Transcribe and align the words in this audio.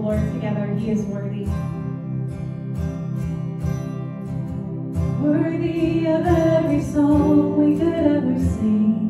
Lord 0.00 0.20
together. 0.32 0.74
He 0.76 0.90
is 0.90 1.02
worthy. 1.02 1.44
Worthy 5.22 6.06
of 6.06 6.26
every 6.26 6.80
song 6.80 7.58
we 7.58 7.78
could 7.78 7.92
ever 7.92 8.38
sing. 8.38 9.09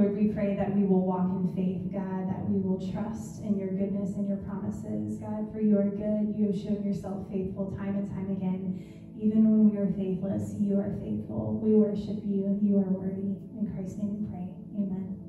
Lord, 0.00 0.16
we 0.16 0.28
pray 0.28 0.56
that 0.56 0.74
we 0.74 0.86
will 0.86 1.04
walk 1.04 1.28
in 1.28 1.52
faith, 1.54 1.92
God, 1.92 2.26
that 2.26 2.48
we 2.48 2.58
will 2.58 2.80
trust 2.90 3.42
in 3.42 3.58
your 3.58 3.68
goodness 3.68 4.16
and 4.16 4.26
your 4.26 4.38
promises. 4.38 5.18
God, 5.18 5.52
for 5.52 5.60
you 5.60 5.76
are 5.76 5.90
good. 5.90 6.34
You 6.34 6.46
have 6.46 6.56
shown 6.56 6.82
yourself 6.82 7.28
faithful 7.30 7.76
time 7.76 7.98
and 7.98 8.08
time 8.08 8.30
again. 8.30 9.12
Even 9.20 9.44
when 9.44 9.68
we 9.68 9.76
are 9.76 9.92
faithless, 9.92 10.54
you 10.58 10.78
are 10.78 10.96
faithful. 11.04 11.60
We 11.62 11.74
worship 11.74 12.24
you. 12.24 12.58
You 12.62 12.78
are 12.78 12.88
worthy. 12.88 13.36
In 13.52 13.70
Christ's 13.74 13.98
name 13.98 14.16
we 14.16 14.26
pray. 14.32 14.48
Amen. 14.74 15.20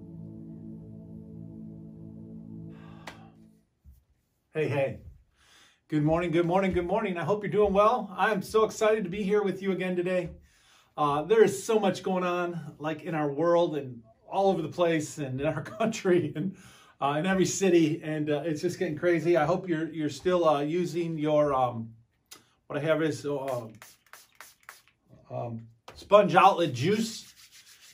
Hey, 4.53 4.69
hey. 4.69 4.99
Good 5.89 6.03
morning, 6.03 6.31
good 6.31 6.45
morning, 6.45 6.71
good 6.71 6.87
morning. 6.87 7.17
I 7.17 7.25
hope 7.25 7.43
you're 7.43 7.51
doing 7.51 7.73
well. 7.73 8.09
I'm 8.15 8.41
so 8.41 8.63
excited 8.63 9.03
to 9.03 9.09
be 9.09 9.23
here 9.23 9.43
with 9.43 9.61
you 9.61 9.73
again 9.73 9.97
today. 9.97 10.29
Uh, 10.95 11.23
there 11.23 11.43
is 11.43 11.61
so 11.61 11.77
much 11.77 12.03
going 12.03 12.23
on, 12.23 12.75
like 12.79 13.03
in 13.03 13.15
our 13.15 13.29
world 13.29 13.75
and 13.75 14.01
all 14.31 14.49
over 14.49 14.61
the 14.61 14.69
place, 14.69 15.17
and 15.17 15.39
in 15.39 15.47
our 15.47 15.61
country, 15.79 16.33
and 16.35 16.55
uh, 17.01 17.15
in 17.19 17.25
every 17.25 17.45
city, 17.45 18.01
and 18.03 18.29
uh, 18.29 18.43
it's 18.45 18.61
just 18.61 18.79
getting 18.79 18.97
crazy. 18.97 19.37
I 19.37 19.45
hope 19.45 19.67
you're 19.67 19.89
you're 19.89 20.09
still 20.09 20.47
uh, 20.47 20.61
using 20.61 21.17
your 21.17 21.53
um, 21.53 21.89
what 22.67 22.79
I 22.79 22.81
have 22.81 23.01
is 23.01 23.25
uh, 23.25 23.67
um, 25.29 25.67
sponge 25.95 26.35
outlet 26.35 26.73
juice. 26.73 27.27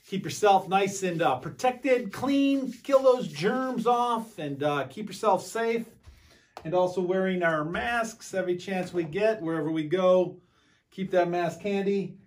Keep 0.09 0.23
yourself 0.23 0.69
nice 0.69 1.03
and 1.03 1.21
uh, 1.21 1.35
protected, 1.35 2.13
clean, 2.13 2.71
kill 2.83 3.03
those 3.03 3.27
germs 3.27 3.85
off, 3.85 4.39
and 4.39 4.63
uh, 4.63 4.85
keep 4.85 5.07
yourself 5.07 5.45
safe 5.45 5.85
and 6.63 6.73
also 6.73 7.01
wearing 7.01 7.43
our 7.43 7.63
masks 7.63 8.33
every 8.33 8.55
chance 8.55 8.93
we 8.93 9.03
get 9.03 9.41
wherever 9.41 9.71
we 9.71 9.83
go. 9.83 10.37
Keep 10.91 11.11
that 11.11 11.29
mask 11.29 11.61
handy, 11.61 12.17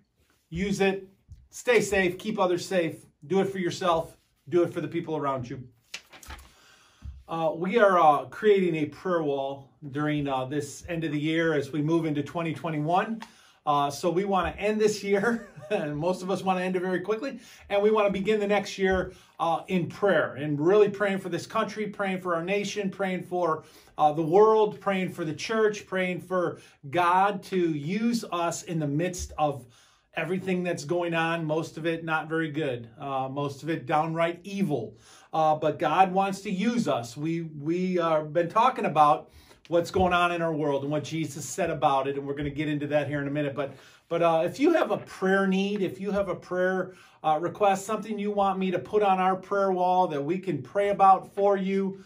use 0.49 0.81
it, 0.81 1.07
stay 1.49 1.81
safe, 1.81 2.17
keep 2.17 2.39
others 2.39 2.65
safe, 2.65 3.05
do 3.27 3.39
it 3.39 3.45
for 3.45 3.59
yourself, 3.59 4.17
do 4.49 4.63
it 4.63 4.73
for 4.73 4.81
the 4.81 4.87
people 4.87 5.15
around 5.15 5.49
you. 5.49 5.63
Uh, 7.27 7.53
we 7.55 7.77
are 7.77 7.99
uh, 7.99 8.25
creating 8.25 8.75
a 8.75 8.85
prayer 8.85 9.23
wall 9.23 9.69
during 9.91 10.27
uh, 10.27 10.45
this 10.45 10.83
end 10.89 11.03
of 11.03 11.11
the 11.11 11.19
year 11.19 11.53
as 11.53 11.71
we 11.71 11.81
move 11.81 12.05
into 12.05 12.21
2021. 12.21 13.21
Uh, 13.65 13.89
so 13.89 14.09
we 14.09 14.25
want 14.25 14.53
to 14.53 14.61
end 14.61 14.81
this 14.81 15.03
year, 15.03 15.47
and 15.69 15.95
most 15.95 16.23
of 16.23 16.31
us 16.31 16.41
want 16.41 16.57
to 16.57 16.63
end 16.63 16.75
it 16.75 16.81
very 16.81 16.99
quickly, 16.99 17.39
and 17.69 17.81
we 17.81 17.91
want 17.91 18.07
to 18.07 18.11
begin 18.11 18.39
the 18.39 18.47
next 18.47 18.77
year 18.77 19.13
uh, 19.39 19.61
in 19.67 19.87
prayer 19.87 20.33
and 20.33 20.59
really 20.59 20.89
praying 20.89 21.19
for 21.19 21.29
this 21.29 21.45
country, 21.45 21.87
praying 21.87 22.19
for 22.19 22.35
our 22.35 22.43
nation, 22.43 22.89
praying 22.89 23.23
for 23.23 23.63
uh, 23.97 24.11
the 24.11 24.21
world, 24.21 24.79
praying 24.79 25.09
for 25.09 25.23
the 25.23 25.33
church, 25.33 25.85
praying 25.85 26.19
for 26.19 26.59
God 26.89 27.43
to 27.43 27.57
use 27.57 28.25
us 28.31 28.63
in 28.63 28.79
the 28.79 28.87
midst 28.87 29.31
of 29.37 29.65
everything 30.15 30.63
that's 30.63 30.83
going 30.83 31.13
on. 31.13 31.45
Most 31.45 31.77
of 31.77 31.85
it 31.85 32.03
not 32.03 32.27
very 32.27 32.51
good, 32.51 32.89
uh, 32.99 33.29
most 33.29 33.63
of 33.63 33.69
it 33.69 33.85
downright 33.85 34.39
evil. 34.43 34.97
Uh, 35.33 35.55
but 35.55 35.79
God 35.79 36.11
wants 36.11 36.41
to 36.41 36.51
use 36.51 36.87
us. 36.87 37.15
We 37.15 37.41
we 37.41 37.95
have 37.95 38.33
been 38.33 38.49
talking 38.49 38.85
about 38.85 39.29
what's 39.69 39.91
going 39.91 40.11
on 40.11 40.33
in 40.33 40.41
our 40.41 40.53
world 40.53 40.83
and 40.83 40.91
what 40.91 41.05
Jesus 41.05 41.45
said 41.45 41.69
about 41.69 42.07
it, 42.07 42.17
and 42.17 42.27
we're 42.27 42.33
going 42.33 42.45
to 42.45 42.55
get 42.55 42.67
into 42.67 42.87
that 42.87 43.07
here 43.07 43.21
in 43.21 43.27
a 43.27 43.31
minute. 43.31 43.55
But 43.55 43.73
but 44.09 44.21
uh, 44.21 44.43
if 44.45 44.59
you 44.59 44.73
have 44.73 44.91
a 44.91 44.97
prayer 44.97 45.47
need, 45.47 45.81
if 45.81 46.01
you 46.01 46.11
have 46.11 46.27
a 46.27 46.35
prayer 46.35 46.95
uh, 47.23 47.39
request, 47.39 47.85
something 47.85 48.19
you 48.19 48.31
want 48.31 48.59
me 48.59 48.69
to 48.71 48.79
put 48.79 49.03
on 49.03 49.19
our 49.19 49.37
prayer 49.37 49.71
wall 49.71 50.07
that 50.07 50.21
we 50.21 50.37
can 50.37 50.61
pray 50.61 50.89
about 50.89 51.33
for 51.33 51.55
you, 51.55 52.03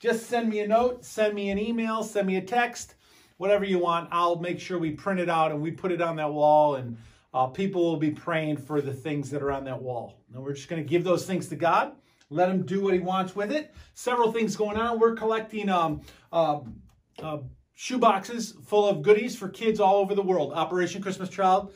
just 0.00 0.26
send 0.26 0.48
me 0.48 0.58
a 0.60 0.66
note, 0.66 1.04
send 1.04 1.34
me 1.34 1.50
an 1.50 1.58
email, 1.58 2.02
send 2.02 2.26
me 2.26 2.36
a 2.36 2.42
text, 2.42 2.96
whatever 3.36 3.64
you 3.64 3.78
want. 3.78 4.08
I'll 4.10 4.40
make 4.40 4.58
sure 4.58 4.80
we 4.80 4.90
print 4.90 5.20
it 5.20 5.30
out 5.30 5.52
and 5.52 5.62
we 5.62 5.70
put 5.70 5.92
it 5.92 6.02
on 6.02 6.16
that 6.16 6.32
wall, 6.32 6.74
and 6.74 6.96
uh, 7.36 7.46
people 7.46 7.84
will 7.84 7.98
be 7.98 8.10
praying 8.10 8.56
for 8.56 8.80
the 8.80 8.94
things 8.94 9.28
that 9.28 9.42
are 9.42 9.52
on 9.52 9.62
that 9.62 9.82
wall. 9.82 10.22
And 10.32 10.42
we're 10.42 10.54
just 10.54 10.70
going 10.70 10.82
to 10.82 10.88
give 10.88 11.04
those 11.04 11.26
things 11.26 11.48
to 11.48 11.56
God. 11.56 11.92
Let 12.30 12.48
him 12.48 12.64
do 12.64 12.80
what 12.80 12.94
he 12.94 13.00
wants 13.00 13.36
with 13.36 13.52
it. 13.52 13.74
Several 13.92 14.32
things 14.32 14.56
going 14.56 14.78
on. 14.78 14.98
We're 14.98 15.14
collecting 15.14 15.68
um, 15.68 16.00
uh, 16.32 16.60
uh, 17.22 17.38
shoe 17.74 17.98
boxes 17.98 18.54
full 18.64 18.88
of 18.88 19.02
goodies 19.02 19.36
for 19.36 19.50
kids 19.50 19.80
all 19.80 19.96
over 19.96 20.14
the 20.14 20.22
world. 20.22 20.54
Operation 20.54 21.02
Christmas 21.02 21.28
Child, 21.28 21.74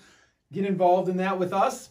get 0.50 0.64
involved 0.64 1.10
in 1.10 1.18
that 1.18 1.38
with 1.38 1.52
us. 1.52 1.90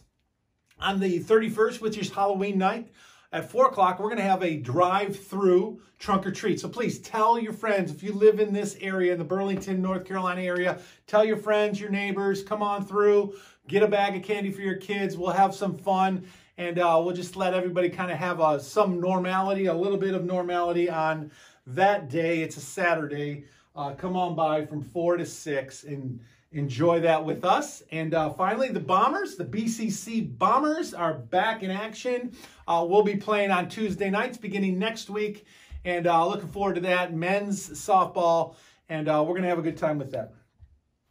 On 0.80 0.98
the 0.98 1.22
31st, 1.22 1.80
which 1.80 1.96
is 1.96 2.10
Halloween 2.10 2.58
night, 2.58 2.90
at 3.32 3.48
4 3.48 3.68
o'clock, 3.68 4.00
we're 4.00 4.08
going 4.08 4.16
to 4.16 4.24
have 4.24 4.42
a 4.42 4.56
drive-through 4.56 5.80
trunk 6.00 6.26
or 6.26 6.32
treat. 6.32 6.58
So 6.58 6.68
please 6.68 6.98
tell 6.98 7.38
your 7.38 7.52
friends, 7.52 7.92
if 7.92 8.02
you 8.02 8.12
live 8.12 8.40
in 8.40 8.52
this 8.52 8.76
area, 8.80 9.12
in 9.12 9.18
the 9.18 9.24
Burlington, 9.24 9.80
North 9.80 10.04
Carolina 10.04 10.42
area, 10.42 10.78
tell 11.06 11.24
your 11.24 11.36
friends, 11.36 11.78
your 11.78 11.90
neighbors, 11.90 12.42
come 12.42 12.62
on 12.62 12.84
through, 12.84 13.34
get 13.70 13.84
a 13.84 13.88
bag 13.88 14.16
of 14.16 14.22
candy 14.24 14.50
for 14.50 14.62
your 14.62 14.74
kids. 14.74 15.16
We'll 15.16 15.30
have 15.30 15.54
some 15.54 15.78
fun, 15.78 16.26
and 16.58 16.80
uh, 16.80 17.00
we'll 17.02 17.14
just 17.14 17.36
let 17.36 17.54
everybody 17.54 17.88
kind 17.88 18.10
of 18.10 18.18
have 18.18 18.40
a, 18.40 18.58
some 18.58 19.00
normality, 19.00 19.66
a 19.66 19.74
little 19.74 19.96
bit 19.96 20.12
of 20.12 20.24
normality 20.24 20.90
on 20.90 21.30
that 21.68 22.10
day. 22.10 22.42
It's 22.42 22.56
a 22.56 22.60
Saturday. 22.60 23.44
Uh, 23.76 23.94
come 23.94 24.16
on 24.16 24.34
by 24.34 24.66
from 24.66 24.82
4 24.82 25.18
to 25.18 25.24
6 25.24 25.84
and 25.84 26.18
enjoy 26.50 26.98
that 27.00 27.24
with 27.24 27.44
us. 27.44 27.84
And 27.92 28.12
uh, 28.12 28.30
finally, 28.30 28.70
the 28.70 28.80
Bombers, 28.80 29.36
the 29.36 29.44
BCC 29.44 30.36
Bombers, 30.36 30.92
are 30.92 31.14
back 31.14 31.62
in 31.62 31.70
action. 31.70 32.32
Uh, 32.66 32.84
we'll 32.88 33.04
be 33.04 33.14
playing 33.14 33.52
on 33.52 33.68
Tuesday 33.68 34.10
nights 34.10 34.36
beginning 34.36 34.80
next 34.80 35.08
week. 35.08 35.46
And 35.84 36.08
uh, 36.08 36.26
looking 36.26 36.48
forward 36.48 36.74
to 36.74 36.80
that. 36.80 37.14
Men's 37.14 37.70
softball. 37.70 38.56
And 38.88 39.08
uh, 39.08 39.22
we're 39.24 39.34
going 39.34 39.42
to 39.42 39.48
have 39.48 39.60
a 39.60 39.62
good 39.62 39.78
time 39.78 39.96
with 39.96 40.10
that. 40.10 40.32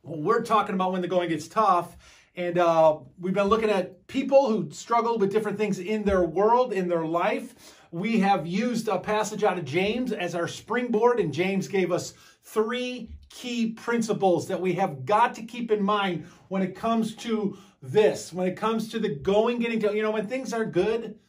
Well, 0.03 0.19
we're 0.19 0.43
talking 0.43 0.75
about 0.75 0.91
when 0.91 1.01
the 1.01 1.07
going 1.07 1.29
gets 1.29 1.47
tough. 1.47 1.95
And 2.39 2.57
uh, 2.57 2.99
we've 3.19 3.33
been 3.33 3.47
looking 3.47 3.69
at 3.69 4.07
people 4.07 4.47
who 4.47 4.71
struggle 4.71 5.17
with 5.17 5.29
different 5.29 5.57
things 5.57 5.77
in 5.77 6.03
their 6.03 6.23
world, 6.23 6.71
in 6.71 6.87
their 6.87 7.03
life. 7.03 7.53
We 7.91 8.17
have 8.19 8.47
used 8.47 8.87
a 8.87 8.97
passage 8.97 9.43
out 9.43 9.57
of 9.57 9.65
James 9.65 10.13
as 10.13 10.35
our 10.35 10.47
springboard, 10.47 11.19
and 11.19 11.33
James 11.33 11.67
gave 11.67 11.91
us 11.91 12.13
three 12.45 13.09
key 13.29 13.71
principles 13.71 14.47
that 14.47 14.61
we 14.61 14.71
have 14.75 15.05
got 15.05 15.35
to 15.35 15.43
keep 15.43 15.69
in 15.69 15.83
mind 15.83 16.27
when 16.47 16.61
it 16.61 16.77
comes 16.77 17.13
to 17.15 17.57
this, 17.81 18.31
when 18.31 18.47
it 18.47 18.55
comes 18.55 18.87
to 18.91 18.99
the 18.99 19.15
going, 19.15 19.59
getting 19.59 19.81
to, 19.81 19.93
you 19.93 20.01
know, 20.01 20.11
when 20.11 20.25
things 20.25 20.53
are 20.53 20.63
good, 20.63 21.19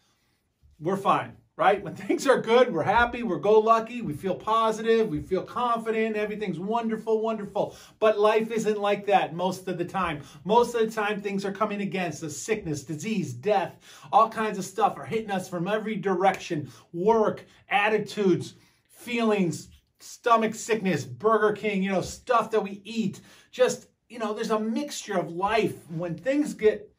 we're 0.78 0.96
fine, 0.96 1.36
right? 1.60 1.84
When 1.84 1.94
things 2.06 2.26
are 2.26 2.40
good, 2.40 2.72
we're 2.72 2.82
happy, 2.82 3.22
we're 3.22 3.38
go 3.38 3.60
lucky, 3.60 4.00
we 4.00 4.14
feel 4.14 4.34
positive, 4.34 5.08
we 5.08 5.20
feel 5.20 5.42
confident, 5.42 6.16
everything's 6.16 6.58
wonderful, 6.58 7.20
wonderful. 7.20 7.76
But 7.98 8.18
life 8.18 8.50
isn't 8.50 8.80
like 8.80 9.04
that 9.06 9.34
most 9.34 9.68
of 9.68 9.76
the 9.76 9.84
time. 9.84 10.22
Most 10.44 10.74
of 10.74 10.80
the 10.80 10.90
time, 10.90 11.20
things 11.20 11.44
are 11.44 11.52
coming 11.52 11.82
against 11.82 12.24
us 12.24 12.34
sickness, 12.34 12.82
disease, 12.82 13.34
death, 13.34 13.76
all 14.10 14.30
kinds 14.30 14.56
of 14.58 14.64
stuff 14.64 14.96
are 14.96 15.04
hitting 15.04 15.30
us 15.30 15.50
from 15.50 15.68
every 15.68 15.96
direction 15.96 16.70
work, 16.94 17.44
attitudes, 17.68 18.54
feelings, 18.88 19.68
stomach 19.98 20.54
sickness, 20.54 21.04
Burger 21.04 21.52
King, 21.52 21.82
you 21.82 21.92
know, 21.92 22.00
stuff 22.00 22.50
that 22.52 22.62
we 22.62 22.80
eat. 22.84 23.20
Just, 23.50 23.88
you 24.08 24.18
know, 24.18 24.32
there's 24.32 24.50
a 24.50 24.58
mixture 24.58 25.18
of 25.18 25.30
life 25.30 25.76
when 25.90 26.16
things 26.16 26.54
get 26.54 26.89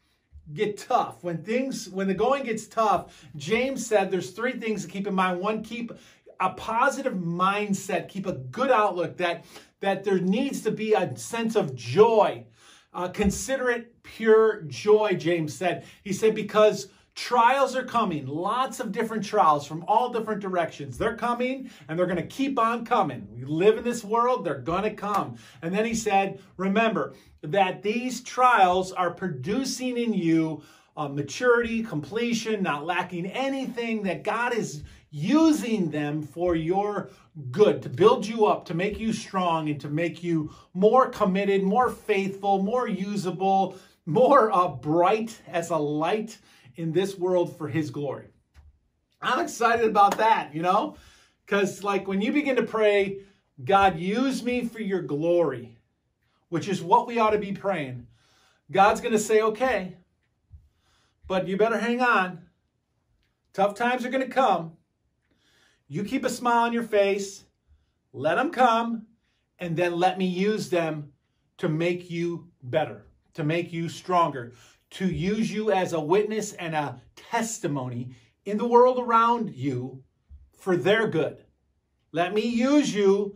get 0.54 0.78
tough. 0.78 1.24
When 1.24 1.44
things 1.44 1.90
when 1.90 2.08
the 2.08 2.14
going 2.14 2.44
gets 2.44 2.68
tough, 2.68 3.26
James 3.36 3.86
said 3.86 4.12
there's 4.12 4.32
three 4.32 4.54
things 4.54 4.84
to 4.84 4.92
keep 4.92 5.08
in 5.08 5.14
mind. 5.14 5.40
One, 5.40 5.64
keep 5.64 5.92
a 6.40 6.50
positive 6.50 7.14
mindset, 7.14 8.10
keep 8.10 8.26
a 8.26 8.34
good 8.34 8.72
outlook 8.72 9.18
that 9.18 9.46
that 9.80 10.04
there 10.04 10.20
needs 10.20 10.62
to 10.62 10.72
be 10.72 10.94
a 10.94 11.16
sense 11.18 11.56
of 11.56 11.76
joy. 11.76 12.46
Uh, 12.94 13.08
consider 13.08 13.70
it 13.70 14.04
pure 14.04 14.62
joy, 14.64 15.16
James 15.18 15.56
said. 15.56 15.86
He 16.04 16.12
said, 16.12 16.36
because 16.36 16.90
Trials 17.14 17.76
are 17.76 17.84
coming, 17.84 18.26
lots 18.26 18.80
of 18.80 18.92
different 18.92 19.26
trials 19.26 19.68
from 19.68 19.84
all 19.88 20.12
different 20.12 20.42
directions. 20.42 20.98
They're 20.98 21.18
coming 21.18 21.70
and 21.88 22.00
they're 22.00 22.06
going 22.06 22.16
to 22.18 22.24
keep 22.24 22.58
on 22.58 22.86
coming. 22.86 23.28
We 23.36 23.44
live 23.44 23.78
in 23.78 23.84
this 23.84 24.04
world, 24.04 24.46
they're 24.46 24.60
going 24.60 24.84
to 24.84 24.94
come. 24.94 25.36
And 25.62 25.74
then 25.74 25.86
he 25.86 25.94
said, 25.94 26.40
Remember 26.56 27.14
that 27.42 27.84
these 27.84 28.22
trials 28.22 28.94
are 28.94 29.12
producing 29.12 29.98
in 29.98 30.14
you 30.14 30.64
uh, 30.96 31.08
maturity, 31.08 31.84
completion, 31.84 32.64
not 32.64 32.86
lacking 32.86 33.26
anything, 33.26 34.04
that 34.04 34.24
God 34.24 34.54
is 34.54 34.84
using 35.10 35.90
them 35.92 36.22
for 36.22 36.56
your 36.56 37.10
good, 37.52 37.82
to 37.82 37.90
build 37.90 38.26
you 38.26 38.46
up, 38.46 38.66
to 38.66 38.74
make 38.74 39.00
you 39.00 39.12
strong, 39.12 39.70
and 39.70 39.80
to 39.82 39.90
make 39.90 40.24
you 40.24 40.54
more 40.74 41.10
committed, 41.10 41.64
more 41.64 41.90
faithful, 41.90 42.62
more 42.62 42.88
usable, 42.88 43.78
more 44.06 44.52
uh, 44.52 44.68
bright 44.68 45.42
as 45.48 45.70
a 45.70 45.78
light 45.78 46.38
in 46.76 46.92
this 46.92 47.18
world 47.18 47.58
for 47.58 47.68
His 47.68 47.90
glory. 47.90 48.28
I'm 49.22 49.40
excited 49.40 49.86
about 49.86 50.18
that, 50.18 50.56
you 50.56 50.62
know? 50.62 50.96
Because, 51.46 51.84
like, 51.84 52.08
when 52.08 52.22
you 52.22 52.32
begin 52.32 52.56
to 52.56 52.64
pray, 52.64 53.20
God, 53.64 54.00
use 54.00 54.44
me 54.44 54.66
for 54.66 54.82
your 54.82 55.02
glory, 55.02 55.78
which 56.50 56.68
is 56.68 56.82
what 56.82 57.08
we 57.08 57.20
ought 57.20 57.32
to 57.32 57.38
be 57.38 57.52
praying, 57.52 58.08
God's 58.72 59.02
going 59.02 59.14
to 59.14 59.20
say, 59.20 59.42
okay, 59.42 59.98
but 61.28 61.48
you 61.48 61.58
better 61.58 61.78
hang 61.78 62.02
on. 62.02 62.40
Tough 63.54 63.76
times 63.76 64.06
are 64.06 64.10
going 64.10 64.26
to 64.26 64.34
come. 64.34 64.74
You 65.88 66.04
keep 66.04 66.24
a 66.24 66.30
smile 66.30 66.64
on 66.64 66.74
your 66.74 66.84
face, 66.84 67.44
let 68.14 68.36
them 68.36 68.52
come, 68.52 69.08
and 69.60 69.76
then 69.76 69.98
let 69.98 70.18
me 70.18 70.26
use 70.26 70.70
them 70.70 71.12
to 71.58 71.70
make 71.70 72.10
you 72.10 72.48
better, 72.64 73.06
to 73.34 73.44
make 73.44 73.72
you 73.72 73.90
stronger, 73.90 74.54
to 74.92 75.08
use 75.08 75.52
you 75.52 75.72
as 75.72 75.94
a 75.94 76.00
witness 76.00 76.54
and 76.54 76.76
a 76.76 77.02
testimony 77.16 78.16
in 78.46 78.58
the 78.58 78.68
world 78.68 79.00
around 79.00 79.54
you 79.56 80.04
for 80.58 80.76
their 80.78 81.08
good. 81.08 81.44
Let 82.12 82.34
me 82.34 82.42
use 82.42 82.94
you 82.94 83.36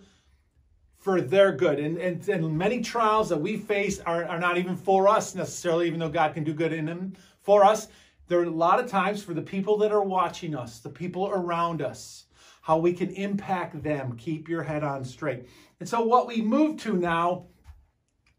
for 0.98 1.22
their 1.22 1.52
good. 1.52 1.80
And, 1.80 1.98
and, 1.98 2.28
and 2.28 2.58
many 2.58 2.82
trials 2.82 3.30
that 3.30 3.40
we 3.40 3.58
face 3.58 4.00
are, 4.00 4.26
are 4.26 4.40
not 4.40 4.58
even 4.58 4.76
for 4.76 5.08
us 5.08 5.36
necessarily, 5.36 5.88
even 5.88 6.00
though 6.00 6.10
God 6.10 6.34
can 6.34 6.44
do 6.44 6.54
good 6.54 6.74
in 6.74 6.86
them 6.86 7.16
for 7.42 7.64
us. 7.64 7.88
There 8.28 8.40
are 8.40 8.44
a 8.44 8.50
lot 8.50 8.80
of 8.80 8.90
times 8.90 9.24
for 9.24 9.34
the 9.34 9.42
people 9.42 9.78
that 9.78 9.92
are 9.92 10.04
watching 10.04 10.56
us, 10.56 10.80
the 10.80 10.90
people 10.90 11.30
around 11.30 11.82
us 11.82 12.26
how 12.66 12.80
we 12.80 12.94
can 12.94 13.12
impact 13.12 13.84
them. 13.84 14.18
Keep 14.18 14.50
your 14.50 14.64
head 14.64 14.84
on 14.84 15.06
straight. 15.06 15.48
And 15.80 15.88
so 15.88 16.02
what 16.02 16.26
we 16.26 16.42
move 16.42 16.78
to 16.78 16.94
now 16.94 17.46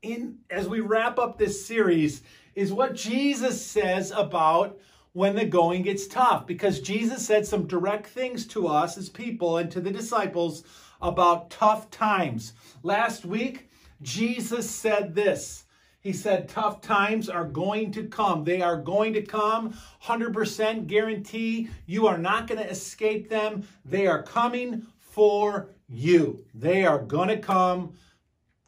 in 0.03 0.39
as 0.51 0.67
we 0.69 0.81
wrap 0.81 1.21
up 1.21 1.39
this 1.39 1.65
series 1.65 2.23
is 2.57 2.73
what 2.73 2.97
Jesus 2.97 3.65
says 3.65 4.11
about 4.11 4.77
when 5.13 5.37
the 5.37 5.45
going 5.45 5.83
gets 5.83 6.09
tough 6.09 6.47
because 6.47 6.81
Jesus 6.81 7.25
said 7.25 7.47
some 7.47 7.69
direct 7.69 8.09
things 8.09 8.47
to 8.49 8.67
us 8.67 8.99
as 8.99 9.09
people 9.09 9.59
and 9.59 9.71
to 9.71 9.81
the 9.81 9.93
disciples 9.93 10.65
about 11.01 11.51
tough 11.51 11.89
times. 11.91 12.55
Last 12.83 13.25
week 13.25 13.71
Jesus 14.03 14.69
said 14.69 15.15
this 15.15 15.67
he 16.07 16.13
said, 16.13 16.49
tough 16.49 16.83
times 16.83 17.29
are 17.29 17.45
going 17.45 17.91
to 17.91 18.05
come. 18.05 18.45
They 18.45 18.63
are 18.63 18.77
going 18.77 19.13
to 19.15 19.23
come. 19.23 19.77
100% 20.05 20.87
guarantee. 20.87 21.69
You 21.85 22.07
are 22.07 22.17
not 22.17 22.47
going 22.47 22.63
to 22.63 22.71
escape 22.71 23.29
them. 23.29 23.67
They 23.85 24.07
are 24.07 24.23
coming 24.23 24.87
for 25.01 25.71
you. 25.89 26.45
They 26.55 26.87
are 26.87 27.01
going 27.01 27.31
to 27.31 27.39
come. 27.39 27.95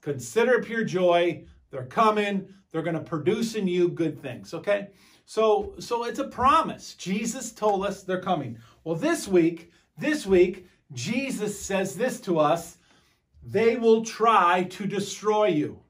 Consider 0.01 0.55
it 0.55 0.65
pure 0.65 0.83
joy. 0.83 1.45
They're 1.71 1.85
coming. 1.85 2.53
They're 2.71 2.83
going 2.83 2.95
to 2.95 3.01
produce 3.01 3.55
in 3.55 3.67
you 3.67 3.89
good 3.89 4.21
things. 4.21 4.55
Okay? 4.55 4.89
So, 5.25 5.75
so 5.79 6.05
it's 6.05 6.19
a 6.19 6.29
promise. 6.29 6.95
Jesus 6.95 7.53
told 7.53 7.85
us 7.85 8.03
they're 8.03 8.21
coming. 8.21 8.59
Well, 8.85 8.97
this 8.97 9.29
week, 9.29 9.73
this 9.97 10.27
week, 10.27 10.67
Jesus 10.93 11.59
says 11.59 11.97
this 11.97 12.21
to 12.23 12.39
us. 12.39 12.79
They 13.43 13.77
will 13.77 14.05
try 14.05 14.65
to 14.65 14.87
destroy 14.87 15.49
you 15.49 15.81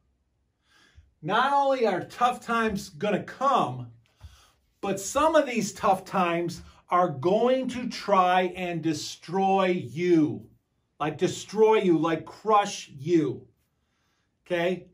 not 1.23 1.52
only 1.52 1.87
are 1.87 2.04
tough 2.04 2.40
times 2.40 2.90
going 2.90 3.14
to 3.14 3.23
come, 3.23 3.88
but 4.80 5.00
some 5.00 5.35
of 5.35 5.47
these 5.47 5.73
tough 5.73 6.04
times 6.04 6.62
are 6.90 7.08
going 7.08 7.68
to 7.68 7.88
try 7.88 8.52
and 8.56 8.82
destroy 8.82 9.66
you. 9.66 10.47
Like 11.00 11.18
destroy 11.18 11.78
you, 11.78 11.99
like 11.99 12.25
crush 12.25 12.88
you. 12.88 13.47
Okay? 14.47 14.87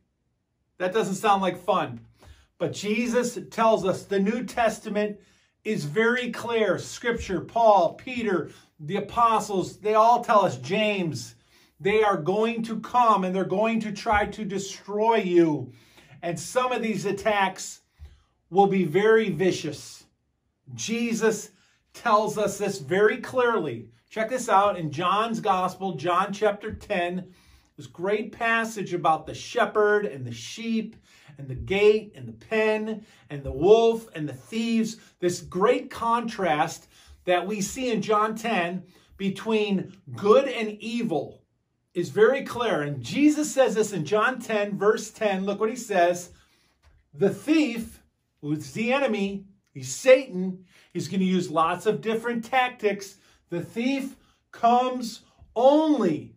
That 0.78 0.92
doesn't 0.92 1.16
sound 1.16 1.42
like 1.42 1.58
fun. 1.58 2.00
But 2.58 2.72
Jesus 2.72 3.38
tells 3.50 3.84
us 3.84 4.04
the 4.04 4.18
New 4.18 4.44
Testament 4.44 5.18
is 5.64 5.84
very 5.84 6.30
clear. 6.30 6.78
Scripture, 6.78 7.40
Paul, 7.40 7.94
Peter, 7.94 8.50
the 8.78 8.96
apostles, 8.96 9.78
they 9.78 9.94
all 9.94 10.22
tell 10.22 10.44
us, 10.44 10.58
James, 10.58 11.34
they 11.80 12.02
are 12.02 12.16
going 12.16 12.62
to 12.64 12.80
come 12.80 13.24
and 13.24 13.34
they're 13.34 13.44
going 13.44 13.80
to 13.80 13.92
try 13.92 14.26
to 14.26 14.44
destroy 14.44 15.16
you. 15.16 15.72
And 16.22 16.38
some 16.38 16.72
of 16.72 16.82
these 16.82 17.04
attacks 17.04 17.80
will 18.50 18.66
be 18.66 18.84
very 18.84 19.30
vicious. 19.30 20.04
Jesus 20.74 21.50
tells 21.92 22.38
us 22.38 22.58
this 22.58 22.78
very 22.78 23.18
clearly. 23.18 23.88
Check 24.10 24.30
this 24.30 24.48
out 24.48 24.78
in 24.78 24.90
John's 24.90 25.40
Gospel, 25.40 25.96
John 25.96 26.32
chapter 26.32 26.72
10. 26.72 27.32
This 27.76 27.86
great 27.86 28.30
passage 28.32 28.94
about 28.94 29.26
the 29.26 29.34
shepherd 29.34 30.06
and 30.06 30.24
the 30.24 30.32
sheep 30.32 30.96
and 31.38 31.48
the 31.48 31.56
gate 31.56 32.12
and 32.14 32.28
the 32.28 32.32
pen 32.32 33.04
and 33.30 33.42
the 33.42 33.52
wolf 33.52 34.08
and 34.14 34.28
the 34.28 34.34
thieves. 34.34 34.96
This 35.18 35.40
great 35.40 35.90
contrast 35.90 36.86
that 37.24 37.46
we 37.46 37.60
see 37.60 37.90
in 37.90 38.00
John 38.00 38.36
10 38.36 38.84
between 39.16 39.96
good 40.14 40.46
and 40.48 40.70
evil 40.80 41.42
is 41.94 42.10
very 42.10 42.42
clear. 42.42 42.82
And 42.82 43.02
Jesus 43.02 43.52
says 43.52 43.74
this 43.74 43.92
in 43.92 44.04
John 44.04 44.40
10, 44.40 44.78
verse 44.78 45.10
10. 45.10 45.44
Look 45.44 45.60
what 45.60 45.70
he 45.70 45.76
says. 45.76 46.30
The 47.12 47.30
thief, 47.30 48.02
who's 48.40 48.72
the 48.72 48.92
enemy, 48.92 49.46
he's 49.72 49.94
Satan, 49.94 50.64
he's 50.92 51.08
going 51.08 51.20
to 51.20 51.26
use 51.26 51.50
lots 51.50 51.86
of 51.86 52.00
different 52.00 52.44
tactics. 52.44 53.16
The 53.50 53.62
thief 53.62 54.16
comes 54.50 55.22
only, 55.54 56.33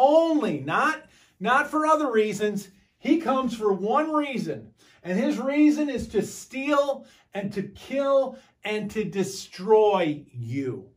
only, 0.00 0.60
not, 0.60 1.04
not 1.38 1.70
for 1.70 1.86
other 1.86 2.10
reasons. 2.10 2.70
He 2.98 3.20
comes 3.20 3.56
for 3.56 3.72
one 3.72 4.12
reason. 4.12 4.72
And 5.02 5.18
his 5.18 5.38
reason 5.38 5.88
is 5.88 6.08
to 6.08 6.22
steal 6.22 7.06
and 7.34 7.52
to 7.52 7.62
kill 7.62 8.38
and 8.64 8.90
to 8.90 9.04
destroy 9.04 10.24
you. 10.32 10.88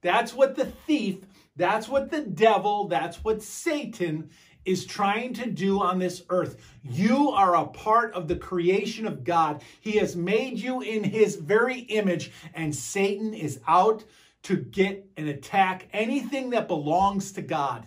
That's 0.00 0.34
what 0.34 0.54
the 0.54 0.66
thief 0.66 1.24
that's 1.56 1.88
what 1.88 2.10
the 2.10 2.22
devil, 2.22 2.88
that's 2.88 3.22
what 3.22 3.42
Satan 3.42 4.30
is 4.64 4.86
trying 4.86 5.34
to 5.34 5.50
do 5.50 5.80
on 5.80 5.98
this 5.98 6.22
earth. 6.30 6.56
You 6.82 7.30
are 7.30 7.54
a 7.54 7.66
part 7.66 8.12
of 8.14 8.28
the 8.28 8.36
creation 8.36 9.06
of 9.06 9.24
God. 9.24 9.62
He 9.80 9.92
has 9.92 10.16
made 10.16 10.58
you 10.58 10.80
in 10.80 11.04
his 11.04 11.36
very 11.36 11.80
image, 11.80 12.32
and 12.54 12.74
Satan 12.74 13.34
is 13.34 13.60
out 13.68 14.04
to 14.44 14.56
get 14.56 15.06
and 15.16 15.28
attack 15.28 15.88
anything 15.92 16.50
that 16.50 16.66
belongs 16.66 17.32
to 17.32 17.42
God, 17.42 17.86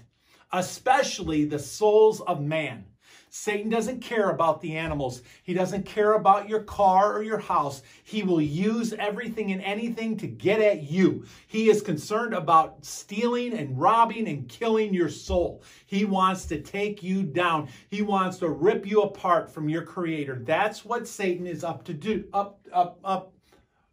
especially 0.52 1.46
the 1.46 1.60
souls 1.60 2.22
of 2.22 2.42
man. 2.42 2.86
Satan 3.30 3.70
doesn't 3.70 4.02
care 4.02 4.30
about 4.30 4.62
the 4.62 4.76
animals. 4.76 5.22
He 5.44 5.54
doesn't 5.54 5.86
care 5.86 6.14
about 6.14 6.50
your 6.50 6.64
car 6.64 7.14
or 7.14 7.24
your 7.24 7.38
house. 7.38 7.84
He 8.04 8.24
will 8.24 8.42
use 8.42 8.94
everything 8.94 9.52
and 9.52 9.62
anything 9.62 10.18
to 10.18 10.28
get 10.28 10.62
at 10.62 10.84
you. 10.84 11.26
He 11.48 11.70
is 11.70 11.82
concerned 11.82 12.34
about 12.34 12.84
stealing 12.84 13.54
and 13.54 13.80
robbing 13.80 14.28
and 14.28 14.48
killing 14.48 14.94
your 14.94 15.10
soul. 15.10 15.62
He 15.86 16.06
wants 16.06 16.46
to 16.46 16.62
take 16.62 17.04
you 17.04 17.24
down. 17.24 17.70
He 17.90 18.02
wants 18.02 18.38
to 18.38 18.50
rip 18.50 18.88
you 18.88 19.04
apart 19.04 19.52
from 19.52 19.70
your 19.70 19.84
creator. 19.84 20.42
That's 20.44 20.84
what 20.84 21.08
Satan 21.08 21.46
is 21.46 21.64
up 21.64 21.84
to 21.86 21.94
do, 21.94 22.24
up, 22.34 22.60
up, 22.74 23.00
up, 23.04 23.34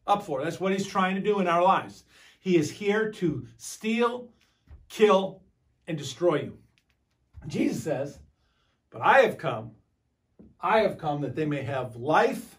up 0.07 0.23
for. 0.25 0.43
That's 0.43 0.61
what 0.61 0.73
he's 0.73 0.87
trying 0.87 1.17
to 1.17 1.21
do 1.21 1.41
in 1.41 1.49
our 1.49 1.63
lives. 1.63 2.05
He 2.39 2.57
is 2.57 2.71
here 2.71 3.11
to 3.13 3.47
steal, 3.57 4.31
kill, 4.89 5.43
and 5.87 5.99
destroy 5.99 6.43
you. 6.43 6.59
Jesus 7.47 7.83
says, 7.83 8.19
but 8.91 9.03
I 9.03 9.21
have 9.21 9.39
come, 9.39 9.73
I 10.61 10.81
have 10.81 10.99
come 10.99 11.21
that 11.23 11.35
they 11.35 11.45
may 11.45 11.63
have 11.63 11.97
life 11.97 12.59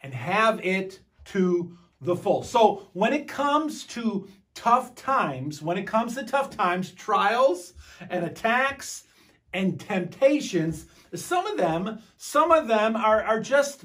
and 0.00 0.12
have 0.12 0.64
it 0.64 1.00
to 1.26 1.76
the 2.00 2.16
full. 2.16 2.42
So 2.42 2.88
when 2.92 3.12
it 3.12 3.28
comes 3.28 3.84
to 3.86 4.28
tough 4.54 4.94
times, 4.94 5.62
when 5.62 5.78
it 5.78 5.86
comes 5.86 6.14
to 6.14 6.24
tough 6.24 6.50
times, 6.50 6.90
trials 6.92 7.74
and 8.10 8.24
attacks 8.24 9.04
and 9.52 9.78
temptations, 9.80 10.86
some 11.14 11.46
of 11.46 11.56
them, 11.56 12.00
some 12.16 12.50
of 12.50 12.68
them 12.68 12.96
are, 12.96 13.22
are 13.22 13.40
just 13.40 13.84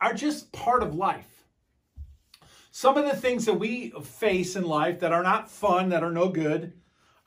are 0.00 0.14
just 0.14 0.52
part 0.52 0.82
of 0.82 0.94
life. 0.94 1.44
Some 2.70 2.96
of 2.96 3.04
the 3.04 3.16
things 3.16 3.46
that 3.46 3.54
we 3.54 3.90
face 3.90 4.54
in 4.54 4.64
life 4.64 5.00
that 5.00 5.12
are 5.12 5.22
not 5.22 5.50
fun, 5.50 5.88
that 5.88 6.04
are 6.04 6.12
no 6.12 6.28
good, 6.28 6.72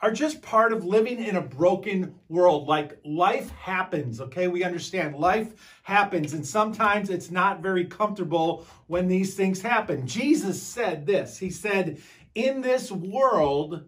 are 0.02 0.10
just 0.10 0.42
part 0.42 0.72
of 0.72 0.84
living 0.84 1.22
in 1.22 1.36
a 1.36 1.40
broken 1.40 2.14
world. 2.28 2.66
Like 2.66 2.98
life 3.04 3.50
happens, 3.50 4.20
okay? 4.20 4.48
We 4.48 4.64
understand 4.64 5.14
life 5.14 5.52
happens, 5.84 6.32
and 6.32 6.44
sometimes 6.44 7.08
it's 7.08 7.30
not 7.30 7.62
very 7.62 7.84
comfortable 7.84 8.66
when 8.88 9.06
these 9.06 9.34
things 9.34 9.62
happen. 9.62 10.06
Jesus 10.06 10.60
said 10.60 11.06
this 11.06 11.38
He 11.38 11.50
said, 11.50 12.02
In 12.34 12.60
this 12.60 12.90
world, 12.90 13.84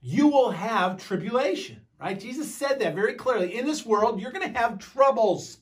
you 0.00 0.28
will 0.28 0.52
have 0.52 1.04
tribulation, 1.04 1.80
right? 2.00 2.18
Jesus 2.18 2.54
said 2.54 2.78
that 2.78 2.94
very 2.94 3.14
clearly. 3.14 3.58
In 3.58 3.66
this 3.66 3.84
world, 3.84 4.20
you're 4.20 4.32
going 4.32 4.52
to 4.52 4.58
have 4.58 4.78
troubles. 4.78 5.58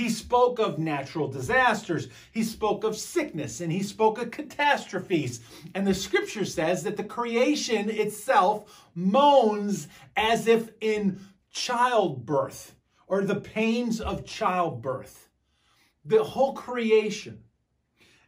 He 0.00 0.08
spoke 0.08 0.58
of 0.58 0.78
natural 0.78 1.28
disasters. 1.28 2.08
He 2.32 2.42
spoke 2.42 2.84
of 2.84 2.96
sickness 2.96 3.60
and 3.60 3.70
he 3.70 3.82
spoke 3.82 4.18
of 4.18 4.30
catastrophes. 4.30 5.40
And 5.74 5.86
the 5.86 5.92
scripture 5.92 6.46
says 6.46 6.84
that 6.84 6.96
the 6.96 7.04
creation 7.04 7.90
itself 7.90 8.88
moans 8.94 9.88
as 10.16 10.46
if 10.46 10.70
in 10.80 11.20
childbirth 11.50 12.76
or 13.08 13.24
the 13.24 13.42
pains 13.42 14.00
of 14.00 14.24
childbirth. 14.24 15.28
The 16.06 16.24
whole 16.24 16.54
creation. 16.54 17.44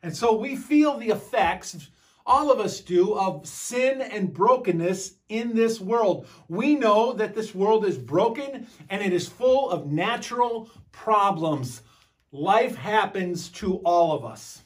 And 0.02 0.14
so 0.14 0.36
we 0.36 0.56
feel 0.56 0.98
the 0.98 1.08
effects 1.08 1.88
all 2.26 2.50
of 2.50 2.60
us 2.60 2.80
do, 2.80 3.14
of 3.14 3.46
sin 3.46 4.00
and 4.00 4.32
brokenness 4.32 5.14
in 5.28 5.54
this 5.54 5.80
world. 5.80 6.26
We 6.48 6.74
know 6.74 7.12
that 7.14 7.34
this 7.34 7.54
world 7.54 7.84
is 7.84 7.98
broken 7.98 8.66
and 8.90 9.02
it 9.02 9.12
is 9.12 9.28
full 9.28 9.70
of 9.70 9.90
natural 9.90 10.70
problems. 10.92 11.82
Life 12.30 12.76
happens 12.76 13.48
to 13.50 13.76
all 13.78 14.12
of 14.12 14.24
us. 14.24 14.62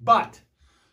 But 0.00 0.40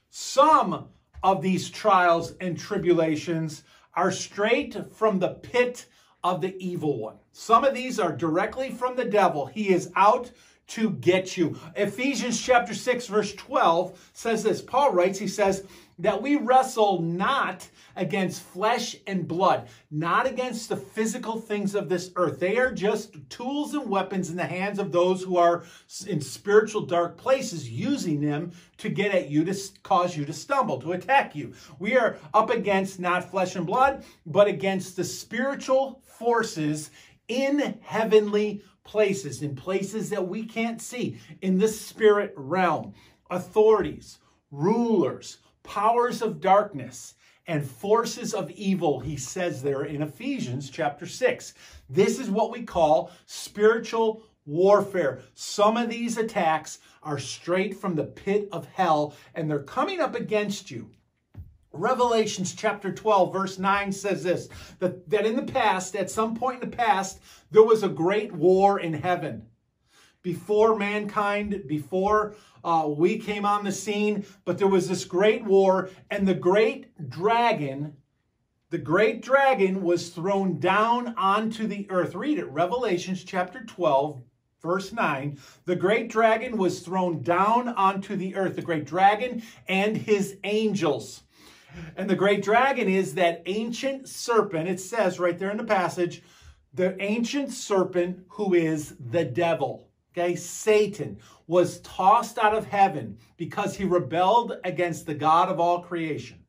some 0.10 0.88
of 1.22 1.42
these 1.42 1.70
trials 1.70 2.34
and 2.40 2.58
tribulations 2.58 3.63
are 3.96 4.12
straight 4.12 4.75
from 4.94 5.20
the 5.20 5.30
pit 5.30 5.88
of 6.24 6.42
the 6.42 6.56
evil 6.58 7.00
one. 7.00 7.18
Some 7.32 7.63
of 7.63 7.74
these 7.74 8.00
are 8.00 8.16
directly 8.16 8.72
from 8.72 8.96
the 8.96 9.06
devil. 9.06 9.46
He 9.46 9.70
is 9.70 9.92
out 9.96 10.32
to 10.67 10.91
get 10.91 11.36
you. 11.38 11.58
Ephesians 11.75 12.39
chapter 12.39 12.74
6 12.74 13.08
verse 13.08 13.34
12 13.36 14.12
says 14.13 14.43
this. 14.43 14.62
Paul 14.62 14.93
writes, 14.93 15.20
he 15.20 15.27
says, 15.27 15.65
that 16.00 16.22
we 16.22 16.36
wrestle 16.36 17.01
not 17.01 17.67
against 17.96 18.41
flesh 18.41 18.96
and 19.05 19.27
blood, 19.27 19.67
not 19.91 20.25
against 20.25 20.70
the 20.70 20.75
physical 20.75 21.39
things 21.39 21.75
of 21.75 21.89
this 21.89 22.12
earth. 22.15 22.39
They 22.39 22.58
are 22.58 22.72
just 22.72 23.15
tools 23.29 23.75
and 23.75 23.88
weapons 23.88 24.29
in 24.29 24.36
the 24.36 24.46
hands 24.46 24.79
of 24.79 24.91
those 24.91 25.22
who 25.22 25.38
are 25.38 25.63
in 26.08 26.20
spiritual 26.20 26.82
dark 26.82 27.17
places, 27.17 27.70
using 27.70 28.20
them 28.20 28.51
to 28.77 28.89
get 28.89 29.13
at 29.13 29.29
you, 29.29 29.46
to 29.46 29.55
cause 29.84 30.17
you 30.17 30.25
to 30.25 30.34
stumble, 30.34 30.82
to 30.82 30.93
attack 30.93 31.36
you. 31.36 31.53
We 31.77 31.96
are 31.96 32.17
up 32.34 32.50
against 32.50 33.00
not 33.00 33.29
flesh 33.29 33.55
and 33.55 33.65
blood, 33.65 34.03
but 34.25 34.48
against 34.48 34.96
the 34.96 35.03
spiritual 35.03 36.01
forces 36.17 36.89
in 37.27 37.77
heavenly 37.82 38.63
places, 38.84 39.42
in 39.42 39.56
places 39.56 40.10
that 40.10 40.28
we 40.28 40.46
can't 40.46 40.82
see, 40.82 41.18
in 41.42 41.58
the 41.58 41.68
spirit 41.68 42.34
realm. 42.36 42.94
Authorities, 43.30 44.20
rulers, 44.52 45.38
powers 45.63 46.22
of 46.22 46.42
darkness, 46.42 47.16
and 47.48 47.66
forces 47.66 48.34
of 48.34 48.50
evil, 48.52 49.00
he 49.00 49.18
says 49.18 49.62
there 49.62 49.84
in 49.84 50.02
Ephesians 50.02 50.70
chapter 50.70 51.06
6. 51.06 51.54
This 51.90 52.20
is 52.20 52.30
what 52.30 52.52
we 52.52 52.63
call 52.63 53.12
spiritual 53.25 54.24
warfare. 54.46 55.22
Some 55.34 55.78
of 55.78 55.90
these 55.90 56.18
attacks 56.18 56.80
are 57.02 57.20
straight 57.20 57.75
from 57.75 57.96
the 57.96 58.06
pit 58.06 58.48
of 58.52 58.68
hell, 58.68 59.16
and 59.36 59.50
they're 59.50 59.63
coming 59.63 60.00
up 60.00 60.16
against 60.16 60.72
you. 60.72 60.90
Revelations 61.74 62.53
chapter 62.53 62.94
12, 62.94 63.34
verse 63.34 63.58
9 63.58 63.92
says 63.92 64.24
this 64.24 64.48
that, 64.77 65.10
that 65.10 65.25
in 65.25 65.36
the 65.36 65.51
past, 65.51 65.96
at 65.96 66.12
some 66.12 66.36
point 66.36 66.63
in 66.63 66.70
the 66.70 66.77
past, 66.77 67.20
there 67.50 67.63
was 67.63 67.82
a 67.82 67.89
great 67.89 68.32
war 68.32 68.80
in 68.80 68.94
heaven. 68.94 69.48
Before 70.22 70.75
mankind, 70.75 71.63
before 71.68 72.36
uh, 72.63 72.86
we 72.88 73.18
came 73.18 73.44
on 73.44 73.63
the 73.63 73.72
scene, 73.72 74.24
but 74.45 74.60
there 74.60 74.67
was 74.67 74.88
this 74.88 75.04
great 75.04 75.43
war, 75.43 75.89
and 76.12 76.28
the 76.28 76.36
great 76.36 77.10
dragon, 77.10 77.97
the 78.69 78.78
great 78.78 79.24
dragon 79.24 79.82
was 79.82 80.10
thrown 80.10 80.60
down 80.60 81.15
onto 81.17 81.65
the 81.65 81.89
earth. 81.89 82.13
Read 82.13 82.38
it, 82.38 82.50
Revelations 82.50 83.24
chapter 83.24 83.65
12, 83.65 84.21
verse 84.62 84.93
9 84.93 85.38
the 85.65 85.76
great 85.76 86.10
dragon 86.10 86.58
was 86.58 86.80
thrown 86.80 87.21
down 87.21 87.67
onto 87.67 88.15
the 88.15 88.34
earth 88.34 88.56
the 88.56 88.62
great 88.62 88.86
dragon 88.86 89.43
and 89.67 89.97
his 89.97 90.38
angels 90.45 91.24
and 91.95 92.09
the 92.09 92.15
great 92.15 92.43
dragon 92.43 92.88
is 92.88 93.15
that 93.15 93.43
ancient 93.45 94.07
serpent, 94.07 94.67
it 94.67 94.79
says 94.79 95.19
right 95.19 95.38
there 95.38 95.51
in 95.51 95.57
the 95.57 95.63
passage, 95.63 96.23
the 96.73 96.99
ancient 97.01 97.51
serpent 97.51 98.25
who 98.29 98.53
is 98.53 98.95
the 98.99 99.25
devil. 99.25 99.89
Okay, 100.15 100.36
Satan 100.36 101.17
was 101.47 101.79
tossed 101.81 102.38
out 102.38 102.55
of 102.55 102.67
heaven 102.67 103.17
because 103.38 103.75
he 103.75 103.83
rebelled 103.83 104.57
against 104.63 105.05
the 105.05 105.15
God 105.15 105.49
of 105.49 105.59
all 105.59 105.81
creation. 105.81 106.39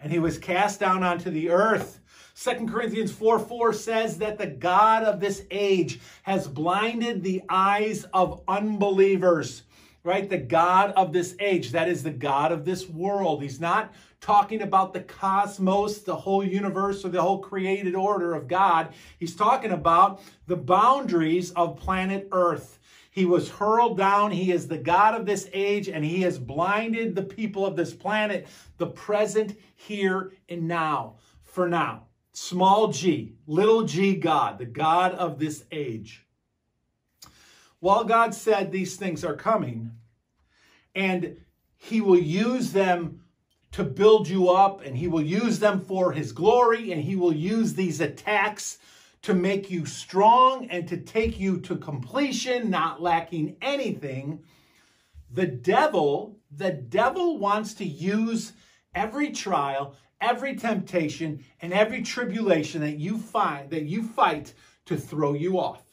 And 0.00 0.10
he 0.10 0.18
was 0.18 0.38
cast 0.38 0.80
down 0.80 1.02
onto 1.02 1.30
the 1.30 1.50
earth. 1.50 2.00
Second 2.34 2.70
Corinthians 2.70 3.12
4 3.12 3.38
4 3.38 3.72
says 3.72 4.18
that 4.18 4.38
the 4.38 4.46
God 4.46 5.02
of 5.02 5.20
this 5.20 5.44
age 5.50 6.00
has 6.22 6.48
blinded 6.48 7.22
the 7.22 7.42
eyes 7.48 8.04
of 8.12 8.42
unbelievers 8.48 9.62
right? 10.04 10.28
The 10.28 10.38
God 10.38 10.92
of 10.92 11.12
this 11.12 11.34
age. 11.40 11.72
That 11.72 11.88
is 11.88 12.02
the 12.02 12.10
God 12.10 12.52
of 12.52 12.64
this 12.64 12.88
world. 12.88 13.42
He's 13.42 13.58
not 13.58 13.92
talking 14.24 14.62
about 14.62 14.94
the 14.94 15.02
cosmos, 15.02 15.98
the 15.98 16.16
whole 16.16 16.42
universe, 16.42 17.04
or 17.04 17.10
the 17.10 17.20
whole 17.20 17.40
created 17.40 17.94
order 17.94 18.34
of 18.34 18.48
God. 18.48 18.94
He's 19.18 19.36
talking 19.36 19.70
about 19.70 20.22
the 20.46 20.56
boundaries 20.56 21.50
of 21.50 21.76
planet 21.76 22.28
Earth. 22.32 22.78
He 23.10 23.26
was 23.26 23.50
hurled 23.50 23.98
down. 23.98 24.30
He 24.30 24.50
is 24.50 24.66
the 24.66 24.78
God 24.78 25.14
of 25.14 25.26
this 25.26 25.50
age, 25.52 25.90
and 25.90 26.02
he 26.02 26.22
has 26.22 26.38
blinded 26.38 27.14
the 27.14 27.22
people 27.22 27.66
of 27.66 27.76
this 27.76 27.92
planet, 27.92 28.46
the 28.78 28.86
present, 28.86 29.58
here, 29.74 30.32
and 30.48 30.66
now. 30.66 31.16
For 31.42 31.68
now. 31.68 32.06
Small 32.32 32.88
g, 32.88 33.34
little 33.46 33.84
g 33.84 34.16
God, 34.16 34.58
the 34.58 34.64
God 34.64 35.12
of 35.12 35.38
this 35.38 35.64
age. 35.70 36.26
While 37.78 38.04
God 38.04 38.34
said 38.34 38.72
these 38.72 38.96
things 38.96 39.22
are 39.22 39.36
coming, 39.36 39.92
and 40.94 41.36
he 41.76 42.00
will 42.00 42.18
use 42.18 42.72
them 42.72 43.20
to 43.74 43.82
build 43.82 44.28
you 44.28 44.50
up, 44.50 44.82
and 44.82 44.96
he 44.96 45.08
will 45.08 45.20
use 45.20 45.58
them 45.58 45.80
for 45.80 46.12
his 46.12 46.30
glory, 46.30 46.92
and 46.92 47.02
he 47.02 47.16
will 47.16 47.34
use 47.34 47.74
these 47.74 48.00
attacks 48.00 48.78
to 49.22 49.34
make 49.34 49.68
you 49.68 49.84
strong 49.84 50.68
and 50.70 50.86
to 50.86 50.96
take 50.96 51.40
you 51.40 51.58
to 51.58 51.74
completion, 51.74 52.70
not 52.70 53.02
lacking 53.02 53.56
anything. 53.60 54.38
The 55.32 55.46
devil, 55.46 56.38
the 56.56 56.70
devil 56.70 57.38
wants 57.38 57.74
to 57.74 57.84
use 57.84 58.52
every 58.94 59.32
trial, 59.32 59.96
every 60.20 60.54
temptation, 60.54 61.44
and 61.60 61.72
every 61.72 62.02
tribulation 62.02 62.80
that 62.82 62.98
you 62.98 63.18
find, 63.18 63.70
that 63.70 63.86
you 63.86 64.04
fight 64.04 64.54
to 64.86 64.96
throw 64.96 65.32
you 65.32 65.58
off. 65.58 65.83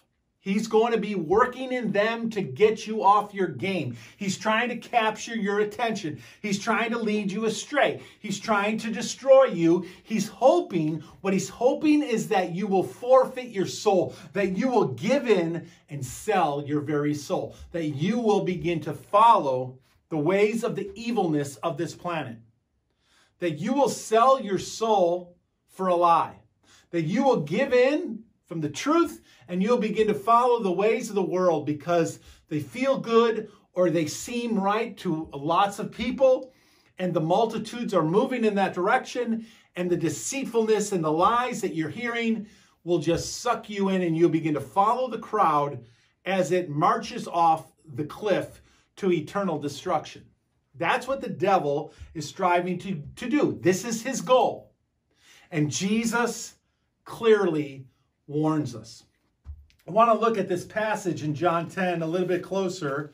He's 0.41 0.67
going 0.67 0.91
to 0.91 0.99
be 0.99 1.13
working 1.13 1.71
in 1.71 1.91
them 1.91 2.31
to 2.31 2.41
get 2.41 2.87
you 2.87 3.03
off 3.03 3.31
your 3.31 3.47
game. 3.47 3.95
He's 4.17 4.39
trying 4.39 4.69
to 4.69 4.75
capture 4.75 5.35
your 5.35 5.59
attention. 5.59 6.19
He's 6.41 6.57
trying 6.57 6.89
to 6.91 6.97
lead 6.97 7.31
you 7.31 7.45
astray. 7.45 8.01
He's 8.19 8.39
trying 8.39 8.79
to 8.79 8.89
destroy 8.89 9.45
you. 9.45 9.85
He's 10.01 10.27
hoping, 10.27 11.03
what 11.21 11.33
he's 11.33 11.49
hoping 11.49 12.01
is 12.01 12.27
that 12.29 12.55
you 12.55 12.65
will 12.65 12.83
forfeit 12.83 13.49
your 13.49 13.67
soul, 13.67 14.15
that 14.33 14.57
you 14.57 14.67
will 14.67 14.87
give 14.87 15.27
in 15.27 15.67
and 15.89 16.03
sell 16.03 16.63
your 16.65 16.81
very 16.81 17.13
soul, 17.13 17.55
that 17.71 17.89
you 17.89 18.17
will 18.17 18.43
begin 18.43 18.81
to 18.81 18.93
follow 18.93 19.77
the 20.09 20.17
ways 20.17 20.63
of 20.63 20.75
the 20.75 20.91
evilness 20.95 21.57
of 21.57 21.77
this 21.77 21.93
planet, 21.93 22.37
that 23.37 23.59
you 23.59 23.73
will 23.73 23.89
sell 23.89 24.41
your 24.41 24.57
soul 24.57 25.37
for 25.67 25.87
a 25.87 25.95
lie, 25.95 26.39
that 26.89 27.03
you 27.03 27.23
will 27.23 27.41
give 27.41 27.73
in 27.73 28.23
from 28.51 28.59
the 28.59 28.69
truth 28.69 29.21
and 29.47 29.63
you'll 29.63 29.77
begin 29.77 30.07
to 30.07 30.13
follow 30.13 30.61
the 30.61 30.69
ways 30.69 31.07
of 31.07 31.15
the 31.15 31.21
world 31.23 31.65
because 31.65 32.19
they 32.49 32.59
feel 32.59 32.97
good 32.97 33.49
or 33.71 33.89
they 33.89 34.05
seem 34.05 34.59
right 34.59 34.97
to 34.97 35.29
lots 35.33 35.79
of 35.79 35.89
people 35.89 36.51
and 36.99 37.13
the 37.13 37.21
multitudes 37.21 37.93
are 37.93 38.03
moving 38.03 38.43
in 38.43 38.53
that 38.53 38.73
direction 38.73 39.45
and 39.77 39.89
the 39.89 39.95
deceitfulness 39.95 40.91
and 40.91 41.01
the 41.01 41.09
lies 41.09 41.61
that 41.61 41.75
you're 41.75 41.87
hearing 41.87 42.45
will 42.83 42.99
just 42.99 43.37
suck 43.37 43.69
you 43.69 43.87
in 43.87 44.01
and 44.01 44.17
you'll 44.17 44.27
begin 44.27 44.55
to 44.55 44.59
follow 44.59 45.09
the 45.09 45.17
crowd 45.17 45.85
as 46.25 46.51
it 46.51 46.69
marches 46.69 47.29
off 47.29 47.71
the 47.93 48.03
cliff 48.03 48.61
to 48.97 49.13
eternal 49.13 49.59
destruction. 49.59 50.25
That's 50.75 51.07
what 51.07 51.21
the 51.21 51.29
devil 51.29 51.93
is 52.13 52.27
striving 52.27 52.77
to, 52.79 53.01
to 53.15 53.29
do. 53.29 53.57
This 53.61 53.85
is 53.85 54.03
his 54.03 54.19
goal. 54.19 54.73
And 55.51 55.71
Jesus 55.71 56.55
clearly 57.05 57.85
warns 58.31 58.75
us. 58.75 59.03
I 59.87 59.91
want 59.91 60.11
to 60.11 60.17
look 60.17 60.37
at 60.37 60.47
this 60.47 60.65
passage 60.65 61.23
in 61.23 61.35
John 61.35 61.69
10 61.69 62.01
a 62.01 62.07
little 62.07 62.27
bit 62.27 62.43
closer. 62.43 63.13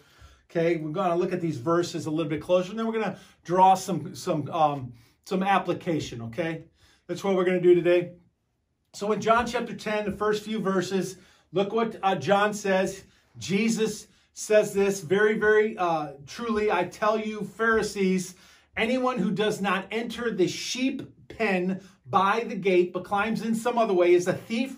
Okay, 0.49 0.77
we're 0.77 0.91
going 0.91 1.09
to 1.09 1.15
look 1.15 1.33
at 1.33 1.41
these 1.41 1.57
verses 1.57 2.05
a 2.05 2.11
little 2.11 2.29
bit 2.29 2.41
closer, 2.41 2.69
and 2.69 2.79
then 2.79 2.85
we're 2.85 2.93
going 2.93 3.05
to 3.05 3.19
draw 3.43 3.73
some 3.73 4.15
some 4.15 4.49
um, 4.49 4.93
some 5.25 5.43
application. 5.43 6.21
Okay, 6.23 6.65
that's 7.07 7.23
what 7.23 7.35
we're 7.35 7.43
going 7.43 7.61
to 7.61 7.67
do 7.67 7.75
today. 7.75 8.11
So 8.93 9.11
in 9.11 9.21
John 9.21 9.45
chapter 9.45 9.75
10, 9.75 10.05
the 10.05 10.11
first 10.11 10.43
few 10.43 10.59
verses, 10.59 11.17
look 11.51 11.73
what 11.73 11.97
uh, 12.01 12.15
John 12.15 12.53
says. 12.53 13.03
Jesus 13.37 14.07
says 14.33 14.73
this 14.73 15.01
very, 15.01 15.37
very 15.37 15.77
uh, 15.77 16.13
truly. 16.25 16.71
I 16.71 16.85
tell 16.85 17.19
you, 17.19 17.41
Pharisees, 17.43 18.35
anyone 18.75 19.19
who 19.19 19.31
does 19.31 19.61
not 19.61 19.85
enter 19.91 20.31
the 20.31 20.47
sheep 20.47 21.01
pen 21.27 21.81
by 22.05 22.45
the 22.47 22.55
gate, 22.55 22.93
but 22.93 23.03
climbs 23.03 23.41
in 23.41 23.53
some 23.53 23.77
other 23.77 23.93
way, 23.93 24.13
is 24.13 24.27
a 24.27 24.33
thief 24.33 24.77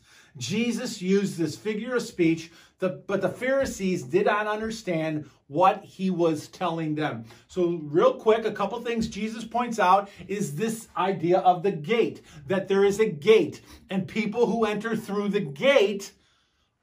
Jesus 0.37 1.01
used 1.01 1.37
this 1.37 1.57
figure 1.57 1.95
of 1.95 2.01
speech, 2.01 2.51
but 2.79 3.21
the 3.21 3.29
Pharisees 3.29 4.03
did 4.03 4.25
not 4.25 4.47
understand 4.47 5.29
what 5.47 5.83
he 5.83 6.09
was 6.09 6.47
telling 6.47 6.95
them. 6.95 7.25
So, 7.47 7.79
real 7.83 8.13
quick, 8.13 8.45
a 8.45 8.51
couple 8.51 8.81
things 8.81 9.07
Jesus 9.07 9.43
points 9.43 9.77
out 9.77 10.09
is 10.27 10.55
this 10.55 10.87
idea 10.97 11.39
of 11.39 11.61
the 11.61 11.71
gate, 11.71 12.21
that 12.47 12.67
there 12.67 12.83
is 12.83 12.99
a 12.99 13.05
gate, 13.05 13.61
and 13.89 14.07
people 14.07 14.47
who 14.47 14.65
enter 14.65 14.95
through 14.95 15.29
the 15.29 15.41
gate 15.41 16.13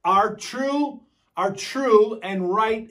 are 0.04 0.37
true, 0.37 1.00
are 1.37 1.52
true 1.52 2.20
and 2.22 2.52
right 2.52 2.90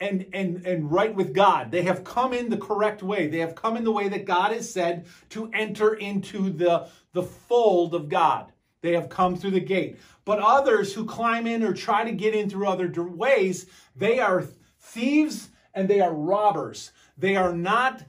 and 0.00 0.26
and 0.32 0.64
and 0.66 0.90
right 0.90 1.14
with 1.14 1.34
God. 1.34 1.70
They 1.70 1.82
have 1.82 2.04
come 2.04 2.32
in 2.32 2.48
the 2.48 2.56
correct 2.56 3.02
way. 3.02 3.26
They 3.26 3.38
have 3.38 3.54
come 3.54 3.76
in 3.76 3.84
the 3.84 3.92
way 3.92 4.08
that 4.08 4.24
God 4.24 4.52
has 4.52 4.70
said 4.72 5.06
to 5.30 5.50
enter 5.52 5.94
into 5.94 6.50
the 6.50 6.88
the 7.12 7.22
fold 7.22 7.94
of 7.94 8.08
God. 8.08 8.52
They 8.80 8.92
have 8.92 9.08
come 9.08 9.36
through 9.36 9.52
the 9.52 9.60
gate. 9.60 9.98
But 10.24 10.38
others 10.38 10.92
who 10.92 11.04
climb 11.04 11.46
in 11.46 11.62
or 11.62 11.72
try 11.72 12.04
to 12.04 12.12
get 12.12 12.34
in 12.34 12.48
through 12.48 12.68
other 12.68 12.90
ways, 13.02 13.66
they 13.96 14.20
are 14.20 14.46
thieves 14.80 15.48
and 15.74 15.88
they 15.88 16.00
are 16.00 16.12
robbers. 16.12 16.92
They 17.16 17.36
are 17.36 17.52
not 17.52 18.02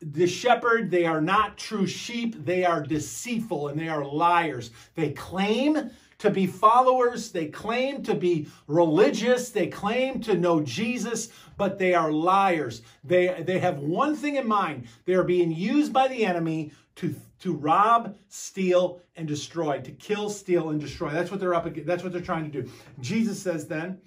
the 0.00 0.26
shepherd, 0.26 0.90
they 0.90 1.04
are 1.04 1.20
not 1.20 1.58
true 1.58 1.86
sheep, 1.86 2.44
they 2.44 2.64
are 2.64 2.82
deceitful 2.82 3.68
and 3.68 3.78
they 3.78 3.88
are 3.88 4.04
liars. 4.04 4.70
They 4.94 5.10
claim 5.10 5.90
to 6.18 6.30
be 6.30 6.46
followers, 6.46 7.30
they 7.30 7.46
claim 7.46 8.02
to 8.04 8.14
be 8.14 8.48
religious, 8.68 9.50
they 9.50 9.66
claim 9.66 10.20
to 10.22 10.34
know 10.34 10.60
Jesus, 10.60 11.28
but 11.58 11.78
they 11.78 11.94
are 11.94 12.10
liars. 12.10 12.82
They, 13.04 13.42
they 13.46 13.58
have 13.58 13.78
one 13.78 14.16
thing 14.16 14.36
in 14.36 14.48
mind 14.48 14.86
they 15.04 15.14
are 15.14 15.24
being 15.24 15.50
used 15.52 15.92
by 15.92 16.08
the 16.08 16.24
enemy 16.24 16.72
to, 16.96 17.14
to 17.40 17.52
rob, 17.52 18.16
steal, 18.28 19.00
and 19.16 19.28
destroy, 19.28 19.80
to 19.80 19.92
kill, 19.92 20.30
steal, 20.30 20.70
and 20.70 20.80
destroy. 20.80 21.10
That's 21.10 21.30
what 21.30 21.40
they're 21.40 21.54
up 21.54 21.66
against. 21.66 21.86
That's 21.86 22.02
what 22.02 22.12
they're 22.12 22.22
trying 22.22 22.50
to 22.50 22.62
do. 22.62 22.70
Jesus 23.00 23.40
says 23.40 23.66
then, 23.66 24.00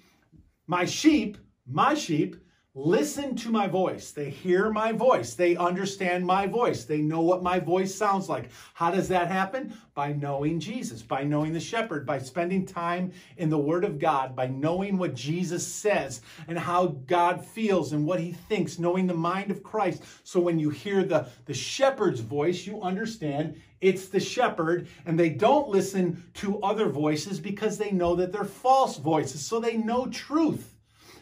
My 0.66 0.84
sheep, 0.84 1.38
my 1.66 1.94
sheep, 1.94 2.36
listen 2.74 3.34
to 3.34 3.50
my 3.50 3.66
voice. 3.66 4.12
They 4.12 4.30
hear 4.30 4.70
my 4.70 4.92
voice. 4.92 5.34
They 5.34 5.56
understand 5.56 6.24
my 6.24 6.46
voice. 6.46 6.84
They 6.84 6.98
know 7.00 7.20
what 7.20 7.42
my 7.42 7.58
voice 7.58 7.92
sounds 7.92 8.28
like. 8.28 8.50
How 8.74 8.92
does 8.92 9.08
that 9.08 9.28
happen? 9.28 9.74
By 9.94 10.12
knowing 10.12 10.60
Jesus, 10.60 11.02
by 11.02 11.24
knowing 11.24 11.52
the 11.52 11.58
shepherd, 11.58 12.06
by 12.06 12.20
spending 12.20 12.64
time 12.64 13.10
in 13.38 13.50
the 13.50 13.58
Word 13.58 13.84
of 13.84 13.98
God, 13.98 14.36
by 14.36 14.46
knowing 14.46 14.98
what 14.98 15.14
Jesus 15.14 15.66
says 15.66 16.20
and 16.46 16.56
how 16.56 16.86
God 17.08 17.44
feels 17.44 17.92
and 17.92 18.06
what 18.06 18.20
he 18.20 18.32
thinks, 18.32 18.78
knowing 18.78 19.08
the 19.08 19.14
mind 19.14 19.50
of 19.50 19.64
Christ. 19.64 20.04
So 20.22 20.38
when 20.38 20.60
you 20.60 20.70
hear 20.70 21.02
the, 21.02 21.28
the 21.46 21.54
shepherd's 21.54 22.20
voice, 22.20 22.66
you 22.66 22.80
understand 22.82 23.60
it's 23.80 24.08
the 24.08 24.20
shepherd, 24.20 24.88
and 25.06 25.18
they 25.18 25.30
don't 25.30 25.70
listen 25.70 26.22
to 26.34 26.60
other 26.60 26.88
voices 26.88 27.40
because 27.40 27.78
they 27.78 27.90
know 27.90 28.14
that 28.16 28.30
they're 28.30 28.44
false 28.44 28.96
voices. 28.96 29.44
So 29.44 29.58
they 29.58 29.76
know 29.78 30.06
truth 30.06 30.69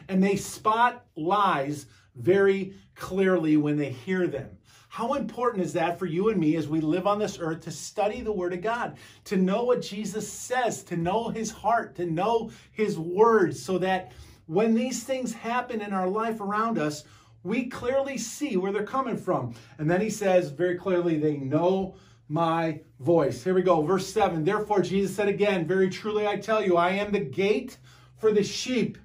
and 0.09 0.23
they 0.23 0.37
spot 0.37 1.05
lies 1.17 1.87
very 2.17 2.75
clearly 2.95 3.57
when 3.57 3.77
they 3.77 3.91
hear 3.91 4.27
them. 4.27 4.51
How 4.89 5.15
important 5.15 5.63
is 5.63 5.75
that 5.75 5.99
for 5.99 6.07
you 6.07 6.31
and 6.31 6.41
me 6.41 6.57
as 6.57 6.67
we 6.67 6.81
live 6.81 7.07
on 7.07 7.19
this 7.19 7.39
earth 7.41 7.61
to 7.63 7.71
study 7.71 8.23
the 8.23 8.33
Word 8.33 8.55
of 8.55 8.63
God, 8.63 8.97
to 9.25 9.37
know 9.37 9.65
what 9.65 9.83
Jesus 9.83 10.31
says, 10.31 10.83
to 10.85 10.97
know 10.97 11.29
His 11.29 11.51
heart, 11.51 11.95
to 11.97 12.07
know 12.07 12.51
His 12.73 12.99
words, 12.99 13.63
so 13.63 13.79
that 13.79 14.13
when 14.47 14.75
these 14.75 15.05
things 15.05 15.33
happen 15.33 15.83
in 15.83 15.93
our 15.93 16.09
life 16.09 16.41
around 16.41 16.79
us, 16.79 17.05
we 17.43 17.67
clearly 17.67 18.17
see 18.17 18.57
where 18.57 18.73
they're 18.73 18.83
coming 18.83 19.17
from. 19.17 19.55
And 19.79 19.91
then 19.91 20.01
He 20.01 20.11
says 20.11 20.51
very 20.51 20.77
clearly, 20.77 21.19
they 21.19 21.37
know 21.37 21.95
my 22.29 22.81
voice. 23.01 23.45
Here 23.45 23.55
we 23.55 23.63
go, 23.63 23.83
verse 23.83 24.07
7. 24.13 24.43
Therefore, 24.45 24.81
Jesus 24.81 25.15
said 25.15 25.29
again, 25.29 25.67
Very 25.67 25.89
truly 25.89 26.27
I 26.27 26.37
tell 26.37 26.63
you, 26.63 26.77
I 26.77 26.91
am 26.91 27.13
the 27.13 27.21
gate 27.21 27.79
for 28.17 28.33
the 28.33 28.43
sheep. 28.43 28.99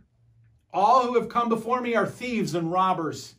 All 0.74 1.06
who 1.06 1.14
have 1.20 1.30
come 1.30 1.50
before 1.50 1.82
me 1.82 1.94
are 1.96 2.08
thieves 2.08 2.56
and 2.56 2.72
robbers, 2.72 3.36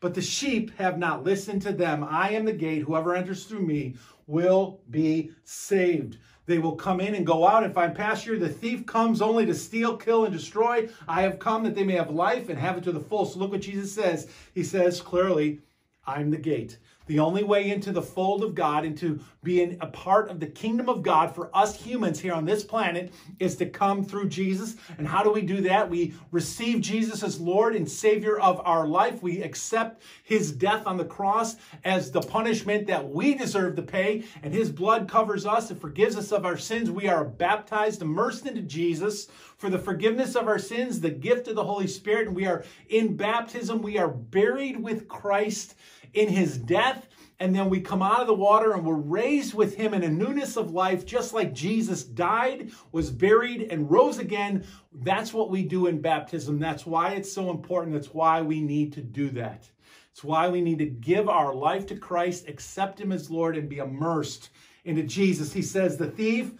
but 0.00 0.12
the 0.12 0.20
sheep 0.20 0.76
have 0.76 0.98
not 0.98 1.24
listened 1.24 1.62
to 1.62 1.72
them. 1.72 2.04
I 2.04 2.30
am 2.30 2.44
the 2.44 2.52
gate. 2.52 2.82
Whoever 2.82 3.14
enters 3.14 3.44
through 3.44 3.66
me 3.66 3.94
will 4.26 4.80
be 4.90 5.30
saved. 5.44 6.18
They 6.46 6.58
will 6.58 6.76
come 6.76 7.00
in 7.00 7.14
and 7.14 7.26
go 7.26 7.46
out 7.46 7.64
and 7.64 7.72
find 7.72 7.94
pasture. 7.94 8.38
The 8.38 8.50
thief 8.50 8.84
comes 8.84 9.22
only 9.22 9.46
to 9.46 9.54
steal, 9.54 9.96
kill, 9.96 10.26
and 10.26 10.32
destroy. 10.34 10.90
I 11.08 11.22
have 11.22 11.38
come 11.38 11.62
that 11.64 11.74
they 11.74 11.84
may 11.84 11.94
have 11.94 12.10
life 12.10 12.50
and 12.50 12.58
have 12.58 12.76
it 12.76 12.84
to 12.84 12.92
the 12.92 13.00
full. 13.00 13.24
So 13.24 13.38
look 13.38 13.52
what 13.52 13.62
Jesus 13.62 13.94
says. 13.94 14.28
He 14.54 14.62
says 14.62 15.00
clearly, 15.00 15.60
I'm 16.06 16.30
the 16.30 16.36
gate. 16.36 16.76
The 17.06 17.18
only 17.18 17.44
way 17.44 17.70
into 17.70 17.92
the 17.92 18.00
fold 18.00 18.42
of 18.42 18.54
God, 18.54 18.86
into 18.86 19.20
being 19.42 19.76
a 19.82 19.86
part 19.88 20.30
of 20.30 20.40
the 20.40 20.46
kingdom 20.46 20.88
of 20.88 21.02
God 21.02 21.34
for 21.34 21.50
us 21.54 21.78
humans 21.78 22.18
here 22.18 22.32
on 22.32 22.46
this 22.46 22.64
planet, 22.64 23.12
is 23.38 23.56
to 23.56 23.66
come 23.66 24.02
through 24.02 24.30
Jesus. 24.30 24.76
And 24.96 25.06
how 25.06 25.22
do 25.22 25.30
we 25.30 25.42
do 25.42 25.60
that? 25.62 25.90
We 25.90 26.14
receive 26.30 26.80
Jesus 26.80 27.22
as 27.22 27.38
Lord 27.38 27.76
and 27.76 27.88
Savior 27.88 28.38
of 28.38 28.58
our 28.64 28.86
life. 28.86 29.22
We 29.22 29.42
accept 29.42 30.02
his 30.22 30.50
death 30.50 30.86
on 30.86 30.96
the 30.96 31.04
cross 31.04 31.56
as 31.84 32.10
the 32.10 32.22
punishment 32.22 32.86
that 32.86 33.06
we 33.06 33.34
deserve 33.34 33.76
to 33.76 33.82
pay. 33.82 34.24
And 34.42 34.54
his 34.54 34.70
blood 34.70 35.06
covers 35.06 35.44
us 35.44 35.70
and 35.70 35.78
forgives 35.78 36.16
us 36.16 36.32
of 36.32 36.46
our 36.46 36.56
sins. 36.56 36.90
We 36.90 37.08
are 37.08 37.24
baptized, 37.24 38.00
immersed 38.00 38.46
into 38.46 38.62
Jesus 38.62 39.28
for 39.58 39.68
the 39.68 39.78
forgiveness 39.78 40.36
of 40.36 40.48
our 40.48 40.58
sins, 40.58 41.00
the 41.00 41.10
gift 41.10 41.48
of 41.48 41.54
the 41.54 41.64
Holy 41.64 41.86
Spirit. 41.86 42.28
And 42.28 42.36
we 42.36 42.46
are 42.46 42.64
in 42.88 43.14
baptism. 43.14 43.82
We 43.82 43.98
are 43.98 44.08
buried 44.08 44.82
with 44.82 45.06
Christ 45.06 45.74
in 46.14 46.28
his 46.28 46.58
death, 46.58 47.08
and 47.40 47.54
then 47.54 47.68
we 47.68 47.80
come 47.80 48.02
out 48.02 48.20
of 48.20 48.26
the 48.26 48.34
water 48.34 48.72
and 48.72 48.86
we're 48.86 48.94
raised 48.94 49.54
with 49.54 49.74
him 49.74 49.92
in 49.92 50.04
a 50.04 50.08
newness 50.08 50.56
of 50.56 50.70
life, 50.70 51.04
just 51.04 51.34
like 51.34 51.52
Jesus 51.52 52.04
died, 52.04 52.70
was 52.92 53.10
buried, 53.10 53.68
and 53.70 53.90
rose 53.90 54.18
again. 54.18 54.64
That's 54.92 55.34
what 55.34 55.50
we 55.50 55.62
do 55.62 55.88
in 55.88 56.00
baptism. 56.00 56.58
That's 56.58 56.86
why 56.86 57.12
it's 57.14 57.32
so 57.32 57.50
important. 57.50 57.94
That's 57.94 58.14
why 58.14 58.40
we 58.40 58.60
need 58.60 58.92
to 58.94 59.02
do 59.02 59.30
that. 59.30 59.68
It's 60.12 60.22
why 60.22 60.48
we 60.48 60.60
need 60.60 60.78
to 60.78 60.86
give 60.86 61.28
our 61.28 61.52
life 61.52 61.86
to 61.88 61.96
Christ, 61.96 62.48
accept 62.48 63.00
him 63.00 63.10
as 63.10 63.30
Lord, 63.30 63.56
and 63.56 63.68
be 63.68 63.78
immersed 63.78 64.50
into 64.84 65.02
Jesus. 65.02 65.52
He 65.52 65.62
says, 65.62 65.96
The 65.96 66.10
thief, 66.10 66.52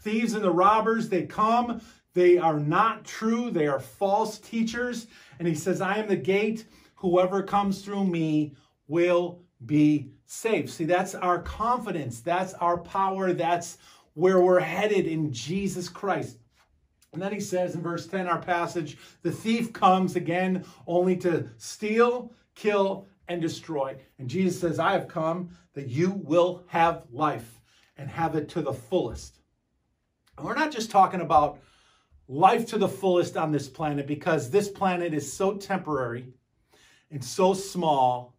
thieves 0.00 0.32
and 0.32 0.42
the 0.42 0.50
robbers, 0.50 1.10
they 1.10 1.26
come. 1.26 1.82
They 2.14 2.38
are 2.38 2.58
not 2.58 3.04
true. 3.04 3.50
They 3.50 3.66
are 3.66 3.80
false 3.80 4.38
teachers. 4.38 5.08
And 5.38 5.46
he 5.46 5.54
says, 5.54 5.82
I 5.82 5.96
am 5.96 6.08
the 6.08 6.16
gate. 6.16 6.64
Whoever 6.96 7.42
comes 7.42 7.82
through 7.82 8.06
me 8.06 8.54
will 8.92 9.40
be 9.64 10.10
saved. 10.26 10.68
See, 10.68 10.84
that's 10.84 11.14
our 11.14 11.40
confidence, 11.40 12.20
that's 12.20 12.52
our 12.54 12.76
power, 12.76 13.32
that's 13.32 13.78
where 14.12 14.42
we're 14.42 14.60
headed 14.60 15.06
in 15.06 15.32
Jesus 15.32 15.88
Christ. 15.88 16.36
And 17.14 17.22
then 17.22 17.32
he 17.32 17.40
says 17.40 17.74
in 17.74 17.80
verse 17.80 18.06
10, 18.06 18.26
our 18.26 18.40
passage, 18.40 18.98
the 19.22 19.32
thief 19.32 19.72
comes 19.72 20.14
again 20.14 20.66
only 20.86 21.16
to 21.18 21.48
steal, 21.56 22.34
kill, 22.54 23.06
and 23.28 23.40
destroy. 23.40 23.96
And 24.18 24.28
Jesus 24.28 24.60
says, 24.60 24.78
I 24.78 24.92
have 24.92 25.08
come 25.08 25.48
that 25.72 25.88
you 25.88 26.10
will 26.10 26.62
have 26.66 27.06
life 27.10 27.60
and 27.96 28.10
have 28.10 28.34
it 28.34 28.50
to 28.50 28.60
the 28.60 28.74
fullest. 28.74 29.38
And 30.36 30.46
we're 30.46 30.54
not 30.54 30.70
just 30.70 30.90
talking 30.90 31.22
about 31.22 31.60
life 32.28 32.66
to 32.66 32.78
the 32.78 32.88
fullest 32.88 33.38
on 33.38 33.52
this 33.52 33.68
planet 33.70 34.06
because 34.06 34.50
this 34.50 34.68
planet 34.68 35.14
is 35.14 35.32
so 35.32 35.56
temporary 35.56 36.26
and 37.10 37.24
so 37.24 37.54
small 37.54 38.34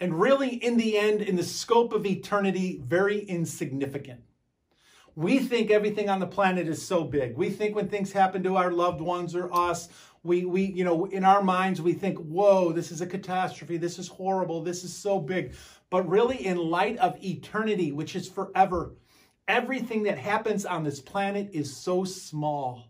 and 0.00 0.18
really, 0.18 0.48
in 0.48 0.78
the 0.78 0.96
end, 0.96 1.20
in 1.20 1.36
the 1.36 1.44
scope 1.44 1.92
of 1.92 2.06
eternity, 2.06 2.80
very 2.82 3.18
insignificant. 3.18 4.22
We 5.14 5.40
think 5.40 5.70
everything 5.70 6.08
on 6.08 6.20
the 6.20 6.26
planet 6.26 6.68
is 6.68 6.84
so 6.84 7.04
big. 7.04 7.36
We 7.36 7.50
think 7.50 7.76
when 7.76 7.88
things 7.88 8.12
happen 8.12 8.42
to 8.44 8.56
our 8.56 8.70
loved 8.70 9.02
ones 9.02 9.34
or 9.34 9.52
us, 9.52 9.88
we, 10.22 10.44
we, 10.44 10.62
you 10.62 10.84
know, 10.84 11.04
in 11.06 11.24
our 11.24 11.42
minds, 11.42 11.82
we 11.82 11.92
think, 11.92 12.18
whoa, 12.18 12.72
this 12.72 12.90
is 12.90 13.00
a 13.00 13.06
catastrophe. 13.06 13.76
This 13.76 13.98
is 13.98 14.08
horrible. 14.08 14.62
This 14.62 14.84
is 14.84 14.96
so 14.96 15.18
big. 15.18 15.54
But 15.90 16.08
really, 16.08 16.46
in 16.46 16.56
light 16.56 16.96
of 16.98 17.22
eternity, 17.22 17.92
which 17.92 18.16
is 18.16 18.28
forever, 18.28 18.94
everything 19.48 20.04
that 20.04 20.18
happens 20.18 20.64
on 20.64 20.84
this 20.84 21.00
planet 21.00 21.50
is 21.52 21.76
so 21.76 22.04
small. 22.04 22.89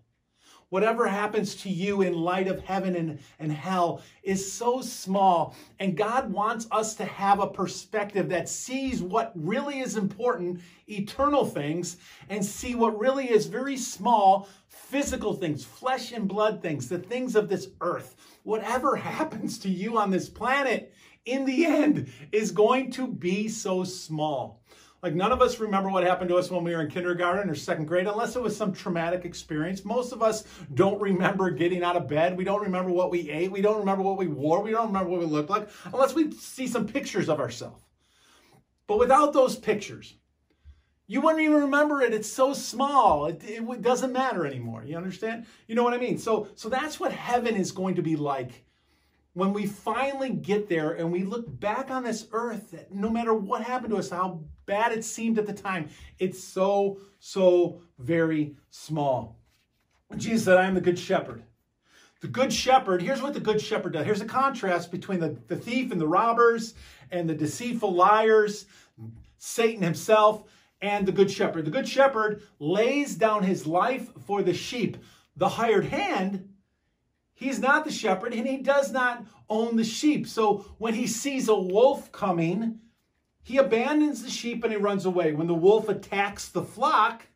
Whatever 0.71 1.09
happens 1.09 1.57
to 1.57 1.69
you 1.69 2.03
in 2.03 2.15
light 2.15 2.47
of 2.47 2.65
heaven 2.65 2.95
and, 2.95 3.19
and 3.41 3.53
hell 3.53 4.03
is 4.23 4.51
so 4.51 4.81
small. 4.81 5.55
And 5.81 5.97
God 5.97 6.33
wants 6.33 6.69
us 6.71 6.95
to 6.95 7.05
have 7.05 7.41
a 7.41 7.47
perspective 7.49 8.29
that 8.29 8.49
sees 8.49 9.03
what 9.03 9.33
really 9.35 9.81
is 9.81 9.97
important, 9.97 10.61
eternal 10.89 11.45
things, 11.45 11.97
and 12.29 12.45
see 12.45 12.77
what 12.77 12.99
really 12.99 13.31
is 13.31 13.47
very 13.47 13.77
small, 13.77 14.49
physical 14.69 15.35
things, 15.35 15.65
flesh 15.65 16.13
and 16.13 16.29
blood 16.29 16.63
things, 16.63 16.89
the 16.89 16.99
things 16.99 17.35
of 17.35 17.49
this 17.49 17.69
earth. 17.81 18.15
Whatever 18.45 18.95
happens 19.13 19.59
to 19.59 19.69
you 19.69 19.99
on 19.99 20.11
this 20.11 20.29
planet, 20.29 20.95
in 21.25 21.45
the 21.45 21.67
end, 21.67 22.13
is 22.31 22.53
going 22.53 22.93
to 22.93 23.09
be 23.09 23.49
so 23.49 23.83
small. 23.83 24.60
Like 25.03 25.15
none 25.15 25.33
of 25.33 25.41
us 25.41 25.59
remember 25.59 25.89
what 25.91 26.05
happened 26.05 26.29
to 26.29 26.37
us 26.37 26.51
when 26.51 26.63
we 26.63 26.75
were 26.75 26.83
in 26.83 26.91
kindergarten 26.91 27.49
or 27.49 27.55
second 27.55 27.87
grade, 27.87 28.07
unless 28.07 28.37
it 28.37 28.43
was 28.43 28.55
some 28.55 28.73
traumatic 28.73 29.25
experience. 29.25 29.85
Most 29.85 30.13
of 30.13 30.23
us 30.23 30.45
don't 30.75 31.01
remember 31.01 31.51
getting 31.51 31.83
out 31.83 31.97
of 31.97 32.07
bed. 32.07 32.37
We 32.37 32.45
don't 32.45 32.63
remember 32.63 32.91
what 32.91 33.11
we 33.11 33.31
ate. 33.31 33.51
We 33.51 33.63
don't 33.63 33.79
remember 33.79 34.03
what 34.03 34.19
we 34.19 34.27
wore. 34.27 34.63
We 34.63 34.73
don't 34.73 34.89
remember 34.89 35.09
what 35.09 35.21
we 35.21 35.27
looked 35.27 35.49
like, 35.49 35.71
unless 35.87 36.15
we 36.15 36.31
see 36.33 36.67
some 36.67 36.87
pictures 36.87 37.31
of 37.31 37.41
ourselves. 37.41 37.83
But 38.87 38.99
without 38.99 39.33
those 39.33 39.57
pictures, 39.57 40.17
you 41.07 41.21
wouldn't 41.21 41.43
even 41.43 41.63
remember 41.63 42.03
it. 42.03 42.13
It's 42.13 42.31
so 42.31 42.53
small. 42.53 43.27
It, 43.27 43.43
it 43.43 43.83
doesn't 43.83 44.13
matter 44.13 44.47
anymore. 44.47 44.85
You 44.85 44.97
understand? 44.97 45.47
You 45.67 45.77
know 45.77 45.83
what 45.83 45.95
I 45.95 45.99
mean? 45.99 46.19
So, 46.19 46.49
so 46.55 46.69
that's 46.69 47.01
what 47.01 47.13
heaven 47.13 47.57
is 47.57 47.73
going 47.73 47.95
to 47.95 48.03
be 48.03 48.17
like 48.17 48.65
when 49.35 49.53
we 49.53 49.67
finally 49.67 50.31
get 50.31 50.69
there 50.69 50.93
and 50.93 51.13
we 51.13 51.23
look 51.23 51.61
back 51.61 51.91
on 51.91 52.03
this 52.03 52.27
earth, 52.33 52.73
that 52.73 52.93
no 52.93 53.09
matter 53.09 53.33
what 53.33 53.63
happened 53.63 53.91
to 53.91 53.99
us, 53.99 54.11
how 54.11 54.41
bad 54.67 54.93
it 54.93 55.05
seemed 55.05 55.39
at 55.39 55.47
the 55.47 55.53
time, 55.53 55.89
it's 56.19 56.43
so, 56.43 56.99
so 57.21 57.81
very 57.99 58.57
small. 58.71 59.39
Jesus 60.17 60.45
said, 60.45 60.57
I 60.57 60.67
am 60.67 60.75
the 60.75 60.81
good 60.81 60.99
shepherd. 60.99 61.45
The 62.21 62.29
good 62.29 62.53
shepherd, 62.53 63.01
here's 63.01 63.23
what 63.23 63.33
the 63.33 63.41
good 63.41 63.61
shepherd 63.61 63.95
does. 63.95 64.05
Here's 64.05 64.21
a 64.21 64.27
contrast 64.27 64.91
between 64.91 65.21
the, 65.21 65.37
the 65.47 65.57
thief 65.57 65.91
and 65.93 66.01
the 66.01 66.09
robbers 66.09 66.75
and 67.11 67.31
the 67.31 67.35
deceitful 67.35 67.95
liars, 67.95 68.67
Satan 69.39 69.83
himself, 69.83 70.45
and 70.83 71.07
the 71.07 71.13
good 71.13 71.31
shepherd. 71.31 71.65
The 71.65 71.71
good 71.71 71.89
shepherd 71.89 72.43
lays 72.59 73.15
down 73.15 73.45
his 73.45 73.67
life 73.67 74.11
for 74.27 74.43
the 74.43 74.53
sheep. 74.53 74.99
The 75.37 75.49
hired 75.49 75.87
hand 75.87 76.49
He's 77.41 77.59
not 77.59 77.87
the 77.87 77.91
shepherd 77.91 78.35
and 78.35 78.47
he 78.47 78.59
does 78.59 78.93
not 78.93 79.25
own 79.49 79.77
the 79.77 79.83
sheep. 79.83 80.27
So 80.27 80.67
when 80.77 80.93
he 80.93 81.07
sees 81.07 81.49
a 81.49 81.59
wolf 81.59 82.13
coming, 82.13 82.81
he 83.43 83.57
abandons 83.57 84.23
the 84.23 84.29
sheep 84.29 84.63
and 84.63 84.71
he 84.71 84.79
runs 84.79 85.07
away. 85.07 85.33
When 85.33 85.47
the 85.47 85.55
wolf 85.55 85.89
attacks 85.89 86.49
the 86.49 86.63
flock 86.63 87.27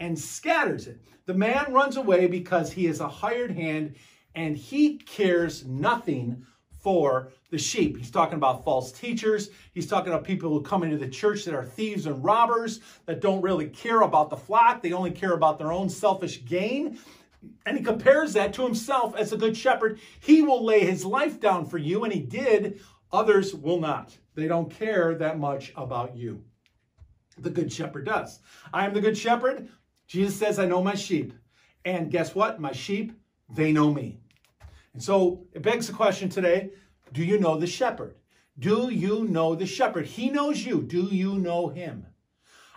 and 0.00 0.18
scatters 0.18 0.88
it, 0.88 1.00
the 1.24 1.34
man 1.34 1.72
runs 1.72 1.96
away 1.96 2.26
because 2.26 2.72
he 2.72 2.88
is 2.88 2.98
a 2.98 3.08
hired 3.08 3.52
hand 3.52 3.94
and 4.34 4.56
he 4.56 4.96
cares 4.98 5.64
nothing 5.64 6.44
for 6.86 7.32
the 7.50 7.58
sheep. 7.58 7.96
He's 7.96 8.10
talking 8.10 8.36
about 8.36 8.64
false 8.64 8.90
teachers. 8.90 9.50
He's 9.72 9.86
talking 9.86 10.12
about 10.12 10.24
people 10.24 10.50
who 10.50 10.62
come 10.62 10.82
into 10.82 10.98
the 10.98 11.08
church 11.08 11.44
that 11.44 11.54
are 11.54 11.64
thieves 11.64 12.06
and 12.06 12.24
robbers, 12.24 12.80
that 13.06 13.20
don't 13.20 13.40
really 13.40 13.68
care 13.68 14.00
about 14.00 14.30
the 14.30 14.36
flock. 14.36 14.82
They 14.82 14.92
only 14.92 15.12
care 15.12 15.34
about 15.34 15.58
their 15.58 15.72
own 15.72 15.88
selfish 15.88 16.44
gain. 16.44 16.98
And 17.64 17.76
he 17.76 17.84
compares 17.84 18.32
that 18.32 18.52
to 18.54 18.64
himself 18.64 19.16
as 19.16 19.32
a 19.32 19.36
good 19.36 19.56
shepherd. 19.56 20.00
He 20.20 20.42
will 20.42 20.64
lay 20.64 20.80
his 20.80 21.04
life 21.04 21.40
down 21.40 21.66
for 21.66 21.78
you, 21.78 22.04
and 22.04 22.12
he 22.12 22.20
did. 22.20 22.80
Others 23.12 23.54
will 23.54 23.80
not. 23.80 24.16
They 24.34 24.48
don't 24.48 24.70
care 24.70 25.14
that 25.14 25.38
much 25.38 25.72
about 25.76 26.16
you. 26.16 26.44
The 27.38 27.50
good 27.50 27.72
shepherd 27.72 28.06
does. 28.06 28.40
I 28.72 28.86
am 28.86 28.94
the 28.94 29.00
good 29.00 29.16
shepherd. 29.16 29.68
Jesus 30.06 30.36
says, 30.36 30.58
I 30.58 30.66
know 30.66 30.82
my 30.82 30.94
sheep. 30.94 31.32
And 31.84 32.10
guess 32.10 32.34
what? 32.34 32.60
My 32.60 32.72
sheep, 32.72 33.12
they 33.48 33.72
know 33.72 33.92
me. 33.92 34.18
And 34.92 35.02
so 35.02 35.46
it 35.52 35.62
begs 35.62 35.86
the 35.86 35.92
question 35.92 36.28
today 36.28 36.70
do 37.12 37.24
you 37.24 37.38
know 37.38 37.58
the 37.58 37.66
shepherd? 37.66 38.16
Do 38.58 38.90
you 38.90 39.24
know 39.24 39.54
the 39.54 39.66
shepherd? 39.66 40.06
He 40.06 40.30
knows 40.30 40.64
you. 40.64 40.82
Do 40.82 41.04
you 41.04 41.38
know 41.38 41.68
him? 41.68 42.06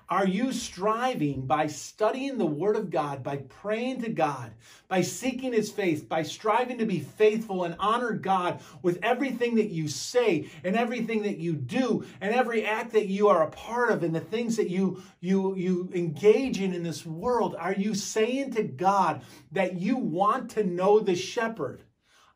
Are 0.09 0.25
you 0.25 0.51
striving 0.51 1.45
by 1.45 1.67
studying 1.67 2.39
the 2.39 2.45
Word 2.45 2.75
of 2.75 2.89
God, 2.89 3.21
by 3.21 3.37
praying 3.37 4.01
to 4.01 4.09
God, 4.09 4.51
by 4.87 5.01
seeking 5.01 5.53
His 5.53 5.69
face, 5.69 6.01
by 6.01 6.23
striving 6.23 6.79
to 6.79 6.85
be 6.85 6.99
faithful 6.99 7.63
and 7.63 7.75
honor 7.77 8.13
God 8.13 8.59
with 8.81 8.97
everything 9.03 9.55
that 9.55 9.69
you 9.69 9.87
say 9.87 10.49
and 10.63 10.75
everything 10.75 11.21
that 11.23 11.37
you 11.37 11.53
do 11.53 12.05
and 12.21 12.33
every 12.33 12.65
act 12.65 12.93
that 12.93 13.05
you 13.05 13.27
are 13.27 13.43
a 13.43 13.51
part 13.51 13.91
of 13.91 14.01
and 14.01 14.15
the 14.15 14.19
things 14.19 14.57
that 14.57 14.71
you, 14.71 15.03
you, 15.19 15.55
you 15.55 15.89
engage 15.93 16.59
in 16.59 16.73
in 16.73 16.81
this 16.81 17.05
world? 17.05 17.55
Are 17.59 17.73
you 17.73 17.93
saying 17.93 18.53
to 18.53 18.63
God 18.63 19.21
that 19.51 19.79
you 19.79 19.95
want 19.95 20.49
to 20.51 20.63
know 20.63 20.99
the 20.99 21.15
shepherd? 21.15 21.83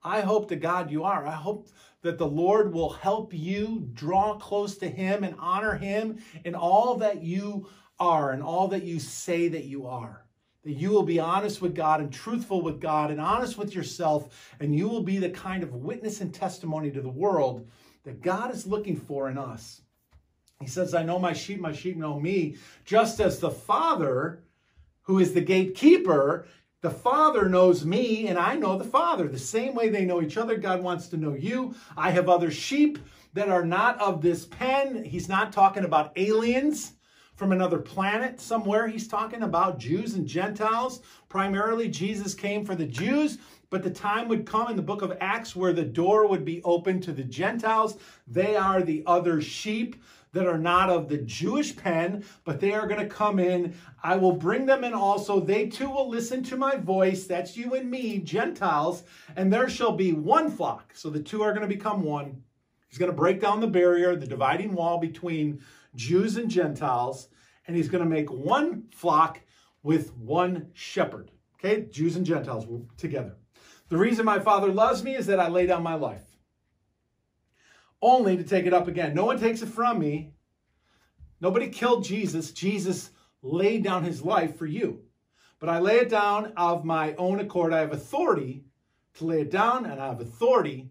I 0.03 0.21
hope 0.21 0.49
to 0.49 0.55
God 0.55 0.91
you 0.91 1.03
are. 1.03 1.25
I 1.25 1.35
hope 1.35 1.69
that 2.01 2.17
the 2.17 2.27
Lord 2.27 2.73
will 2.73 2.91
help 2.91 3.33
you 3.33 3.89
draw 3.93 4.37
close 4.37 4.77
to 4.77 4.89
Him 4.89 5.23
and 5.23 5.35
honor 5.39 5.75
Him 5.77 6.19
in 6.43 6.55
all 6.55 6.97
that 6.97 7.23
you 7.23 7.69
are 7.99 8.31
and 8.31 8.43
all 8.43 8.67
that 8.69 8.83
you 8.83 8.99
say 8.99 9.47
that 9.47 9.63
you 9.63 9.87
are. 9.87 10.25
That 10.65 10.73
you 10.73 10.91
will 10.91 11.03
be 11.03 11.19
honest 11.19 11.61
with 11.61 11.75
God 11.75 12.01
and 12.01 12.11
truthful 12.11 12.61
with 12.61 12.79
God 12.79 13.11
and 13.11 13.19
honest 13.19 13.57
with 13.57 13.75
yourself, 13.75 14.53
and 14.59 14.75
you 14.75 14.87
will 14.87 15.03
be 15.03 15.17
the 15.17 15.29
kind 15.29 15.63
of 15.63 15.75
witness 15.75 16.21
and 16.21 16.33
testimony 16.33 16.91
to 16.91 17.01
the 17.01 17.09
world 17.09 17.67
that 18.03 18.21
God 18.21 18.53
is 18.53 18.67
looking 18.67 18.97
for 18.97 19.29
in 19.29 19.37
us. 19.37 19.81
He 20.59 20.67
says, 20.67 20.93
I 20.93 21.03
know 21.03 21.19
my 21.19 21.33
sheep, 21.33 21.59
my 21.59 21.73
sheep 21.73 21.97
know 21.97 22.19
me, 22.19 22.55
just 22.85 23.19
as 23.19 23.39
the 23.39 23.51
Father, 23.51 24.43
who 25.03 25.19
is 25.19 25.33
the 25.33 25.41
gatekeeper, 25.41 26.47
the 26.83 26.91
Father 26.91 27.47
knows 27.47 27.85
me, 27.85 28.27
and 28.27 28.37
I 28.37 28.57
know 28.57 28.77
the 28.77 28.83
Father. 28.83 29.29
The 29.29 29.39
same 29.39 29.73
way 29.73 29.87
they 29.87 30.03
know 30.03 30.21
each 30.21 30.35
other, 30.35 30.57
God 30.57 30.83
wants 30.83 31.07
to 31.07 31.17
know 31.17 31.33
you. 31.33 31.73
I 31.95 32.11
have 32.11 32.27
other 32.27 32.51
sheep 32.51 32.99
that 33.31 33.47
are 33.47 33.65
not 33.65 33.99
of 34.01 34.21
this 34.21 34.45
pen. 34.45 35.05
He's 35.05 35.29
not 35.29 35.53
talking 35.53 35.85
about 35.85 36.11
aliens 36.17 36.91
from 37.35 37.53
another 37.53 37.79
planet 37.79 38.41
somewhere. 38.41 38.85
He's 38.89 39.07
talking 39.07 39.43
about 39.43 39.79
Jews 39.79 40.15
and 40.15 40.27
Gentiles. 40.27 41.01
Primarily, 41.29 41.87
Jesus 41.87 42.33
came 42.33 42.65
for 42.65 42.75
the 42.75 42.85
Jews, 42.85 43.37
but 43.69 43.81
the 43.81 43.89
time 43.89 44.27
would 44.27 44.45
come 44.45 44.69
in 44.69 44.75
the 44.75 44.81
book 44.81 45.01
of 45.01 45.17
Acts 45.21 45.55
where 45.55 45.71
the 45.71 45.85
door 45.85 46.27
would 46.27 46.43
be 46.43 46.61
open 46.63 46.99
to 46.99 47.13
the 47.13 47.23
Gentiles. 47.23 47.97
They 48.27 48.57
are 48.57 48.83
the 48.83 49.03
other 49.07 49.41
sheep 49.41 49.95
that 50.33 50.47
are 50.47 50.57
not 50.57 50.89
of 50.89 51.07
the 51.07 51.19
Jewish 51.19 51.75
pen, 51.75 52.25
but 52.43 52.59
they 52.59 52.73
are 52.73 52.87
going 52.87 52.99
to 52.99 53.07
come 53.07 53.39
in. 53.39 53.75
I 54.03 54.17
will 54.17 54.33
bring 54.33 54.65
them 54.65 54.83
in 54.83 54.93
also. 54.93 55.39
They 55.39 55.67
too 55.67 55.89
will 55.89 56.09
listen 56.09 56.43
to 56.43 56.57
my 56.57 56.75
voice. 56.75 57.25
That's 57.25 57.55
you 57.55 57.75
and 57.75 57.89
me, 57.89 58.17
Gentiles, 58.17 59.03
and 59.35 59.53
there 59.53 59.69
shall 59.69 59.93
be 59.93 60.11
one 60.11 60.51
flock. 60.51 60.91
So 60.95 61.09
the 61.09 61.19
two 61.19 61.41
are 61.41 61.53
going 61.53 61.67
to 61.67 61.75
become 61.75 62.03
one. 62.03 62.43
He's 62.89 62.97
going 62.97 63.11
to 63.11 63.17
break 63.17 63.39
down 63.39 63.59
the 63.59 63.67
barrier, 63.67 64.15
the 64.15 64.27
dividing 64.27 64.73
wall 64.73 64.99
between 64.99 65.61
Jews 65.95 66.37
and 66.37 66.49
Gentiles, 66.49 67.29
and 67.67 67.75
he's 67.75 67.89
going 67.89 68.03
to 68.03 68.09
make 68.09 68.31
one 68.31 68.83
flock 68.91 69.39
with 69.83 70.13
one 70.15 70.69
shepherd. 70.73 71.31
Okay, 71.59 71.85
Jews 71.91 72.15
and 72.17 72.25
Gentiles 72.25 72.65
together. 72.97 73.37
The 73.89 73.97
reason 73.97 74.25
my 74.25 74.39
Father 74.39 74.67
loves 74.67 75.03
me 75.03 75.15
is 75.15 75.27
that 75.27 75.39
I 75.39 75.47
lay 75.47 75.65
down 75.65 75.83
my 75.83 75.95
life 75.95 76.32
only 78.03 78.37
to 78.37 78.43
take 78.43 78.65
it 78.65 78.73
up 78.73 78.87
again. 78.87 79.15
No 79.15 79.25
one 79.25 79.39
takes 79.39 79.61
it 79.61 79.69
from 79.69 79.99
me. 79.99 80.33
Nobody 81.41 81.69
killed 81.69 82.03
Jesus. 82.03 82.51
Jesus 82.51 83.09
laid 83.41 83.83
down 83.83 84.03
his 84.03 84.21
life 84.21 84.57
for 84.57 84.65
you. 84.65 85.01
But 85.59 85.69
I 85.69 85.79
lay 85.79 85.97
it 85.97 86.09
down 86.09 86.53
of 86.57 86.85
my 86.85 87.15
own 87.15 87.39
accord. 87.39 87.73
I 87.73 87.79
have 87.79 87.93
authority 87.93 88.65
to 89.15 89.25
lay 89.25 89.41
it 89.41 89.51
down, 89.51 89.85
and 89.85 90.01
I 90.01 90.07
have 90.07 90.21
authority 90.21 90.89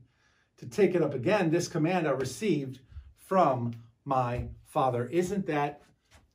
to 0.58 0.66
take 0.66 0.94
it 0.94 1.02
up 1.02 1.14
again. 1.14 1.50
This 1.50 1.68
command 1.68 2.06
I 2.06 2.12
received 2.12 2.80
from 3.16 3.72
my 4.04 4.48
Father. 4.64 5.06
Isn't 5.08 5.46
that 5.46 5.82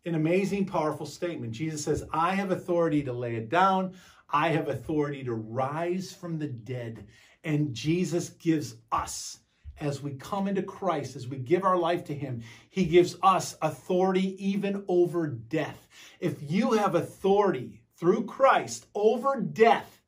an 0.05 0.15
amazing, 0.15 0.65
powerful 0.65 1.05
statement? 1.05 1.53
Jesus 1.53 1.83
says, 1.83 2.03
I 2.13 2.35
have 2.35 2.51
authority 2.51 3.03
to 3.03 3.13
lay 3.13 3.35
it 3.35 3.49
down. 3.49 3.93
I 4.29 4.49
have 4.49 4.67
authority 4.67 5.23
to 5.23 5.33
rise 5.33 6.11
from 6.11 6.37
the 6.37 6.47
dead. 6.47 7.07
And 7.43 7.73
Jesus 7.73 8.29
gives 8.29 8.75
us 8.91 9.39
as 9.79 10.01
we 10.01 10.13
come 10.13 10.47
into 10.47 10.63
Christ, 10.63 11.15
as 11.15 11.27
we 11.27 11.37
give 11.37 11.63
our 11.63 11.77
life 11.77 12.03
to 12.05 12.13
Him, 12.13 12.43
He 12.69 12.85
gives 12.85 13.15
us 13.21 13.55
authority 13.61 14.35
even 14.43 14.83
over 14.87 15.27
death. 15.27 15.87
If 16.19 16.35
you 16.41 16.71
have 16.71 16.95
authority 16.95 17.81
through 17.97 18.25
Christ 18.25 18.87
over 18.95 19.39
death, 19.39 20.01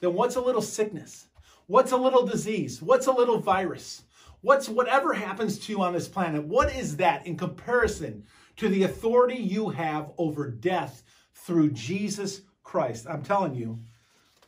then 0.00 0.14
what's 0.14 0.36
a 0.36 0.40
little 0.40 0.62
sickness? 0.62 1.26
What's 1.66 1.92
a 1.92 1.96
little 1.96 2.24
disease? 2.24 2.80
What's 2.80 3.06
a 3.06 3.12
little 3.12 3.38
virus? 3.38 4.02
What's 4.40 4.68
whatever 4.68 5.12
happens 5.12 5.58
to 5.58 5.72
you 5.72 5.82
on 5.82 5.92
this 5.92 6.08
planet? 6.08 6.44
What 6.44 6.74
is 6.74 6.96
that 6.96 7.26
in 7.26 7.36
comparison 7.36 8.24
to 8.56 8.68
the 8.68 8.84
authority 8.84 9.36
you 9.36 9.70
have 9.70 10.12
over 10.16 10.48
death 10.48 11.02
through 11.34 11.72
Jesus 11.72 12.42
Christ? 12.62 13.06
I'm 13.08 13.22
telling 13.22 13.54
you, 13.54 13.80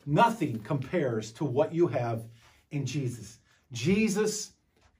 nothing 0.05 0.59
compares 0.59 1.33
to 1.33 1.45
what 1.45 1.73
you 1.73 1.87
have 1.87 2.23
in 2.71 2.85
Jesus. 2.85 3.39
Jesus 3.71 4.53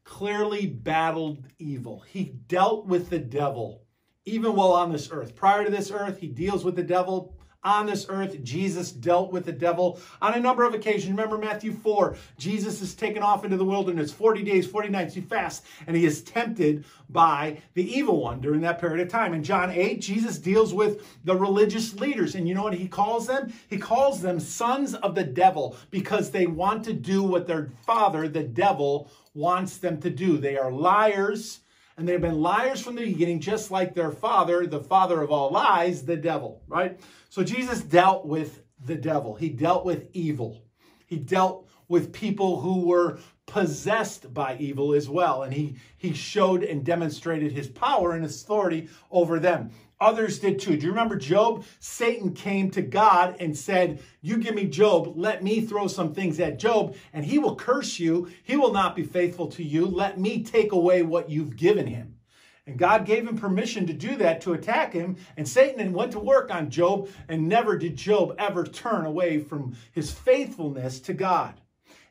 clearly 0.03 0.65
battled 0.65 1.47
evil. 1.59 2.03
He 2.07 2.23
dealt 2.47 2.85
with 2.85 3.09
the 3.09 3.19
devil 3.19 3.83
even 4.25 4.55
while 4.55 4.73
on 4.73 4.91
this 4.91 5.09
earth. 5.11 5.35
Prior 5.35 5.65
to 5.65 5.71
this 5.71 5.91
earth, 5.91 6.19
he 6.19 6.27
deals 6.27 6.63
with 6.63 6.75
the 6.75 6.83
devil. 6.83 7.35
On 7.63 7.85
this 7.85 8.07
earth, 8.09 8.43
Jesus 8.43 8.91
dealt 8.91 9.31
with 9.31 9.45
the 9.45 9.51
devil 9.51 9.99
on 10.19 10.33
a 10.33 10.39
number 10.39 10.63
of 10.63 10.73
occasions. 10.73 11.11
Remember 11.11 11.37
Matthew 11.37 11.71
4, 11.71 12.15
Jesus 12.39 12.81
is 12.81 12.95
taken 12.95 13.21
off 13.21 13.45
into 13.45 13.55
the 13.55 13.63
wilderness 13.63 14.11
40 14.11 14.41
days, 14.41 14.65
40 14.65 14.89
nights. 14.89 15.13
He 15.13 15.21
fasts 15.21 15.63
and 15.85 15.95
he 15.95 16.03
is 16.03 16.23
tempted 16.23 16.85
by 17.07 17.61
the 17.75 17.83
evil 17.83 18.19
one 18.19 18.41
during 18.41 18.61
that 18.61 18.81
period 18.81 19.05
of 19.05 19.11
time. 19.11 19.35
In 19.35 19.43
John 19.43 19.69
8, 19.69 20.01
Jesus 20.01 20.39
deals 20.39 20.73
with 20.73 21.05
the 21.23 21.35
religious 21.35 21.93
leaders. 21.93 22.33
And 22.33 22.47
you 22.47 22.55
know 22.55 22.63
what 22.63 22.73
he 22.73 22.87
calls 22.87 23.27
them? 23.27 23.53
He 23.69 23.77
calls 23.77 24.21
them 24.21 24.39
sons 24.39 24.95
of 24.95 25.13
the 25.13 25.23
devil 25.23 25.77
because 25.91 26.31
they 26.31 26.47
want 26.47 26.83
to 26.85 26.93
do 26.93 27.21
what 27.21 27.45
their 27.45 27.69
father, 27.85 28.27
the 28.27 28.43
devil, 28.43 29.11
wants 29.35 29.77
them 29.77 30.01
to 30.01 30.09
do. 30.09 30.39
They 30.39 30.57
are 30.57 30.71
liars 30.71 31.59
and 31.97 32.07
they've 32.07 32.21
been 32.21 32.41
liars 32.41 32.81
from 32.81 32.95
the 32.95 33.05
beginning, 33.05 33.39
just 33.39 33.71
like 33.71 33.93
their 33.93 34.11
father, 34.11 34.65
the 34.65 34.79
father 34.79 35.21
of 35.21 35.31
all 35.31 35.51
lies, 35.51 36.05
the 36.05 36.17
devil, 36.17 36.61
right? 36.67 36.99
So 37.29 37.43
Jesus 37.43 37.81
dealt 37.81 38.25
with 38.25 38.63
the 38.83 38.95
devil. 38.95 39.35
He 39.35 39.49
dealt 39.49 39.85
with 39.85 40.07
evil. 40.13 40.63
He 41.05 41.17
dealt 41.17 41.67
with 41.87 42.13
people 42.13 42.61
who 42.61 42.85
were 42.87 43.19
possessed 43.51 44.33
by 44.33 44.55
evil 44.57 44.93
as 44.93 45.09
well. 45.09 45.43
And 45.43 45.53
he, 45.53 45.75
he 45.97 46.13
showed 46.13 46.63
and 46.63 46.85
demonstrated 46.85 47.51
his 47.51 47.67
power 47.67 48.13
and 48.13 48.23
authority 48.23 48.87
over 49.11 49.39
them. 49.39 49.71
Others 49.99 50.39
did 50.39 50.57
too. 50.57 50.77
Do 50.77 50.85
you 50.85 50.91
remember 50.91 51.17
Job? 51.17 51.65
Satan 51.79 52.33
came 52.33 52.71
to 52.71 52.81
God 52.81 53.35
and 53.41 53.55
said, 53.55 54.01
You 54.21 54.37
give 54.37 54.55
me 54.55 54.65
Job, 54.65 55.13
let 55.17 55.43
me 55.43 55.61
throw 55.61 55.87
some 55.87 56.13
things 56.13 56.39
at 56.39 56.59
Job, 56.59 56.95
and 57.13 57.25
he 57.25 57.37
will 57.37 57.55
curse 57.55 57.99
you. 57.99 58.31
He 58.41 58.55
will 58.55 58.71
not 58.71 58.95
be 58.95 59.03
faithful 59.03 59.47
to 59.49 59.63
you. 59.63 59.85
Let 59.85 60.17
me 60.17 60.43
take 60.43 60.71
away 60.71 61.03
what 61.03 61.29
you've 61.29 61.55
given 61.57 61.85
him. 61.85 62.15
And 62.65 62.79
God 62.79 63.05
gave 63.05 63.27
him 63.27 63.37
permission 63.37 63.85
to 63.87 63.93
do 63.93 64.15
that, 64.15 64.41
to 64.41 64.53
attack 64.53 64.93
him. 64.93 65.17
And 65.35 65.47
Satan 65.47 65.93
went 65.93 66.13
to 66.13 66.19
work 66.19 66.49
on 66.49 66.71
Job, 66.71 67.09
and 67.27 67.49
never 67.49 67.77
did 67.77 67.95
Job 67.95 68.33
ever 68.39 68.63
turn 68.63 69.05
away 69.05 69.39
from 69.39 69.75
his 69.91 70.09
faithfulness 70.11 70.99
to 71.01 71.13
God. 71.13 71.60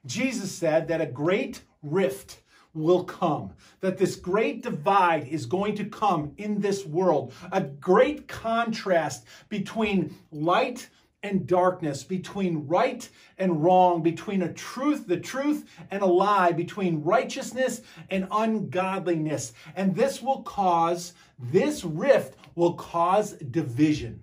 Jesus 0.06 0.52
said 0.52 0.88
that 0.88 1.00
a 1.00 1.06
great 1.06 1.62
rift 1.82 2.40
will 2.72 3.04
come, 3.04 3.52
that 3.80 3.98
this 3.98 4.16
great 4.16 4.62
divide 4.62 5.26
is 5.28 5.46
going 5.46 5.74
to 5.76 5.84
come 5.84 6.32
in 6.36 6.60
this 6.60 6.86
world, 6.86 7.32
a 7.50 7.60
great 7.60 8.28
contrast 8.28 9.24
between 9.48 10.14
light 10.30 10.88
and 11.22 11.46
darkness, 11.46 12.02
between 12.02 12.66
right 12.66 13.08
and 13.36 13.62
wrong, 13.62 14.02
between 14.02 14.42
a 14.42 14.52
truth, 14.52 15.06
the 15.06 15.18
truth, 15.18 15.68
and 15.90 16.02
a 16.02 16.06
lie, 16.06 16.52
between 16.52 17.02
righteousness 17.02 17.82
and 18.08 18.26
ungodliness. 18.30 19.52
And 19.76 19.94
this 19.94 20.22
will 20.22 20.42
cause, 20.42 21.12
this 21.38 21.84
rift 21.84 22.36
will 22.54 22.74
cause 22.74 23.32
division. 23.32 24.22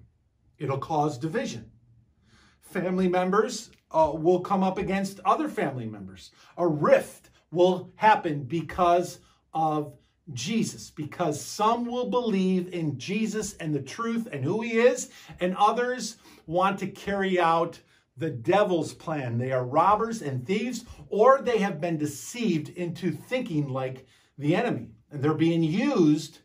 It'll 0.58 0.80
cause 0.80 1.20
division. 1.20 1.70
Family 2.62 3.08
members 3.08 3.70
uh, 3.92 4.12
will 4.14 4.40
come 4.40 4.64
up 4.64 4.78
against 4.78 5.20
other 5.26 5.48
family 5.48 5.86
members. 5.86 6.32
A 6.58 6.68
rift 6.68 7.30
will 7.52 7.92
happen 7.96 8.44
because 8.44 9.20
of 9.54 9.94
Jesus, 10.34 10.92
because 10.92 11.40
some 11.40 11.86
will 11.86 12.10
believe 12.10 12.74
in 12.74 13.00
Jesus 13.00 13.54
and 13.56 13.74
the 13.74 13.82
truth 13.82 14.28
and 14.32 14.44
who 14.44 14.62
he 14.62 14.78
is, 14.78 15.10
and 15.40 15.56
others 15.56 16.18
want 16.46 16.80
to 16.80 16.88
carry 16.88 17.40
out 17.40 17.80
the 18.18 18.30
devil's 18.30 18.94
plan. 18.94 19.38
They 19.38 19.52
are 19.52 19.64
robbers 19.64 20.22
and 20.22 20.46
thieves, 20.46 20.86
or 21.10 21.42
they 21.42 21.60
have 21.60 21.80
been 21.80 21.98
deceived 21.98 22.70
into 22.70 23.12
thinking 23.12 23.70
like 23.70 24.06
the 24.38 24.56
enemy. 24.56 24.90
And 25.12 25.24
they're 25.24 25.34
being 25.34 25.64
used 25.64 26.40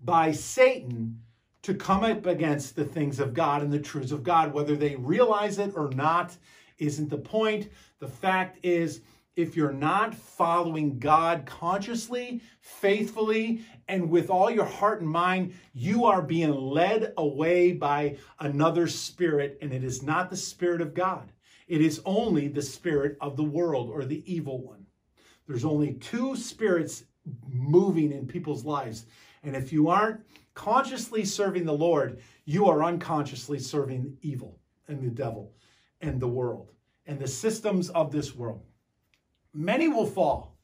by 0.00 0.32
Satan 0.32 1.20
to 1.62 1.74
come 1.74 2.04
up 2.04 2.26
against 2.26 2.76
the 2.76 2.84
things 2.84 3.18
of 3.18 3.32
God 3.32 3.62
and 3.62 3.72
the 3.72 3.78
truths 3.78 4.12
of 4.12 4.22
God. 4.22 4.52
Whether 4.52 4.76
they 4.76 4.96
realize 4.96 5.58
it 5.58 5.72
or 5.74 5.90
not 5.90 6.36
isn't 6.78 7.10
the 7.10 7.18
point. 7.18 7.68
The 7.98 8.08
fact 8.08 8.58
is, 8.62 9.00
if 9.36 9.56
you're 9.56 9.72
not 9.72 10.14
following 10.14 10.98
God 10.98 11.44
consciously, 11.44 12.40
faithfully, 12.60 13.62
and 13.88 14.08
with 14.08 14.30
all 14.30 14.50
your 14.50 14.64
heart 14.64 15.00
and 15.00 15.10
mind, 15.10 15.54
you 15.72 16.04
are 16.04 16.22
being 16.22 16.52
led 16.52 17.12
away 17.16 17.72
by 17.72 18.16
another 18.38 18.86
spirit, 18.86 19.58
and 19.60 19.72
it 19.72 19.82
is 19.82 20.02
not 20.02 20.30
the 20.30 20.36
spirit 20.36 20.80
of 20.80 20.94
God. 20.94 21.32
It 21.66 21.80
is 21.80 22.00
only 22.04 22.46
the 22.46 22.62
spirit 22.62 23.16
of 23.20 23.36
the 23.36 23.44
world 23.44 23.90
or 23.90 24.04
the 24.04 24.22
evil 24.32 24.62
one. 24.62 24.86
There's 25.48 25.64
only 25.64 25.94
two 25.94 26.36
spirits 26.36 27.04
moving 27.48 28.12
in 28.12 28.26
people's 28.26 28.64
lives. 28.64 29.06
And 29.42 29.56
if 29.56 29.72
you 29.72 29.88
aren't 29.88 30.20
consciously 30.54 31.24
serving 31.24 31.64
the 31.64 31.72
Lord, 31.72 32.20
you 32.44 32.66
are 32.66 32.84
unconsciously 32.84 33.58
serving 33.58 34.16
evil 34.22 34.60
and 34.86 35.02
the 35.02 35.10
devil 35.10 35.52
and 36.00 36.20
the 36.20 36.28
world 36.28 36.70
and 37.06 37.18
the 37.18 37.28
systems 37.28 37.90
of 37.90 38.12
this 38.12 38.34
world. 38.34 38.62
Many 39.52 39.88
will 39.88 40.06
fall. 40.06 40.58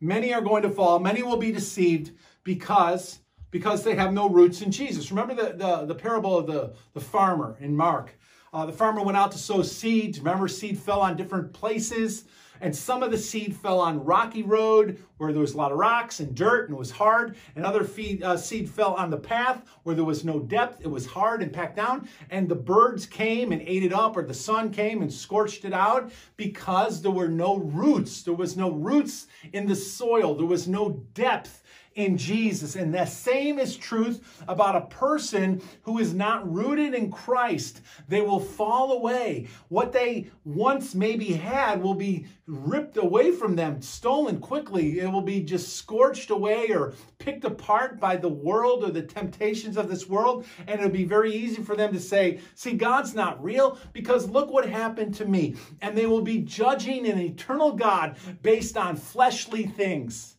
Many 0.00 0.34
are 0.34 0.42
going 0.42 0.62
to 0.62 0.70
fall. 0.70 0.98
Many 0.98 1.22
will 1.22 1.38
be 1.38 1.52
deceived 1.52 2.12
because, 2.44 3.20
because 3.50 3.82
they 3.82 3.94
have 3.94 4.12
no 4.12 4.28
roots 4.28 4.60
in 4.60 4.70
Jesus. 4.70 5.10
Remember 5.10 5.34
the, 5.34 5.56
the, 5.56 5.86
the 5.86 5.94
parable 5.94 6.38
of 6.38 6.46
the, 6.46 6.74
the 6.92 7.00
farmer 7.00 7.56
in 7.60 7.74
Mark. 7.74 8.18
Uh, 8.52 8.66
the 8.66 8.72
farmer 8.72 9.02
went 9.02 9.16
out 9.16 9.32
to 9.32 9.38
sow 9.38 9.62
seeds. 9.62 10.18
Remember, 10.18 10.48
seed 10.48 10.78
fell 10.78 11.00
on 11.00 11.16
different 11.16 11.52
places. 11.52 12.24
And 12.60 12.74
some 12.74 13.02
of 13.02 13.10
the 13.10 13.18
seed 13.18 13.54
fell 13.54 13.80
on 13.80 14.04
rocky 14.04 14.42
road 14.42 15.02
where 15.18 15.32
there 15.32 15.40
was 15.40 15.54
a 15.54 15.56
lot 15.56 15.72
of 15.72 15.78
rocks 15.78 16.20
and 16.20 16.34
dirt 16.34 16.68
and 16.68 16.76
it 16.76 16.78
was 16.78 16.90
hard. 16.90 17.36
And 17.54 17.64
other 17.64 17.84
feed, 17.84 18.22
uh, 18.22 18.36
seed 18.36 18.68
fell 18.68 18.94
on 18.94 19.10
the 19.10 19.16
path 19.16 19.62
where 19.82 19.94
there 19.94 20.04
was 20.04 20.24
no 20.24 20.38
depth. 20.38 20.80
It 20.82 20.88
was 20.88 21.06
hard 21.06 21.42
and 21.42 21.52
packed 21.52 21.76
down. 21.76 22.08
And 22.30 22.48
the 22.48 22.54
birds 22.54 23.06
came 23.06 23.52
and 23.52 23.62
ate 23.62 23.82
it 23.82 23.92
up, 23.92 24.16
or 24.16 24.22
the 24.22 24.34
sun 24.34 24.70
came 24.70 25.02
and 25.02 25.12
scorched 25.12 25.64
it 25.64 25.72
out 25.72 26.12
because 26.36 27.02
there 27.02 27.10
were 27.10 27.28
no 27.28 27.56
roots. 27.56 28.22
There 28.22 28.34
was 28.34 28.56
no 28.56 28.70
roots 28.70 29.26
in 29.52 29.66
the 29.66 29.76
soil. 29.76 30.34
There 30.34 30.46
was 30.46 30.68
no 30.68 31.02
depth 31.14 31.62
in 31.96 32.16
Jesus. 32.16 32.76
And 32.76 32.94
the 32.94 33.06
same 33.06 33.58
is 33.58 33.76
truth 33.76 34.42
about 34.46 34.76
a 34.76 34.86
person 34.86 35.60
who 35.82 35.98
is 35.98 36.14
not 36.14 36.50
rooted 36.50 36.94
in 36.94 37.10
Christ. 37.10 37.80
They 38.06 38.20
will 38.20 38.38
fall 38.38 38.92
away. 38.92 39.48
What 39.68 39.92
they 39.92 40.30
once 40.44 40.94
maybe 40.94 41.32
had 41.32 41.82
will 41.82 41.94
be 41.94 42.26
ripped 42.46 42.98
away 42.98 43.32
from 43.32 43.56
them, 43.56 43.82
stolen 43.82 44.38
quickly. 44.38 45.00
It 45.00 45.10
will 45.10 45.22
be 45.22 45.42
just 45.42 45.74
scorched 45.76 46.30
away 46.30 46.68
or 46.68 46.92
picked 47.18 47.44
apart 47.44 47.98
by 47.98 48.16
the 48.16 48.28
world 48.28 48.84
or 48.84 48.90
the 48.90 49.02
temptations 49.02 49.76
of 49.76 49.88
this 49.88 50.06
world. 50.06 50.46
And 50.66 50.78
it'll 50.78 50.90
be 50.92 51.04
very 51.04 51.34
easy 51.34 51.62
for 51.62 51.74
them 51.74 51.92
to 51.94 52.00
say, 52.00 52.40
see, 52.54 52.74
God's 52.74 53.14
not 53.14 53.42
real 53.42 53.78
because 53.92 54.28
look 54.28 54.50
what 54.50 54.68
happened 54.68 55.14
to 55.14 55.24
me. 55.24 55.56
And 55.80 55.96
they 55.96 56.06
will 56.06 56.22
be 56.22 56.42
judging 56.42 57.06
an 57.08 57.18
eternal 57.18 57.72
God 57.72 58.18
based 58.42 58.76
on 58.76 58.96
fleshly 58.96 59.64
things. 59.64 60.35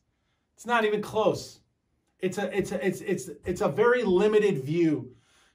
It's 0.57 0.65
not 0.65 0.85
even 0.85 1.03
close. 1.03 1.59
It's 2.17 2.39
a 2.39 2.57
it's 2.57 2.71
a 2.71 2.83
it's 2.83 3.01
it's 3.01 3.29
it's 3.45 3.61
a 3.61 3.69
very 3.69 4.01
limited 4.01 4.63
view 4.63 5.11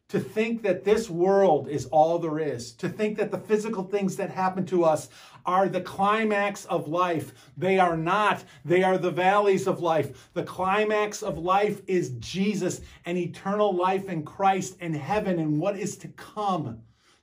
to 0.07 0.21
think 0.21 0.62
that 0.62 0.85
this 0.85 1.11
world 1.11 1.69
is 1.69 1.87
all 1.87 2.21
there 2.21 2.38
is, 2.38 2.73
to 2.75 2.88
think 2.88 3.17
that 3.17 3.33
the 3.33 3.38
physical 3.38 3.83
things 3.83 4.15
that 4.15 4.31
happen 4.31 4.65
to 4.67 4.85
us 4.85 5.09
are 5.45 5.69
the 5.69 5.81
climax 5.81 6.67
of 6.67 6.87
life. 6.87 7.51
They 7.57 7.81
are 7.81 7.97
not. 7.97 8.45
They 8.65 8.85
are 8.85 8.97
the 8.97 9.11
valleys 9.11 9.67
of 9.67 9.81
life. 9.81 10.31
The 10.35 10.45
climax 10.45 11.21
of 11.21 11.37
life 11.37 11.83
is 11.88 12.11
Jesus 12.21 12.81
and 13.05 13.19
eternal 13.19 13.75
life 13.75 14.09
in 14.09 14.23
Christ 14.23 14.77
and 14.81 14.95
heaven 14.95 15.41
and 15.41 15.59
what 15.59 15.77
is 15.77 15.97
to 15.97 16.09
come. 16.09 16.81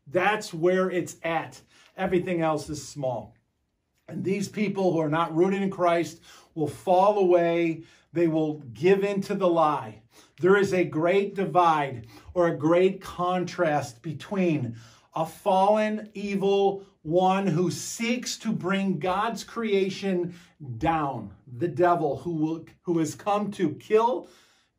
That's 0.07 0.53
where 0.53 0.91
it's 0.91 1.15
at. 1.23 1.61
Everything 1.95 2.41
else 2.41 2.69
is 2.69 2.85
small. 2.85 3.37
And 4.09 4.21
these 4.21 4.49
people 4.49 4.91
who 4.91 4.99
are 4.99 5.09
not 5.09 5.33
rooted 5.33 5.61
in 5.61 5.69
Christ 5.69 6.21
will 6.59 6.67
fall 6.67 7.17
away. 7.17 7.83
They 8.11 8.27
will 8.27 8.59
give 8.73 9.03
in 9.03 9.21
to 9.21 9.35
the 9.35 9.47
lie. 9.47 10.01
There 10.41 10.57
is 10.57 10.73
a 10.73 10.83
great 10.83 11.35
divide 11.35 12.07
or 12.33 12.47
a 12.47 12.57
great 12.57 13.01
contrast 13.01 14.01
between 14.01 14.75
a 15.15 15.25
fallen, 15.25 16.09
evil 16.13 16.83
one 17.01 17.47
who 17.47 17.71
seeks 17.71 18.37
to 18.37 18.51
bring 18.51 18.99
God's 18.99 19.43
creation 19.43 20.35
down, 20.77 21.33
the 21.57 21.67
devil 21.67 22.17
who, 22.17 22.35
will, 22.35 22.65
who 22.81 22.99
has 22.99 23.15
come 23.15 23.51
to 23.51 23.71
kill, 23.75 24.27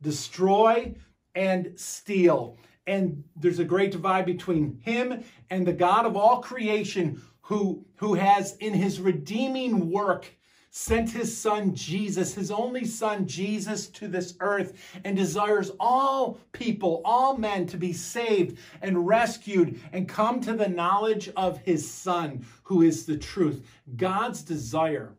destroy, 0.01 0.93
and 1.35 1.73
steal. 1.75 2.57
And 2.85 3.23
there's 3.35 3.59
a 3.59 3.65
great 3.65 3.91
divide 3.91 4.25
between 4.25 4.79
him 4.83 5.23
and 5.49 5.65
the 5.65 5.73
God 5.73 6.05
of 6.05 6.15
all 6.15 6.41
creation 6.41 7.21
who, 7.41 7.85
who 7.95 8.13
has 8.13 8.55
in 8.57 8.73
his 8.73 8.99
redeeming 8.99 9.89
work 9.89 10.31
sent 10.71 11.09
his 11.11 11.37
son 11.37 11.75
Jesus, 11.75 12.33
his 12.33 12.49
only 12.49 12.85
son 12.85 13.27
Jesus, 13.27 13.87
to 13.89 14.07
this 14.07 14.35
earth 14.39 14.99
and 15.03 15.15
desires 15.17 15.71
all 15.79 16.39
people, 16.53 17.01
all 17.03 17.37
men 17.37 17.67
to 17.67 17.77
be 17.77 17.91
saved 17.91 18.57
and 18.81 19.05
rescued 19.05 19.79
and 19.91 20.07
come 20.07 20.39
to 20.39 20.53
the 20.53 20.69
knowledge 20.69 21.29
of 21.35 21.59
his 21.59 21.89
son, 21.89 22.45
who 22.63 22.81
is 22.81 23.05
the 23.05 23.17
truth. 23.17 23.67
God's 23.97 24.41
desire, 24.41 25.11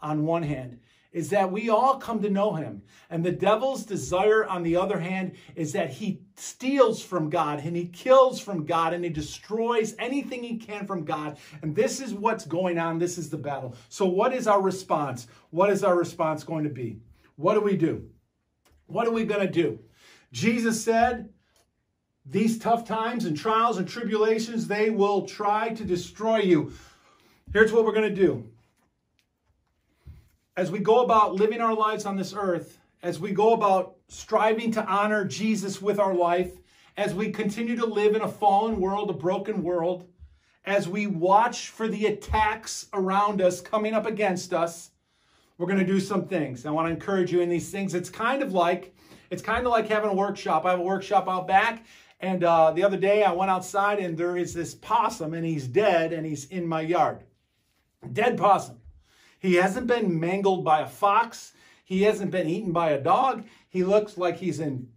on 0.00 0.24
one 0.24 0.44
hand, 0.44 0.78
is 1.14 1.30
that 1.30 1.50
we 1.50 1.70
all 1.70 1.96
come 1.96 2.20
to 2.20 2.28
know 2.28 2.54
him. 2.54 2.82
And 3.08 3.24
the 3.24 3.32
devil's 3.32 3.84
desire, 3.84 4.44
on 4.44 4.64
the 4.64 4.76
other 4.76 4.98
hand, 4.98 5.36
is 5.54 5.72
that 5.72 5.90
he 5.90 6.20
steals 6.36 7.00
from 7.00 7.30
God 7.30 7.60
and 7.64 7.76
he 7.76 7.86
kills 7.86 8.40
from 8.40 8.66
God 8.66 8.92
and 8.92 9.04
he 9.04 9.10
destroys 9.10 9.94
anything 9.98 10.42
he 10.42 10.56
can 10.56 10.86
from 10.86 11.04
God. 11.04 11.38
And 11.62 11.74
this 11.74 12.00
is 12.00 12.12
what's 12.12 12.44
going 12.44 12.78
on. 12.78 12.98
This 12.98 13.16
is 13.16 13.30
the 13.30 13.38
battle. 13.38 13.76
So, 13.88 14.06
what 14.06 14.34
is 14.34 14.48
our 14.48 14.60
response? 14.60 15.28
What 15.50 15.70
is 15.70 15.84
our 15.84 15.96
response 15.96 16.42
going 16.42 16.64
to 16.64 16.70
be? 16.70 16.98
What 17.36 17.54
do 17.54 17.60
we 17.60 17.76
do? 17.76 18.08
What 18.86 19.06
are 19.06 19.12
we 19.12 19.24
going 19.24 19.46
to 19.46 19.52
do? 19.52 19.78
Jesus 20.32 20.82
said, 20.82 21.28
these 22.26 22.58
tough 22.58 22.86
times 22.86 23.24
and 23.24 23.36
trials 23.36 23.78
and 23.78 23.86
tribulations, 23.86 24.66
they 24.66 24.90
will 24.90 25.26
try 25.26 25.68
to 25.70 25.84
destroy 25.84 26.38
you. 26.38 26.72
Here's 27.52 27.72
what 27.72 27.84
we're 27.84 27.92
going 27.92 28.12
to 28.12 28.20
do 28.20 28.48
as 30.56 30.70
we 30.70 30.78
go 30.78 31.02
about 31.02 31.34
living 31.34 31.60
our 31.60 31.74
lives 31.74 32.06
on 32.06 32.16
this 32.16 32.34
earth, 32.36 32.78
as 33.02 33.18
we 33.18 33.32
go 33.32 33.52
about 33.52 33.96
striving 34.08 34.70
to 34.72 34.84
honor 34.86 35.24
Jesus 35.24 35.82
with 35.82 35.98
our 35.98 36.14
life, 36.14 36.52
as 36.96 37.12
we 37.12 37.30
continue 37.30 37.76
to 37.76 37.86
live 37.86 38.14
in 38.14 38.22
a 38.22 38.28
fallen 38.28 38.80
world, 38.80 39.10
a 39.10 39.14
broken 39.14 39.62
world, 39.62 40.06
as 40.64 40.88
we 40.88 41.06
watch 41.06 41.70
for 41.70 41.88
the 41.88 42.06
attacks 42.06 42.86
around 42.94 43.42
us 43.42 43.60
coming 43.60 43.94
up 43.94 44.06
against 44.06 44.54
us, 44.54 44.90
we're 45.58 45.66
going 45.66 45.78
to 45.78 45.84
do 45.84 46.00
some 46.00 46.26
things. 46.26 46.64
I 46.64 46.70
want 46.70 46.88
to 46.88 46.92
encourage 46.92 47.32
you 47.32 47.40
in 47.40 47.48
these 47.48 47.70
things. 47.70 47.94
It's 47.94 48.10
kind 48.10 48.42
of 48.42 48.52
like 48.52 48.94
it's 49.30 49.42
kind 49.42 49.66
of 49.66 49.72
like 49.72 49.88
having 49.88 50.10
a 50.10 50.14
workshop. 50.14 50.64
I 50.64 50.70
have 50.70 50.80
a 50.80 50.82
workshop 50.82 51.28
out 51.28 51.48
back, 51.48 51.84
and 52.20 52.44
uh, 52.44 52.70
the 52.70 52.84
other 52.84 52.96
day 52.96 53.24
I 53.24 53.32
went 53.32 53.50
outside 53.50 53.98
and 53.98 54.16
there 54.16 54.36
is 54.36 54.54
this 54.54 54.74
possum, 54.74 55.34
and 55.34 55.44
he's 55.44 55.66
dead, 55.66 56.12
and 56.12 56.24
he's 56.24 56.46
in 56.46 56.66
my 56.66 56.80
yard. 56.80 57.24
Dead 58.12 58.36
possum. 58.36 58.80
He 59.44 59.56
hasn't 59.56 59.86
been 59.86 60.18
mangled 60.18 60.64
by 60.64 60.80
a 60.80 60.86
fox. 60.86 61.52
He 61.84 62.04
hasn't 62.04 62.30
been 62.30 62.48
eaten 62.48 62.72
by 62.72 62.92
a 62.92 62.98
dog. 62.98 63.44
He 63.68 63.84
looks 63.84 64.16
like 64.16 64.38
he's 64.38 64.58
in 64.58 64.88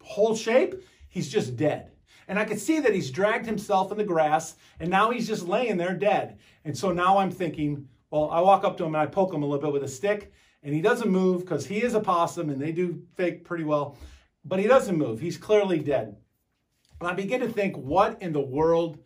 whole 0.00 0.34
shape. 0.34 0.82
He's 1.10 1.30
just 1.30 1.58
dead. 1.58 1.90
And 2.26 2.38
I 2.38 2.46
could 2.46 2.58
see 2.58 2.80
that 2.80 2.94
he's 2.94 3.10
dragged 3.10 3.44
himself 3.44 3.92
in 3.92 3.98
the 3.98 4.04
grass 4.04 4.56
and 4.80 4.88
now 4.88 5.10
he's 5.10 5.28
just 5.28 5.46
laying 5.46 5.76
there 5.76 5.92
dead. 5.92 6.38
And 6.64 6.74
so 6.74 6.90
now 6.90 7.18
I'm 7.18 7.30
thinking, 7.30 7.86
well, 8.10 8.30
I 8.30 8.40
walk 8.40 8.64
up 8.64 8.78
to 8.78 8.84
him 8.84 8.94
and 8.94 9.02
I 9.02 9.04
poke 9.04 9.34
him 9.34 9.42
a 9.42 9.46
little 9.46 9.60
bit 9.60 9.74
with 9.74 9.84
a 9.84 9.88
stick 9.88 10.32
and 10.62 10.74
he 10.74 10.80
doesn't 10.80 11.10
move 11.10 11.42
because 11.42 11.66
he 11.66 11.82
is 11.82 11.92
a 11.92 12.00
possum 12.00 12.48
and 12.48 12.58
they 12.58 12.72
do 12.72 13.02
fake 13.14 13.44
pretty 13.44 13.64
well, 13.64 13.98
but 14.42 14.58
he 14.58 14.66
doesn't 14.66 14.96
move. 14.96 15.20
He's 15.20 15.36
clearly 15.36 15.80
dead. 15.80 16.16
And 16.98 17.10
I 17.10 17.12
begin 17.12 17.40
to 17.40 17.48
think, 17.48 17.76
what 17.76 18.22
in 18.22 18.32
the 18.32 18.40
world 18.40 19.00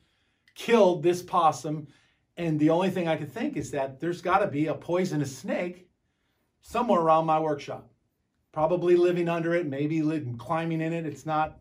killed 0.55 1.03
this 1.03 1.25
possum 1.25 1.89
and 2.37 2.61
the 2.61 2.71
only 2.71 2.91
thing 2.91 3.09
I 3.09 3.17
could 3.17 3.33
think 3.33 3.57
is 3.57 3.71
that 3.71 3.99
there's 4.01 4.21
got 4.21 4.39
to 4.39 4.47
be 4.47 4.67
a 4.67 4.75
poisonous 4.75 5.37
snake 5.37 5.89
somewhere 6.61 7.01
around 7.01 7.27
my 7.27 7.39
workshop. 7.39 7.91
Probably 8.53 8.97
living 8.97 9.29
under 9.29 9.55
it, 9.55 9.67
maybe 9.67 10.03
living, 10.03 10.37
climbing 10.37 10.81
in 10.81 10.93
it. 10.93 11.07
It's 11.07 11.27
not 11.27 11.59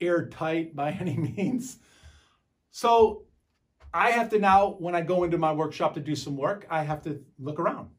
airtight 0.00 0.76
by 0.76 0.90
any 1.00 1.16
means. 1.16 1.78
So 2.70 3.24
I 3.92 4.10
have 4.10 4.28
to 4.30 4.38
now, 4.38 4.76
when 4.78 4.94
I 4.94 5.00
go 5.00 5.24
into 5.24 5.38
my 5.38 5.52
workshop 5.52 5.94
to 5.94 6.00
do 6.00 6.14
some 6.14 6.36
work, 6.36 6.66
I 6.70 6.82
have 6.82 7.02
to 7.02 7.20
look 7.38 7.58
around. 7.58 7.90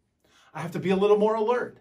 I 0.53 0.61
have 0.61 0.71
to 0.71 0.79
be 0.79 0.91
a 0.91 0.95
little 0.95 1.17
more 1.17 1.35
alert. 1.35 1.79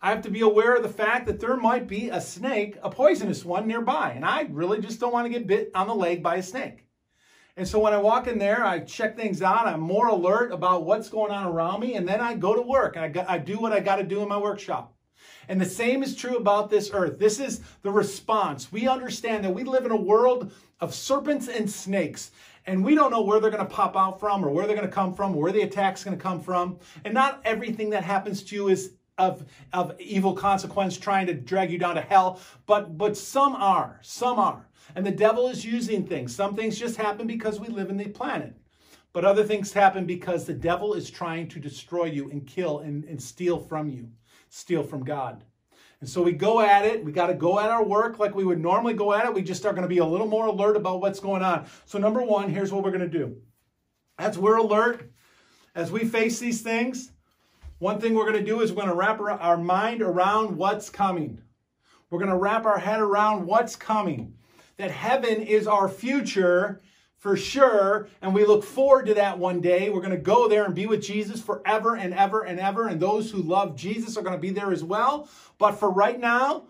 I 0.00 0.10
have 0.10 0.22
to 0.22 0.30
be 0.30 0.42
aware 0.42 0.76
of 0.76 0.82
the 0.82 0.88
fact 0.88 1.26
that 1.26 1.40
there 1.40 1.56
might 1.56 1.88
be 1.88 2.10
a 2.10 2.20
snake, 2.20 2.76
a 2.82 2.90
poisonous 2.90 3.44
one 3.44 3.66
nearby, 3.66 4.12
and 4.14 4.24
I 4.24 4.42
really 4.50 4.80
just 4.80 5.00
don't 5.00 5.12
want 5.12 5.24
to 5.24 5.30
get 5.30 5.46
bit 5.46 5.70
on 5.74 5.86
the 5.86 5.94
leg 5.94 6.22
by 6.22 6.36
a 6.36 6.42
snake. 6.42 6.86
And 7.56 7.66
so 7.68 7.78
when 7.78 7.92
I 7.92 7.98
walk 7.98 8.26
in 8.26 8.38
there, 8.38 8.64
I 8.64 8.80
check 8.80 9.16
things 9.16 9.40
out. 9.40 9.68
I'm 9.68 9.80
more 9.80 10.08
alert 10.08 10.52
about 10.52 10.84
what's 10.84 11.08
going 11.08 11.30
on 11.30 11.46
around 11.46 11.80
me. 11.80 11.94
And 11.94 12.08
then 12.08 12.20
I 12.20 12.34
go 12.34 12.54
to 12.54 12.62
work 12.62 12.96
I, 12.96 13.08
got, 13.08 13.30
I 13.30 13.38
do 13.38 13.58
what 13.58 13.72
I 13.72 13.80
got 13.80 13.96
to 13.96 14.02
do 14.02 14.22
in 14.22 14.28
my 14.28 14.38
workshop. 14.38 14.92
And 15.48 15.60
the 15.60 15.66
same 15.66 16.02
is 16.02 16.16
true 16.16 16.36
about 16.36 16.70
this 16.70 16.90
earth. 16.92 17.18
This 17.18 17.38
is 17.38 17.60
the 17.82 17.90
response. 17.90 18.72
We 18.72 18.88
understand 18.88 19.44
that 19.44 19.54
we 19.54 19.62
live 19.62 19.84
in 19.84 19.92
a 19.92 19.96
world 19.96 20.52
of 20.80 20.94
serpents 20.94 21.48
and 21.48 21.70
snakes. 21.70 22.32
And 22.66 22.84
we 22.84 22.94
don't 22.94 23.10
know 23.10 23.22
where 23.22 23.40
they're 23.40 23.50
going 23.50 23.66
to 23.66 23.72
pop 23.72 23.94
out 23.96 24.18
from 24.18 24.44
or 24.44 24.50
where 24.50 24.66
they're 24.66 24.76
going 24.76 24.88
to 24.88 24.94
come 24.94 25.14
from, 25.14 25.36
or 25.36 25.42
where 25.42 25.52
the 25.52 25.62
attack's 25.62 26.02
going 26.02 26.16
to 26.16 26.22
come 26.22 26.40
from. 26.40 26.78
And 27.04 27.12
not 27.12 27.40
everything 27.44 27.90
that 27.90 28.04
happens 28.04 28.42
to 28.44 28.54
you 28.54 28.68
is 28.68 28.92
of, 29.18 29.44
of 29.72 29.98
evil 30.00 30.32
consequence 30.32 30.96
trying 30.96 31.26
to 31.26 31.34
drag 31.34 31.70
you 31.70 31.78
down 31.78 31.94
to 31.94 32.00
hell, 32.00 32.40
but, 32.66 32.98
but 32.98 33.16
some 33.16 33.54
are. 33.54 34.00
Some 34.02 34.38
are. 34.38 34.66
And 34.94 35.04
the 35.04 35.10
devil 35.10 35.48
is 35.48 35.64
using 35.64 36.06
things. 36.06 36.34
Some 36.34 36.54
things 36.54 36.78
just 36.78 36.96
happen 36.96 37.26
because 37.26 37.60
we 37.60 37.68
live 37.68 37.90
in 37.90 37.96
the 37.96 38.08
planet. 38.08 38.54
But 39.12 39.24
other 39.24 39.44
things 39.44 39.72
happen 39.72 40.06
because 40.06 40.44
the 40.44 40.54
devil 40.54 40.94
is 40.94 41.08
trying 41.08 41.48
to 41.48 41.60
destroy 41.60 42.06
you 42.06 42.30
and 42.30 42.46
kill 42.46 42.80
and, 42.80 43.04
and 43.04 43.22
steal 43.22 43.58
from 43.58 43.88
you, 43.88 44.08
steal 44.48 44.82
from 44.82 45.04
God. 45.04 45.44
And 46.00 46.08
so 46.10 46.20
we 46.20 46.32
go 46.32 46.60
at 46.60 46.84
it. 46.84 47.04
We 47.04 47.12
got 47.12 47.28
to 47.28 47.34
go 47.34 47.60
at 47.60 47.70
our 47.70 47.84
work 47.84 48.18
like 48.18 48.34
we 48.34 48.44
would 48.44 48.60
normally 48.60 48.92
go 48.92 49.14
at 49.14 49.24
it. 49.24 49.32
We 49.32 49.42
just 49.42 49.64
are 49.64 49.72
going 49.72 49.82
to 49.84 49.88
be 49.88 49.98
a 49.98 50.04
little 50.04 50.26
more 50.26 50.46
alert 50.46 50.76
about 50.76 51.00
what's 51.00 51.20
going 51.20 51.42
on. 51.42 51.66
So, 51.86 51.98
number 51.98 52.22
one, 52.22 52.50
here's 52.50 52.72
what 52.72 52.82
we're 52.82 52.90
going 52.90 53.08
to 53.10 53.18
do. 53.18 53.36
As 54.18 54.36
we're 54.36 54.58
alert, 54.58 55.10
as 55.74 55.90
we 55.90 56.04
face 56.04 56.40
these 56.40 56.60
things, 56.60 57.12
one 57.78 58.00
thing 58.00 58.14
we're 58.14 58.30
going 58.30 58.44
to 58.44 58.44
do 58.44 58.60
is 58.60 58.70
we're 58.70 58.82
going 58.82 58.88
to 58.88 58.94
wrap 58.94 59.20
our 59.20 59.56
mind 59.56 60.02
around 60.02 60.56
what's 60.56 60.90
coming. 60.90 61.40
We're 62.10 62.18
going 62.18 62.30
to 62.30 62.36
wrap 62.36 62.66
our 62.66 62.78
head 62.78 63.00
around 63.00 63.46
what's 63.46 63.76
coming 63.76 64.34
that 64.76 64.90
heaven 64.90 65.42
is 65.42 65.66
our 65.66 65.88
future 65.88 66.80
for 67.18 67.36
sure. 67.36 68.08
And 68.20 68.34
we 68.34 68.44
look 68.44 68.64
forward 68.64 69.06
to 69.06 69.14
that 69.14 69.38
one 69.38 69.60
day. 69.60 69.88
We're 69.88 70.00
going 70.00 70.10
to 70.10 70.18
go 70.18 70.46
there 70.46 70.64
and 70.64 70.74
be 70.74 70.86
with 70.86 71.02
Jesus 71.02 71.40
forever 71.40 71.96
and 71.96 72.12
ever 72.12 72.42
and 72.42 72.60
ever. 72.60 72.86
And 72.86 73.00
those 73.00 73.30
who 73.30 73.38
love 73.38 73.76
Jesus 73.76 74.16
are 74.16 74.22
going 74.22 74.34
to 74.34 74.40
be 74.40 74.50
there 74.50 74.72
as 74.72 74.84
well. 74.84 75.28
But 75.58 75.72
for 75.72 75.90
right 75.90 76.20
now, 76.20 76.64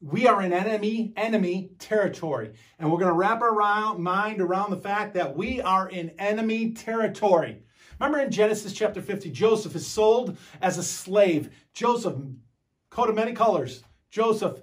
we 0.00 0.26
are 0.26 0.42
in 0.42 0.52
enemy 0.52 1.12
enemy 1.16 1.70
territory 1.78 2.52
and 2.78 2.90
we're 2.90 2.98
going 2.98 3.10
to 3.10 3.16
wrap 3.16 3.40
our 3.40 3.96
mind 3.98 4.40
around 4.40 4.70
the 4.70 4.76
fact 4.76 5.14
that 5.14 5.36
we 5.36 5.60
are 5.62 5.88
in 5.88 6.10
enemy 6.18 6.72
territory 6.72 7.62
remember 7.98 8.20
in 8.20 8.30
genesis 8.30 8.74
chapter 8.74 9.00
50 9.00 9.30
joseph 9.30 9.74
is 9.74 9.86
sold 9.86 10.36
as 10.60 10.76
a 10.76 10.82
slave 10.82 11.50
joseph 11.72 12.14
coat 12.90 13.08
of 13.08 13.14
many 13.14 13.32
colors 13.32 13.82
joseph 14.10 14.60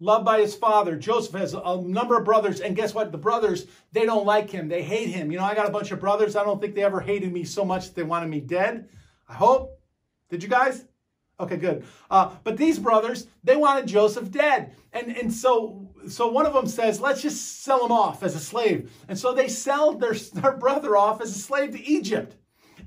loved 0.00 0.24
by 0.24 0.40
his 0.40 0.54
father. 0.54 0.96
Joseph 0.96 1.34
has 1.34 1.54
a 1.54 1.80
number 1.80 2.16
of 2.16 2.24
brothers, 2.24 2.60
and 2.60 2.76
guess 2.76 2.94
what? 2.94 3.12
The 3.12 3.18
brothers, 3.18 3.66
they 3.92 4.06
don't 4.06 4.26
like 4.26 4.50
him. 4.50 4.68
They 4.68 4.82
hate 4.82 5.08
him. 5.08 5.30
You 5.30 5.38
know, 5.38 5.44
I 5.44 5.54
got 5.54 5.68
a 5.68 5.72
bunch 5.72 5.90
of 5.92 6.00
brothers. 6.00 6.36
I 6.36 6.44
don't 6.44 6.60
think 6.60 6.74
they 6.74 6.84
ever 6.84 7.00
hated 7.00 7.32
me 7.32 7.44
so 7.44 7.64
much 7.64 7.86
that 7.86 7.94
they 7.94 8.02
wanted 8.02 8.28
me 8.28 8.40
dead. 8.40 8.88
I 9.28 9.34
hope. 9.34 9.80
Did 10.28 10.42
you 10.42 10.48
guys? 10.48 10.84
Okay, 11.40 11.56
good. 11.56 11.84
Uh, 12.10 12.30
but 12.44 12.56
these 12.56 12.78
brothers, 12.78 13.26
they 13.42 13.56
wanted 13.56 13.86
Joseph 13.86 14.30
dead. 14.30 14.74
And, 14.92 15.16
and 15.16 15.32
so, 15.32 15.90
so 16.08 16.28
one 16.28 16.46
of 16.46 16.52
them 16.52 16.66
says, 16.66 17.00
let's 17.00 17.22
just 17.22 17.62
sell 17.62 17.84
him 17.84 17.90
off 17.92 18.22
as 18.22 18.36
a 18.36 18.40
slave. 18.40 18.92
And 19.08 19.18
so 19.18 19.34
they 19.34 19.48
sell 19.48 19.94
their, 19.94 20.14
their 20.34 20.56
brother 20.56 20.96
off 20.96 21.20
as 21.20 21.34
a 21.34 21.38
slave 21.38 21.72
to 21.72 21.84
Egypt. 21.84 22.36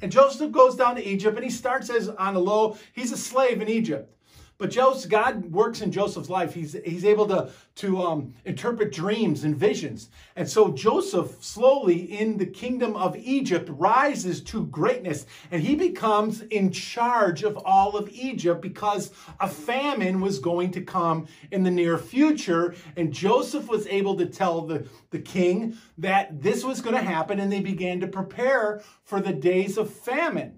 And 0.01 0.11
Joseph 0.11 0.51
goes 0.51 0.75
down 0.75 0.95
to 0.95 1.05
Egypt 1.05 1.35
and 1.35 1.43
he 1.43 1.49
starts 1.49 1.89
as 1.89 2.07
on 2.07 2.35
a 2.35 2.39
low, 2.39 2.77
he's 2.93 3.11
a 3.11 3.17
slave 3.17 3.61
in 3.61 3.67
Egypt. 3.67 4.13
But 4.59 4.71
Joseph, 4.71 5.11
God 5.11 5.51
works 5.51 5.81
in 5.81 5.91
Joseph's 5.91 6.31
life. 6.31 6.51
He's, 6.51 6.75
he's 6.83 7.05
able 7.05 7.27
to, 7.27 7.51
to 7.75 8.01
um, 8.01 8.33
interpret 8.43 8.91
dreams 8.91 9.43
and 9.43 9.55
visions. 9.55 10.09
And 10.35 10.49
so 10.49 10.71
Joseph, 10.71 11.43
slowly 11.43 12.19
in 12.19 12.37
the 12.37 12.45
kingdom 12.47 12.95
of 12.95 13.15
Egypt, 13.15 13.69
rises 13.71 14.41
to 14.45 14.65
greatness. 14.65 15.27
And 15.51 15.61
he 15.61 15.75
becomes 15.75 16.41
in 16.41 16.71
charge 16.71 17.43
of 17.43 17.55
all 17.65 17.95
of 17.95 18.09
Egypt 18.09 18.61
because 18.61 19.11
a 19.39 19.47
famine 19.47 20.21
was 20.21 20.39
going 20.39 20.71
to 20.71 20.81
come 20.81 21.27
in 21.51 21.61
the 21.61 21.69
near 21.69 21.99
future. 21.99 22.73
And 22.95 23.13
Joseph 23.13 23.67
was 23.67 23.85
able 23.85 24.15
to 24.15 24.25
tell 24.25 24.61
the, 24.61 24.87
the 25.11 25.19
king 25.19 25.77
that 25.99 26.41
this 26.41 26.63
was 26.63 26.81
going 26.81 26.95
to 26.95 27.03
happen. 27.03 27.39
And 27.39 27.51
they 27.51 27.61
began 27.61 27.99
to 27.99 28.07
prepare 28.07 28.81
for 29.03 29.21
the 29.21 29.33
days 29.33 29.77
of 29.77 29.93
famine. 29.93 30.57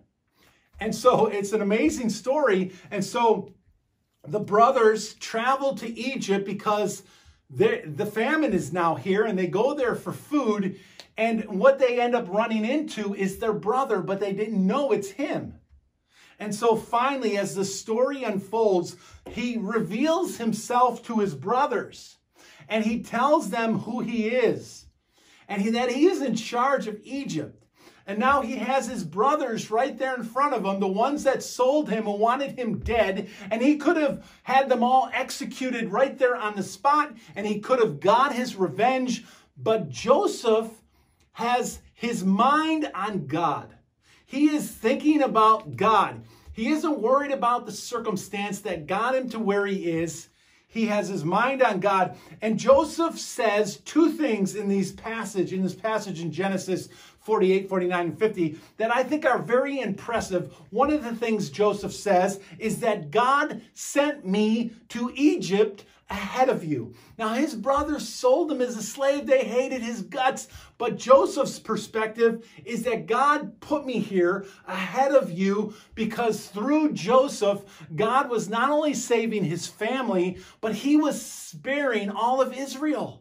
And 0.80 0.95
so 0.95 1.26
it's 1.26 1.52
an 1.52 1.62
amazing 1.62 2.10
story. 2.10 2.72
And 2.91 3.04
so 3.04 3.54
the 4.30 4.39
brothers 4.39 5.15
travel 5.15 5.75
to 5.75 5.99
Egypt 5.99 6.45
because 6.45 7.03
the 7.49 8.09
famine 8.13 8.53
is 8.53 8.71
now 8.71 8.95
here 8.95 9.25
and 9.25 9.38
they 9.38 9.47
go 9.47 9.73
there 9.73 9.95
for 9.95 10.11
food. 10.13 10.80
And 11.17 11.59
what 11.59 11.80
they 11.80 11.99
end 11.99 12.15
up 12.15 12.30
running 12.30 12.63
into 12.63 13.15
is 13.15 13.39
their 13.39 13.53
brother, 13.53 14.01
but 14.01 14.19
they 14.19 14.34
didn't 14.34 14.65
know 14.65 14.91
it's 14.91 15.11
him. 15.11 15.55
And 16.38 16.55
so 16.55 16.75
finally, 16.75 17.38
as 17.38 17.55
the 17.55 17.65
story 17.65 18.23
unfolds, 18.23 18.95
he 19.30 19.57
reveals 19.57 20.38
himself 20.38 21.03
to 21.07 21.19
his 21.19 21.36
brothers 21.36 22.17
and 22.69 22.86
he 22.86 23.03
tells 23.03 23.49
them 23.49 23.80
who 23.80 23.99
he 23.99 24.27
is 24.27 24.86
and 25.49 25.61
he, 25.61 25.71
that 25.71 25.91
he 25.91 26.05
is 26.05 26.21
in 26.21 26.36
charge 26.36 26.88
of 26.88 26.99
Egypt. 27.03 27.59
And 28.10 28.18
now 28.18 28.41
he 28.41 28.55
has 28.55 28.88
his 28.88 29.03
brothers 29.03 29.70
right 29.70 29.95
there 29.95 30.16
in 30.16 30.24
front 30.24 30.55
of 30.55 30.66
him, 30.66 30.80
the 30.80 30.88
ones 30.88 31.24
that 31.26 31.43
sold 31.43 31.91
him 31.91 32.07
and 32.07 32.20
wanted 32.20 32.57
him 32.57 32.80
dead. 32.80 33.30
And 33.51 33.62
he 33.62 33.78
could 33.78 33.97
have 33.97 34.26
had 34.41 34.68
them 34.68 34.82
all 34.82 35.12
executed 35.14 35.91
right 35.91 36.18
there 36.18 36.36
on 36.36 36.55
the 36.55 36.64
spot, 36.64 37.14
and 37.36 37.45
he 37.45 37.60
could 37.60 37.78
have 37.78 37.99
got 37.99 38.34
his 38.34 38.55
revenge. 38.55 39.26
But 39.55 39.89
Joseph 39.89 40.72
has 41.34 41.82
his 41.93 42.26
mind 42.26 42.89
on 42.95 43.28
God. 43.28 43.76
He 44.26 44.55
is 44.55 44.72
thinking 44.72 45.22
about 45.22 45.76
God. 45.76 46.24
He 46.51 46.70
isn't 46.70 46.99
worried 46.99 47.32
about 47.32 47.68
the 47.68 47.72
circumstance 47.72 48.62
that 48.62 48.88
got 48.88 49.14
him 49.14 49.30
to 49.30 49.39
where 49.39 49.68
he 49.68 49.88
is. 49.88 50.30
He 50.68 50.86
has 50.88 51.10
his 51.10 51.26
mind 51.26 51.62
on 51.62 51.80
God. 51.80 52.18
And 52.41 52.57
Joseph 52.57 53.20
says 53.20 53.78
two 53.78 54.12
things 54.12 54.55
in 54.55 54.68
these 54.68 54.91
passage, 54.91 55.53
in 55.53 55.62
this 55.62 55.76
passage 55.76 56.22
in 56.22 56.32
Genesis 56.32 56.89
48, 57.30 57.69
49, 57.69 58.05
and 58.07 58.17
50 58.17 58.59
that 58.77 58.95
I 58.95 59.03
think 59.03 59.23
are 59.23 59.38
very 59.38 59.82
impressive. 59.82 60.51
One 60.71 60.91
of 60.91 61.03
the 61.03 61.13
things 61.13 61.51
Joseph 61.51 61.93
says 61.93 62.39
is 62.57 62.80
that 62.80 63.11
God 63.11 63.61
sent 63.75 64.25
me 64.25 64.71
to 64.88 65.11
Egypt 65.13 65.86
ahead 66.09 66.49
of 66.49 66.63
you. 66.63 66.95
Now, 67.19 67.36
his 67.36 67.53
brothers 67.53 68.09
sold 68.09 68.51
him 68.51 68.61
as 68.61 68.75
a 68.75 68.82
slave. 68.82 69.27
They 69.27 69.43
hated 69.43 69.84
his 69.84 70.01
guts. 70.01 70.47
But 70.80 70.97
Joseph's 70.97 71.59
perspective 71.59 72.49
is 72.65 72.82
that 72.82 73.05
God 73.05 73.59
put 73.59 73.86
me 73.86 73.99
here 73.99 74.47
ahead 74.67 75.11
of 75.11 75.32
you 75.32 75.75
because 75.93 76.47
through 76.47 76.93
Joseph, 76.93 77.61
God 77.95 78.32
was 78.32 78.49
not 78.49 78.71
only 78.71 78.95
saving 78.95 79.43
his 79.43 79.67
family, 79.67 80.39
but 80.61 80.73
he 80.73 80.97
was 80.97 81.21
sparing 81.21 82.09
all 82.09 82.41
of 82.41 82.57
Israel. 82.57 83.18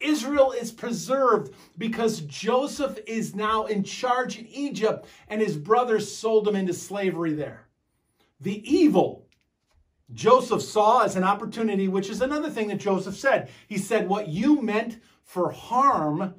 Israel 0.00 0.52
is 0.52 0.70
preserved 0.72 1.54
because 1.76 2.20
Joseph 2.20 2.98
is 3.06 3.34
now 3.34 3.66
in 3.66 3.82
charge 3.82 4.38
in 4.38 4.46
Egypt 4.46 5.06
and 5.28 5.40
his 5.40 5.56
brothers 5.56 6.14
sold 6.14 6.46
him 6.46 6.56
into 6.56 6.72
slavery 6.72 7.32
there. 7.32 7.66
The 8.40 8.62
evil 8.70 9.28
Joseph 10.12 10.62
saw 10.62 11.02
as 11.02 11.16
an 11.16 11.24
opportunity, 11.24 11.86
which 11.86 12.08
is 12.08 12.22
another 12.22 12.48
thing 12.48 12.68
that 12.68 12.78
Joseph 12.78 13.16
said. 13.16 13.50
He 13.66 13.76
said, 13.76 14.08
What 14.08 14.28
you 14.28 14.62
meant 14.62 15.00
for 15.22 15.50
harm, 15.50 16.34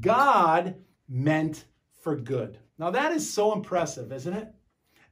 God 0.00 0.76
meant 1.08 1.64
for 2.00 2.14
good. 2.14 2.58
Now, 2.78 2.90
that 2.90 3.12
is 3.12 3.28
so 3.28 3.52
impressive, 3.52 4.12
isn't 4.12 4.32
it? 4.32 4.54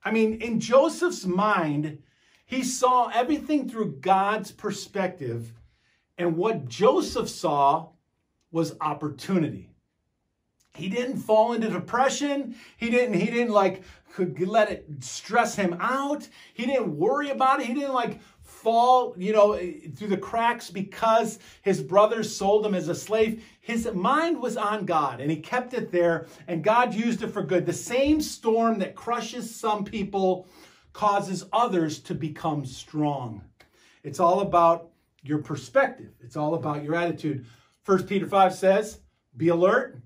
I 0.05 0.13
mean, 0.13 0.41
in 0.41 0.61
Joseph's 0.61 1.27
mind, 1.27 1.99
he 2.45 2.63
saw 2.63 3.09
everything 3.09 3.69
through 3.69 3.97
God's 4.01 4.53
perspective, 4.53 5.53
and 6.19 6.37
what 6.37 6.69
Joseph 6.69 7.29
saw 7.29 7.89
was 8.51 8.77
opportunity. 8.81 9.71
He 10.75 10.89
didn't 10.89 11.19
fall 11.19 11.53
into 11.53 11.71
depression. 11.71 12.55
He 12.77 12.91
didn't, 12.91 13.15
he 13.15 13.27
didn't 13.27 13.53
like 13.53 13.83
could 14.17 14.41
let 14.49 14.71
it 14.71 14.87
stress 15.01 15.55
him 15.57 15.77
out. 15.79 16.27
He 16.55 16.65
didn't 16.65 16.97
worry 16.97 17.29
about 17.29 17.61
it. 17.61 17.67
He 17.67 17.75
didn't 17.75 17.93
like 17.93 18.21
fall, 18.41 19.15
you 19.19 19.33
know, 19.33 19.53
eh, 19.53 19.73
through 19.95 20.09
the 20.09 20.17
cracks 20.17 20.71
because 20.71 21.39
his 21.61 21.83
brothers 21.83 22.35
sold 22.35 22.65
him 22.65 22.75
as 22.75 22.89
a 22.89 22.95
slave. 22.95 23.45
His 23.61 23.87
mind 23.93 24.41
was 24.41 24.57
on 24.57 24.87
God 24.87 25.21
and 25.21 25.31
he 25.31 25.37
kept 25.37 25.75
it 25.75 25.93
there 25.93 26.27
and 26.49 26.65
God 26.65 26.95
used 26.95 27.23
it 27.23 27.29
for 27.29 27.43
good. 27.43 27.67
The 27.67 27.75
same 27.75 28.23
storm 28.23 28.79
that 28.79 28.95
crushes 28.95 29.55
some 29.55 29.85
people 29.85 30.47
causes 30.95 31.45
others 31.53 31.99
to 32.01 32.15
become 32.15 32.65
strong. 32.65 33.43
It's 34.03 34.21
all 34.21 34.41
about 34.41 34.89
your 35.27 35.39
perspective. 35.39 36.13
It's 36.21 36.37
all 36.37 36.55
about 36.55 36.83
your 36.83 36.95
attitude. 36.95 37.47
First 37.83 38.07
Peter 38.07 38.27
5 38.27 38.55
says, 38.55 39.01
be 39.37 39.49
alert 39.49 40.01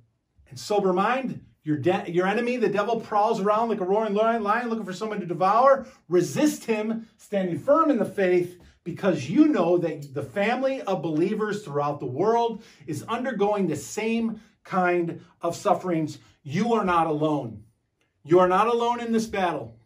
and 0.48 0.58
sober 0.58 0.92
mind. 0.92 1.44
Your, 1.62 1.76
de- 1.76 2.10
your 2.10 2.26
enemy, 2.26 2.56
the 2.56 2.68
devil, 2.68 3.00
prowls 3.00 3.40
around 3.40 3.68
like 3.68 3.80
a 3.80 3.84
roaring 3.84 4.14
lion 4.14 4.68
looking 4.68 4.84
for 4.84 4.92
someone 4.92 5.20
to 5.20 5.26
devour. 5.26 5.86
Resist 6.08 6.64
him, 6.64 7.08
standing 7.18 7.58
firm 7.58 7.90
in 7.90 7.98
the 7.98 8.04
faith, 8.04 8.58
because 8.82 9.28
you 9.28 9.46
know 9.46 9.76
that 9.78 10.14
the 10.14 10.22
family 10.22 10.80
of 10.82 11.02
believers 11.02 11.62
throughout 11.62 12.00
the 12.00 12.06
world 12.06 12.62
is 12.86 13.02
undergoing 13.04 13.66
the 13.66 13.76
same 13.76 14.40
kind 14.64 15.20
of 15.42 15.54
sufferings. 15.54 16.18
You 16.42 16.72
are 16.74 16.84
not 16.84 17.06
alone. 17.06 17.64
You 18.24 18.38
are 18.38 18.48
not 18.48 18.66
alone 18.66 19.00
in 19.00 19.12
this 19.12 19.26
battle. 19.26 19.76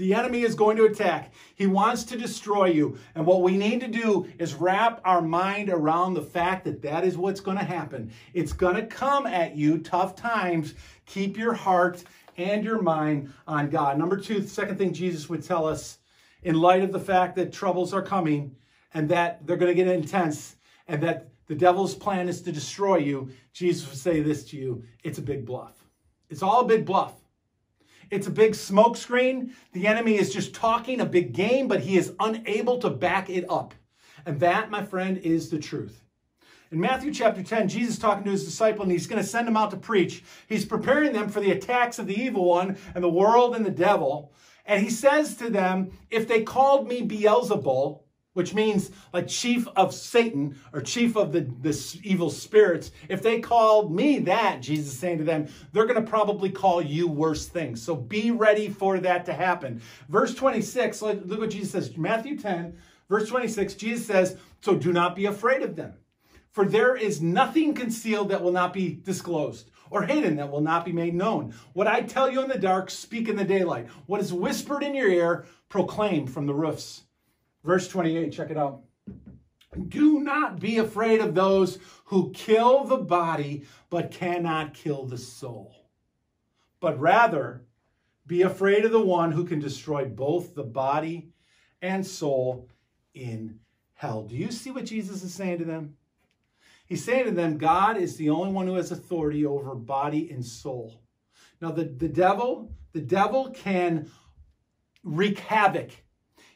The 0.00 0.14
enemy 0.14 0.44
is 0.44 0.54
going 0.54 0.78
to 0.78 0.86
attack. 0.86 1.30
He 1.56 1.66
wants 1.66 2.04
to 2.04 2.16
destroy 2.16 2.68
you. 2.68 2.96
And 3.14 3.26
what 3.26 3.42
we 3.42 3.58
need 3.58 3.82
to 3.82 3.86
do 3.86 4.26
is 4.38 4.54
wrap 4.54 5.02
our 5.04 5.20
mind 5.20 5.68
around 5.68 6.14
the 6.14 6.22
fact 6.22 6.64
that 6.64 6.80
that 6.80 7.04
is 7.04 7.18
what's 7.18 7.40
going 7.40 7.58
to 7.58 7.64
happen. 7.64 8.10
It's 8.32 8.54
going 8.54 8.76
to 8.76 8.86
come 8.86 9.26
at 9.26 9.56
you, 9.56 9.76
tough 9.76 10.16
times. 10.16 10.72
Keep 11.04 11.36
your 11.36 11.52
heart 11.52 12.02
and 12.38 12.64
your 12.64 12.80
mind 12.80 13.30
on 13.46 13.68
God. 13.68 13.98
Number 13.98 14.16
two, 14.16 14.40
the 14.40 14.48
second 14.48 14.78
thing 14.78 14.94
Jesus 14.94 15.28
would 15.28 15.44
tell 15.44 15.66
us 15.66 15.98
in 16.44 16.54
light 16.54 16.82
of 16.82 16.92
the 16.92 16.98
fact 16.98 17.36
that 17.36 17.52
troubles 17.52 17.92
are 17.92 18.00
coming 18.00 18.56
and 18.94 19.06
that 19.10 19.46
they're 19.46 19.58
going 19.58 19.76
to 19.76 19.84
get 19.84 19.86
intense 19.86 20.56
and 20.88 21.02
that 21.02 21.28
the 21.46 21.54
devil's 21.54 21.94
plan 21.94 22.26
is 22.26 22.40
to 22.40 22.52
destroy 22.52 22.96
you, 22.96 23.28
Jesus 23.52 23.86
would 23.86 23.98
say 23.98 24.22
this 24.22 24.44
to 24.44 24.56
you 24.56 24.82
it's 25.04 25.18
a 25.18 25.22
big 25.22 25.44
bluff. 25.44 25.74
It's 26.30 26.42
all 26.42 26.60
a 26.60 26.66
big 26.66 26.86
bluff. 26.86 27.12
It's 28.10 28.26
a 28.26 28.30
big 28.30 28.52
smokescreen. 28.52 29.52
The 29.72 29.86
enemy 29.86 30.18
is 30.18 30.32
just 30.32 30.54
talking 30.54 31.00
a 31.00 31.06
big 31.06 31.32
game, 31.32 31.68
but 31.68 31.80
he 31.80 31.96
is 31.96 32.12
unable 32.18 32.78
to 32.78 32.90
back 32.90 33.30
it 33.30 33.44
up. 33.48 33.74
And 34.26 34.40
that, 34.40 34.70
my 34.70 34.84
friend, 34.84 35.16
is 35.18 35.48
the 35.48 35.58
truth. 35.58 36.02
In 36.72 36.80
Matthew 36.80 37.12
chapter 37.12 37.42
10, 37.42 37.68
Jesus 37.68 37.98
talking 37.98 38.24
to 38.24 38.30
his 38.30 38.44
disciple, 38.44 38.82
and 38.82 38.92
he's 38.92 39.06
going 39.06 39.22
to 39.22 39.28
send 39.28 39.46
them 39.46 39.56
out 39.56 39.70
to 39.70 39.76
preach. 39.76 40.24
He's 40.48 40.64
preparing 40.64 41.12
them 41.12 41.28
for 41.28 41.40
the 41.40 41.52
attacks 41.52 41.98
of 41.98 42.06
the 42.06 42.20
evil 42.20 42.44
one 42.44 42.76
and 42.94 43.02
the 43.02 43.08
world 43.08 43.54
and 43.56 43.64
the 43.64 43.70
devil. 43.70 44.32
And 44.66 44.82
he 44.82 44.90
says 44.90 45.36
to 45.36 45.50
them, 45.50 45.90
If 46.10 46.28
they 46.28 46.42
called 46.42 46.88
me 46.88 47.02
Beelzebul, 47.06 48.02
which 48.34 48.54
means 48.54 48.90
like 49.12 49.26
chief 49.26 49.66
of 49.76 49.92
Satan 49.92 50.58
or 50.72 50.80
chief 50.80 51.16
of 51.16 51.32
the, 51.32 51.40
the 51.60 52.00
evil 52.04 52.30
spirits. 52.30 52.92
If 53.08 53.22
they 53.22 53.40
called 53.40 53.94
me 53.94 54.20
that, 54.20 54.62
Jesus 54.62 54.92
is 54.92 54.98
saying 54.98 55.18
to 55.18 55.24
them, 55.24 55.48
they're 55.72 55.86
going 55.86 56.02
to 56.02 56.08
probably 56.08 56.50
call 56.50 56.80
you 56.80 57.08
worse 57.08 57.46
things. 57.46 57.82
So 57.82 57.94
be 57.94 58.30
ready 58.30 58.68
for 58.68 58.98
that 59.00 59.26
to 59.26 59.32
happen. 59.32 59.82
Verse 60.08 60.34
26, 60.34 61.02
look 61.02 61.40
what 61.40 61.50
Jesus 61.50 61.72
says. 61.72 61.96
Matthew 61.96 62.38
10, 62.38 62.76
verse 63.08 63.28
26, 63.28 63.74
Jesus 63.74 64.06
says, 64.06 64.36
So 64.60 64.76
do 64.76 64.92
not 64.92 65.16
be 65.16 65.26
afraid 65.26 65.62
of 65.62 65.74
them. 65.74 65.94
For 66.50 66.64
there 66.64 66.96
is 66.96 67.22
nothing 67.22 67.74
concealed 67.74 68.28
that 68.30 68.42
will 68.42 68.52
not 68.52 68.72
be 68.72 69.00
disclosed, 69.04 69.70
or 69.88 70.02
hidden 70.02 70.36
that 70.36 70.50
will 70.50 70.60
not 70.60 70.84
be 70.84 70.92
made 70.92 71.14
known. 71.14 71.54
What 71.74 71.86
I 71.86 72.02
tell 72.02 72.28
you 72.28 72.42
in 72.42 72.48
the 72.48 72.58
dark, 72.58 72.90
speak 72.90 73.28
in 73.28 73.36
the 73.36 73.44
daylight. 73.44 73.88
What 74.06 74.20
is 74.20 74.32
whispered 74.32 74.82
in 74.82 74.94
your 74.94 75.08
ear, 75.08 75.46
proclaim 75.68 76.26
from 76.26 76.46
the 76.46 76.54
roofs. 76.54 77.02
Verse 77.64 77.88
28, 77.88 78.32
check 78.32 78.50
it 78.50 78.56
out. 78.56 78.82
Do 79.88 80.20
not 80.20 80.58
be 80.58 80.78
afraid 80.78 81.20
of 81.20 81.34
those 81.34 81.78
who 82.06 82.32
kill 82.32 82.84
the 82.84 82.96
body 82.96 83.66
but 83.88 84.10
cannot 84.10 84.74
kill 84.74 85.06
the 85.06 85.18
soul. 85.18 85.88
But 86.80 86.98
rather, 86.98 87.66
be 88.26 88.42
afraid 88.42 88.84
of 88.84 88.92
the 88.92 89.00
one 89.00 89.32
who 89.32 89.44
can 89.44 89.60
destroy 89.60 90.04
both 90.06 90.54
the 90.54 90.64
body 90.64 91.30
and 91.82 92.06
soul 92.06 92.68
in 93.14 93.60
hell. 93.94 94.22
Do 94.22 94.36
you 94.36 94.50
see 94.50 94.70
what 94.70 94.86
Jesus 94.86 95.22
is 95.22 95.34
saying 95.34 95.58
to 95.58 95.64
them? 95.64 95.96
He's 96.86 97.04
saying 97.04 97.26
to 97.26 97.30
them, 97.30 97.58
God 97.58 97.96
is 97.96 98.16
the 98.16 98.30
only 98.30 98.52
one 98.52 98.66
who 98.66 98.74
has 98.74 98.90
authority 98.90 99.46
over 99.46 99.74
body 99.74 100.30
and 100.30 100.44
soul. 100.44 101.02
Now, 101.60 101.70
the, 101.70 101.84
the 101.84 102.08
devil, 102.08 102.72
the 102.92 103.00
devil 103.00 103.50
can 103.50 104.10
wreak 105.04 105.38
havoc 105.38 105.90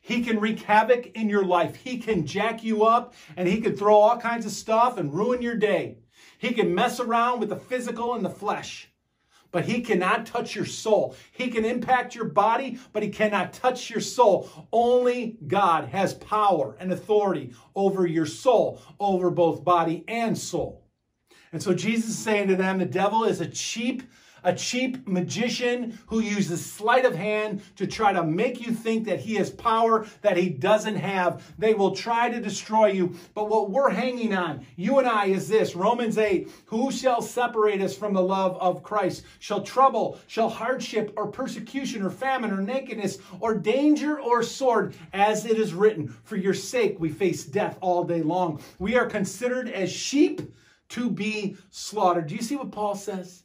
he 0.07 0.23
can 0.23 0.39
wreak 0.39 0.61
havoc 0.61 1.07
in 1.17 1.31
your 1.31 1.47
life. 1.47 1.77
He 1.77 1.97
can 1.97 2.27
jack 2.27 2.63
you 2.63 2.85
up 2.85 3.15
and 3.39 3.49
he 3.49 3.63
can 3.63 3.75
throw 3.75 3.97
all 3.97 4.19
kinds 4.19 4.45
of 4.45 4.53
stuff 4.53 4.99
and 4.99 5.15
ruin 5.15 5.41
your 5.41 5.55
day. 5.55 5.97
He 6.37 6.53
can 6.53 6.75
mess 6.75 7.01
around 7.01 7.41
with 7.41 7.49
the 7.49 7.57
physical 7.57 8.13
and 8.13 8.23
the 8.23 8.29
flesh, 8.29 8.91
but 9.51 9.65
he 9.65 9.81
cannot 9.81 10.27
touch 10.27 10.55
your 10.55 10.67
soul. 10.67 11.17
He 11.33 11.49
can 11.49 11.65
impact 11.65 12.15
your 12.15 12.27
body, 12.27 12.79
but 12.93 13.03
he 13.03 13.09
cannot 13.09 13.55
touch 13.55 13.89
your 13.89 14.03
soul. 14.03 14.69
Only 14.71 15.39
God 15.47 15.89
has 15.89 16.13
power 16.13 16.77
and 16.79 16.93
authority 16.93 17.55
over 17.75 18.07
your 18.07 18.27
soul, 18.27 18.83
over 19.01 19.31
both 19.31 19.65
body 19.65 20.05
and 20.07 20.37
soul. 20.37 20.85
And 21.51 21.63
so 21.63 21.73
Jesus 21.73 22.11
is 22.11 22.19
saying 22.19 22.49
to 22.49 22.57
them, 22.57 22.77
the 22.77 22.85
devil 22.85 23.25
is 23.25 23.41
a 23.41 23.47
cheap 23.47 24.03
a 24.45 24.55
cheap 24.55 25.09
magician 25.09 25.99
who 26.07 26.21
uses 26.21 26.65
sleight 26.65 27.05
of 27.05 27.15
hand 27.15 27.63
to 27.77 27.87
try 27.87 28.13
to 28.13 28.23
make 28.23 28.65
you 28.65 28.73
think 28.73 29.07
that 29.07 29.21
he 29.21 29.35
has 29.35 29.51
power 29.51 30.07
that 30.23 30.37
he 30.37 30.51
doesn't 30.51 30.97
have. 30.97 31.43
They 31.59 31.75
will 31.75 31.97
try 31.97 32.31
to 32.31 32.41
destroy 32.41 32.93
you. 32.93 33.15
But 33.35 33.49
what 33.49 33.71
we're 33.71 33.91
hanging 33.91 34.35
on, 34.35 34.67
you 34.77 34.99
and 34.99 35.09
I, 35.09 35.27
is 35.27 35.49
this 35.49 35.75
Romans 35.75 36.19
8 36.19 36.49
Who 36.67 36.93
shall 36.93 37.23
separate 37.23 37.81
us 37.81 37.97
from 37.97 38.13
the 38.13 38.23
love 38.23 38.57
of 38.61 38.83
Christ? 38.83 39.25
Shall 39.39 39.63
trouble, 39.63 40.19
shall 40.27 40.49
hardship, 40.49 41.13
or 41.17 41.27
persecution, 41.27 42.03
or 42.03 42.11
famine, 42.11 42.51
or 42.51 42.61
nakedness, 42.61 43.19
or 43.41 43.55
danger, 43.55 44.21
or 44.21 44.43
sword, 44.43 44.95
as 45.13 45.47
it 45.47 45.59
is 45.59 45.73
written, 45.73 46.09
For 46.25 46.37
your 46.37 46.55
sake 46.55 47.01
we 47.01 47.09
face 47.09 47.45
death 47.45 47.79
all 47.81 48.05
day 48.05 48.23
long. 48.23 48.61
We 48.79 48.97
are 48.97 49.07
considered 49.07 49.71
as 49.71 49.91
sheep 49.91 50.43
to 50.91 51.11
be 51.11 51.57
slaughtered. 51.71 52.27
Do 52.27 52.35
you 52.35 52.43
see 52.43 52.57
what 52.57 52.71
Paul 52.71 52.95
says? 52.95 53.44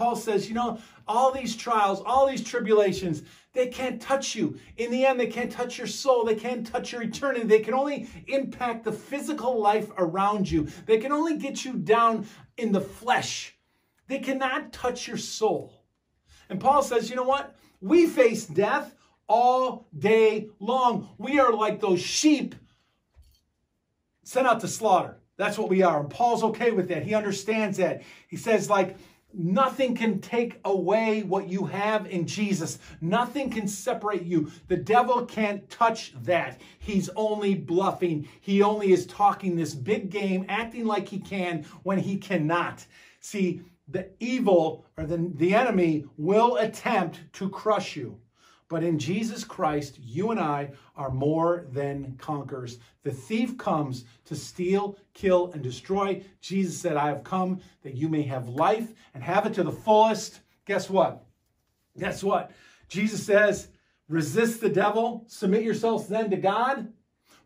Paul 0.00 0.16
says, 0.16 0.48
you 0.48 0.54
know, 0.54 0.78
all 1.06 1.30
these 1.30 1.54
trials, 1.54 2.00
all 2.06 2.26
these 2.26 2.42
tribulations, 2.42 3.22
they 3.52 3.66
can't 3.66 4.00
touch 4.00 4.34
you. 4.34 4.58
In 4.78 4.90
the 4.90 5.04
end, 5.04 5.20
they 5.20 5.26
can't 5.26 5.52
touch 5.52 5.76
your 5.76 5.86
soul. 5.86 6.24
They 6.24 6.36
can't 6.36 6.66
touch 6.66 6.90
your 6.90 7.02
eternity. 7.02 7.44
They 7.44 7.58
can 7.58 7.74
only 7.74 8.08
impact 8.26 8.84
the 8.84 8.92
physical 8.92 9.60
life 9.60 9.90
around 9.98 10.50
you. 10.50 10.68
They 10.86 10.96
can 10.96 11.12
only 11.12 11.36
get 11.36 11.66
you 11.66 11.74
down 11.74 12.26
in 12.56 12.72
the 12.72 12.80
flesh. 12.80 13.54
They 14.08 14.20
cannot 14.20 14.72
touch 14.72 15.06
your 15.06 15.18
soul. 15.18 15.84
And 16.48 16.58
Paul 16.58 16.80
says, 16.80 17.10
you 17.10 17.16
know 17.16 17.24
what? 17.24 17.54
We 17.82 18.06
face 18.06 18.46
death 18.46 18.94
all 19.28 19.86
day 19.98 20.48
long. 20.60 21.10
We 21.18 21.38
are 21.40 21.52
like 21.52 21.78
those 21.78 22.00
sheep 22.00 22.54
sent 24.22 24.46
out 24.46 24.60
to 24.60 24.68
slaughter. 24.68 25.20
That's 25.36 25.56
what 25.56 25.68
we 25.68 25.82
are. 25.82 26.00
And 26.00 26.10
Paul's 26.10 26.42
okay 26.42 26.70
with 26.70 26.88
that. 26.88 27.02
He 27.02 27.14
understands 27.14 27.78
that. 27.78 28.02
He 28.28 28.36
says, 28.36 28.68
like, 28.68 28.96
Nothing 29.32 29.94
can 29.94 30.20
take 30.20 30.60
away 30.64 31.22
what 31.22 31.48
you 31.48 31.66
have 31.66 32.06
in 32.06 32.26
Jesus. 32.26 32.78
Nothing 33.00 33.50
can 33.50 33.68
separate 33.68 34.24
you. 34.24 34.50
The 34.68 34.76
devil 34.76 35.24
can't 35.24 35.68
touch 35.70 36.14
that. 36.24 36.60
He's 36.78 37.08
only 37.10 37.54
bluffing. 37.54 38.28
He 38.40 38.62
only 38.62 38.92
is 38.92 39.06
talking 39.06 39.54
this 39.54 39.74
big 39.74 40.10
game, 40.10 40.46
acting 40.48 40.84
like 40.84 41.08
he 41.08 41.18
can 41.18 41.64
when 41.84 41.98
he 41.98 42.16
cannot. 42.16 42.84
See, 43.20 43.62
the 43.88 44.08
evil 44.20 44.86
or 44.96 45.04
the, 45.04 45.30
the 45.36 45.54
enemy 45.54 46.06
will 46.16 46.56
attempt 46.56 47.20
to 47.34 47.48
crush 47.48 47.96
you. 47.96 48.18
But 48.70 48.84
in 48.84 49.00
Jesus 49.00 49.42
Christ, 49.42 49.98
you 50.00 50.30
and 50.30 50.38
I 50.38 50.70
are 50.96 51.10
more 51.10 51.66
than 51.72 52.16
conquerors. 52.18 52.78
The 53.02 53.10
thief 53.10 53.58
comes 53.58 54.04
to 54.26 54.36
steal, 54.36 54.96
kill, 55.12 55.50
and 55.52 55.60
destroy. 55.60 56.22
Jesus 56.40 56.78
said, 56.78 56.96
I 56.96 57.08
have 57.08 57.24
come 57.24 57.60
that 57.82 57.96
you 57.96 58.08
may 58.08 58.22
have 58.22 58.48
life 58.48 58.94
and 59.12 59.24
have 59.24 59.44
it 59.44 59.54
to 59.54 59.64
the 59.64 59.72
fullest. 59.72 60.38
Guess 60.66 60.88
what? 60.88 61.24
Guess 61.98 62.22
what? 62.22 62.52
Jesus 62.88 63.26
says, 63.26 63.68
resist 64.08 64.60
the 64.60 64.68
devil, 64.68 65.24
submit 65.26 65.64
yourselves 65.64 66.06
then 66.06 66.30
to 66.30 66.36
God, 66.36 66.92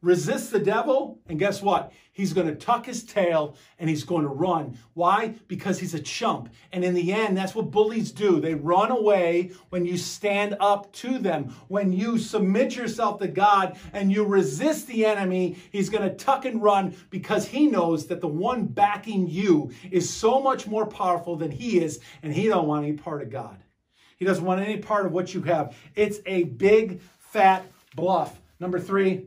resist 0.05 0.53
the 0.53 0.59
devil, 0.59 1.19
and 1.27 1.39
guess 1.39 1.63
what? 1.63 1.93
He's 2.13 2.33
going 2.33 2.47
to 2.47 2.55
tuck 2.55 2.87
his 2.87 3.03
tail 3.03 3.57
and 3.79 3.91
he's 3.91 4.05
going 4.05 4.23
to 4.23 4.29
run. 4.29 4.79
Why? 4.93 5.35
Because 5.49 5.81
he's 5.81 5.95
a 5.95 6.01
chump. 6.01 6.49
And 6.71 6.85
in 6.85 6.95
the 6.95 7.13
end, 7.13 7.37
that's 7.37 7.57
what 7.57 7.73
bullies 7.73 8.13
do. 8.13 8.41
They 8.41 8.55
run 8.55 8.93
away 8.93 9.51
when 9.71 9.85
you 9.85 9.97
stand 9.97 10.57
up 10.61 10.93
to 10.93 11.19
them. 11.19 11.57
When 11.67 11.93
you 11.93 12.19
submit 12.19 12.77
yourself 12.77 13.19
to 13.19 13.27
God 13.27 13.77
and 13.93 14.13
you 14.13 14.25
resist 14.25 14.87
the 14.87 15.07
enemy, 15.07 15.57
he's 15.73 15.89
going 15.89 16.09
to 16.09 16.15
tuck 16.15 16.45
and 16.45 16.63
run 16.63 16.95
because 17.11 17.47
he 17.47 17.67
knows 17.67 18.07
that 18.07 18.21
the 18.21 18.29
one 18.29 18.67
backing 18.67 19.27
you 19.27 19.73
is 19.91 20.09
so 20.09 20.41
much 20.41 20.69
more 20.69 20.87
powerful 20.87 21.35
than 21.35 21.51
he 21.51 21.83
is, 21.83 21.99
and 22.23 22.33
he 22.33 22.47
don't 22.47 22.69
want 22.69 22.85
any 22.85 22.97
part 22.97 23.23
of 23.23 23.31
God. 23.31 23.57
He 24.19 24.25
doesn't 24.25 24.45
want 24.45 24.61
any 24.61 24.77
part 24.77 25.07
of 25.07 25.13
what 25.13 25.35
you 25.35 25.43
have. 25.43 25.75
It's 25.97 26.21
a 26.27 26.45
big, 26.45 27.01
fat 27.19 27.67
bluff. 27.97 28.41
Number 28.61 28.79
three, 28.79 29.27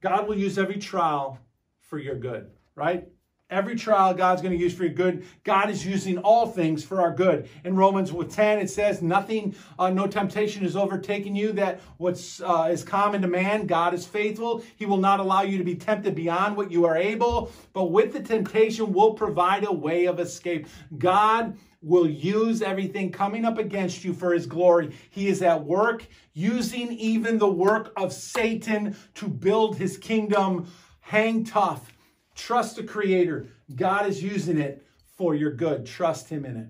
God 0.00 0.28
will 0.28 0.36
use 0.36 0.58
every 0.58 0.78
trial 0.78 1.38
for 1.80 1.98
your 1.98 2.16
good, 2.16 2.50
right? 2.74 3.08
Every 3.50 3.74
trial 3.74 4.14
God's 4.14 4.42
going 4.42 4.56
to 4.56 4.62
use 4.62 4.72
for 4.72 4.84
your 4.84 4.94
good. 4.94 5.26
God 5.42 5.70
is 5.70 5.84
using 5.84 6.18
all 6.18 6.46
things 6.46 6.84
for 6.84 7.00
our 7.00 7.12
good. 7.12 7.48
In 7.64 7.74
Romans 7.74 8.12
10, 8.12 8.60
it 8.60 8.70
says, 8.70 9.02
Nothing, 9.02 9.56
uh, 9.76 9.90
no 9.90 10.06
temptation 10.06 10.64
is 10.64 10.76
overtaken 10.76 11.34
you 11.34 11.52
that 11.54 11.80
what's 11.96 12.40
uh, 12.40 12.68
is 12.70 12.84
common 12.84 13.22
to 13.22 13.28
man. 13.28 13.66
God 13.66 13.92
is 13.92 14.06
faithful. 14.06 14.62
He 14.76 14.86
will 14.86 14.98
not 14.98 15.18
allow 15.18 15.42
you 15.42 15.58
to 15.58 15.64
be 15.64 15.74
tempted 15.74 16.14
beyond 16.14 16.56
what 16.56 16.70
you 16.70 16.84
are 16.84 16.96
able, 16.96 17.50
but 17.72 17.90
with 17.90 18.12
the 18.12 18.22
temptation 18.22 18.92
will 18.92 19.14
provide 19.14 19.64
a 19.64 19.72
way 19.72 20.06
of 20.06 20.20
escape. 20.20 20.68
God 20.96 21.56
will 21.82 22.08
use 22.08 22.60
everything 22.62 23.10
coming 23.10 23.44
up 23.44 23.58
against 23.58 24.04
you 24.04 24.12
for 24.12 24.32
his 24.32 24.46
glory. 24.46 24.94
He 25.10 25.28
is 25.28 25.40
at 25.42 25.64
work 25.64 26.06
using 26.34 26.92
even 26.92 27.38
the 27.38 27.50
work 27.50 27.92
of 27.96 28.12
Satan 28.12 28.96
to 29.14 29.28
build 29.28 29.76
his 29.76 29.96
kingdom. 29.96 30.70
Hang 31.00 31.44
tough. 31.44 31.92
Trust 32.34 32.76
the 32.76 32.82
Creator. 32.82 33.48
God 33.74 34.06
is 34.06 34.22
using 34.22 34.58
it 34.58 34.86
for 35.20 35.34
your 35.34 35.52
good. 35.52 35.84
Trust 35.84 36.30
Him 36.30 36.46
in 36.46 36.56
it. 36.56 36.68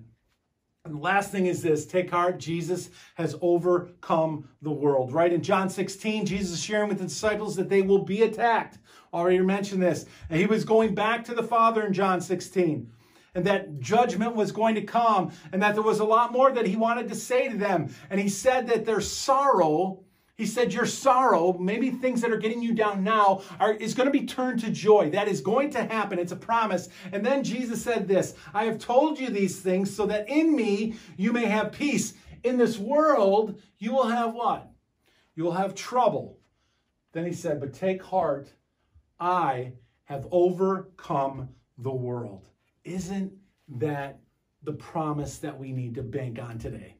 And 0.83 0.95
the 0.95 0.99
last 0.99 1.31
thing 1.31 1.45
is 1.45 1.61
this 1.61 1.85
take 1.85 2.09
heart, 2.09 2.39
Jesus 2.39 2.89
has 3.15 3.37
overcome 3.41 4.49
the 4.61 4.71
world, 4.71 5.13
right? 5.13 5.31
In 5.31 5.41
John 5.41 5.69
16, 5.69 6.25
Jesus 6.25 6.53
is 6.53 6.63
sharing 6.63 6.89
with 6.89 6.97
the 6.97 7.05
disciples 7.05 7.55
that 7.55 7.69
they 7.69 7.81
will 7.81 8.03
be 8.03 8.23
attacked. 8.23 8.79
Already 9.13 9.39
mentioned 9.39 9.81
this. 9.81 10.05
And 10.29 10.39
he 10.39 10.47
was 10.47 10.65
going 10.65 10.95
back 10.95 11.23
to 11.25 11.33
the 11.33 11.43
Father 11.43 11.85
in 11.85 11.93
John 11.93 12.19
16 12.19 12.91
and 13.33 13.45
that 13.45 13.79
judgment 13.79 14.35
was 14.35 14.51
going 14.51 14.75
to 14.75 14.81
come 14.81 15.31
and 15.51 15.61
that 15.61 15.73
there 15.73 15.83
was 15.83 15.99
a 15.99 16.05
lot 16.05 16.31
more 16.31 16.51
that 16.51 16.67
he 16.67 16.75
wanted 16.75 17.07
to 17.09 17.15
say 17.15 17.47
to 17.47 17.57
them. 17.57 17.93
And 18.09 18.19
he 18.19 18.27
said 18.27 18.67
that 18.67 18.85
their 18.85 18.99
sorrow, 18.99 20.03
he 20.35 20.45
said, 20.45 20.73
Your 20.73 20.85
sorrow, 20.85 21.57
maybe 21.57 21.91
things 21.91 22.21
that 22.21 22.31
are 22.31 22.37
getting 22.37 22.61
you 22.61 22.73
down 22.73 23.03
now, 23.03 23.41
are, 23.59 23.73
is 23.73 23.93
going 23.93 24.11
to 24.11 24.19
be 24.19 24.25
turned 24.25 24.59
to 24.61 24.69
joy. 24.69 25.11
That 25.11 25.29
is 25.29 25.39
going 25.39 25.69
to 25.71 25.83
happen. 25.83 26.19
It's 26.19 26.33
a 26.33 26.37
promise. 26.37 26.89
And 27.13 27.25
then 27.25 27.43
Jesus 27.43 27.81
said 27.81 28.07
this 28.07 28.35
I 28.53 28.65
have 28.65 28.79
told 28.79 29.17
you 29.17 29.29
these 29.29 29.59
things 29.59 29.95
so 29.95 30.05
that 30.07 30.27
in 30.27 30.53
me 30.53 30.95
you 31.15 31.31
may 31.31 31.45
have 31.45 31.71
peace. 31.71 32.13
In 32.43 32.57
this 32.57 32.77
world, 32.77 33.61
you 33.77 33.93
will 33.93 34.07
have 34.07 34.33
what? 34.33 34.69
You 35.35 35.43
will 35.43 35.51
have 35.53 35.75
trouble. 35.75 36.39
Then 37.13 37.25
he 37.25 37.33
said, 37.33 37.59
But 37.61 37.73
take 37.73 38.03
heart, 38.03 38.51
I 39.19 39.73
have 40.05 40.27
overcome 40.31 41.49
the 41.77 41.93
world. 41.93 42.47
Isn't 42.83 43.33
that 43.77 44.19
the 44.63 44.73
promise 44.73 45.37
that 45.39 45.57
we 45.57 45.71
need 45.71 45.95
to 45.95 46.03
bank 46.03 46.39
on 46.39 46.57
today? 46.57 46.97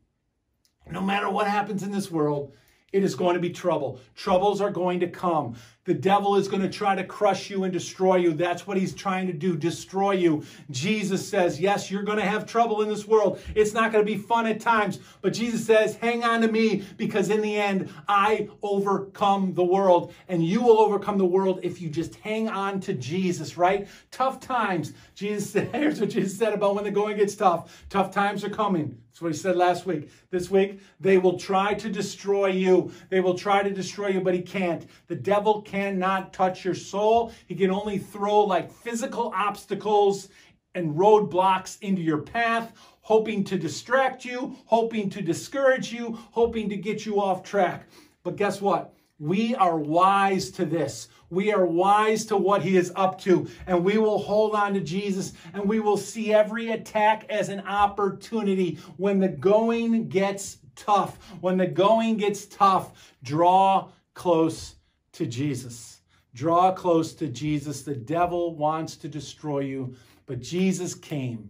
No 0.90 1.02
matter 1.02 1.30
what 1.30 1.48
happens 1.48 1.84
in 1.84 1.92
this 1.92 2.12
world, 2.12 2.54
it 2.92 3.04
is 3.04 3.16
going 3.16 3.36
to 3.36 3.40
be 3.40 3.52
trouble. 3.52 4.00
Troubles 4.16 4.62
are 4.62 4.72
going 4.72 5.00
to 5.00 5.08
come. 5.08 5.56
The 5.84 5.94
devil 5.96 6.36
is 6.36 6.48
going 6.48 6.62
to 6.62 6.70
try 6.70 6.94
to 6.94 7.04
crush 7.04 7.50
you 7.50 7.64
and 7.64 7.74
destroy 7.74 8.18
you. 8.18 8.34
That's 8.34 8.68
what 8.68 8.78
he's 8.78 8.94
trying 8.94 9.26
to 9.28 9.34
do, 9.34 9.58
destroy 9.58 10.12
you. 10.12 10.44
Jesus 10.70 11.28
says, 11.28 11.60
Yes, 11.60 11.90
you're 11.90 12.04
going 12.04 12.20
to 12.20 12.26
have 12.26 12.46
trouble 12.46 12.84
in 12.84 12.90
this 12.90 13.08
world. 13.08 13.40
It's 13.56 13.74
not 13.74 13.92
going 13.92 14.06
to 14.06 14.12
be 14.12 14.18
fun 14.18 14.46
at 14.46 14.60
times. 14.60 15.00
But 15.22 15.34
Jesus 15.34 15.66
says, 15.66 15.96
Hang 15.96 16.24
on 16.24 16.42
to 16.42 16.52
me 16.52 16.84
because 16.98 17.32
in 17.32 17.42
the 17.42 17.58
end, 17.58 17.90
I 18.08 18.48
overcome 18.62 19.56
the 19.56 19.64
world. 19.64 20.14
And 20.28 20.46
you 20.46 20.62
will 20.62 20.80
overcome 20.80 21.18
the 21.18 21.26
world 21.26 21.60
if 21.64 21.82
you 21.82 21.90
just 21.90 22.14
hang 22.16 22.48
on 22.48 22.80
to 22.82 22.94
Jesus, 22.94 23.58
right? 23.58 23.88
Tough 24.12 24.40
times. 24.40 24.94
Jesus 25.16 25.50
said, 25.50 25.70
Here's 25.74 26.00
what 26.00 26.12
Jesus 26.12 26.38
said 26.38 26.54
about 26.54 26.76
when 26.76 26.84
the 26.84 26.92
going 26.92 27.18
gets 27.18 27.36
tough. 27.36 27.86
Tough 27.90 28.14
times 28.14 28.44
are 28.44 28.50
coming. 28.50 29.00
That's 29.12 29.22
what 29.22 29.32
he 29.34 29.38
said 29.38 29.58
last 29.58 29.86
week. 29.86 30.10
This 30.30 30.50
week, 30.50 30.80
they 31.02 31.18
will 31.18 31.38
try 31.38 31.74
to 31.74 31.90
destroy 31.90 32.48
you. 32.48 32.92
They 33.10 33.20
will 33.20 33.38
try 33.38 33.62
to 33.62 33.70
destroy 33.70 34.08
you, 34.08 34.22
but 34.22 34.34
he 34.34 34.42
can't. 34.42 34.88
The 35.08 35.16
devil 35.16 35.62
cannot 35.72 36.34
touch 36.34 36.66
your 36.66 36.76
soul. 36.76 37.32
He 37.48 37.56
can 37.56 37.72
only 37.72 37.98
throw 37.98 38.42
like 38.42 38.70
physical 38.70 39.32
obstacles 39.34 40.28
and 40.76 40.96
roadblocks 40.96 41.82
into 41.82 42.02
your 42.02 42.18
path, 42.18 42.74
hoping 43.00 43.46
to 43.46 43.58
distract 43.58 44.26
you, 44.26 44.58
hoping 44.66 45.10
to 45.10 45.22
discourage 45.22 45.94
you, 45.94 46.20
hoping 46.32 46.68
to 46.68 46.76
get 46.76 47.06
you 47.06 47.22
off 47.22 47.42
track. 47.42 47.88
But 48.24 48.36
guess 48.36 48.60
what? 48.60 48.94
We 49.18 49.56
are 49.56 49.78
wise 49.78 50.52
to 50.52 50.66
this. 50.66 51.08
We 51.30 51.54
are 51.54 51.66
wise 51.66 52.26
to 52.26 52.38
what 52.38 52.64
he 52.64 52.76
is 52.76 52.92
up 52.98 53.22
to, 53.22 53.48
and 53.66 53.86
we 53.86 53.98
will 53.98 54.18
hold 54.18 54.56
on 54.56 54.74
to 54.74 54.82
Jesus 54.82 55.32
and 55.54 55.70
we 55.70 55.80
will 55.80 55.96
see 55.96 56.34
every 56.34 56.72
attack 56.72 57.26
as 57.30 57.48
an 57.48 57.62
opportunity. 57.62 58.78
When 58.98 59.20
the 59.20 59.30
going 59.30 60.10
gets 60.10 60.58
tough, 60.76 61.18
when 61.40 61.56
the 61.56 61.68
going 61.68 62.18
gets 62.18 62.46
tough, 62.48 63.16
draw 63.24 63.90
close 64.14 64.76
to 65.14 65.26
Jesus. 65.26 66.02
Draw 66.34 66.74
close 66.74 67.14
to 67.16 67.28
Jesus. 67.28 67.82
The 67.82 67.96
devil 67.96 68.56
wants 68.56 68.96
to 68.98 69.08
destroy 69.08 69.60
you, 69.60 69.96
but 70.26 70.40
Jesus 70.40 70.96
came 70.96 71.50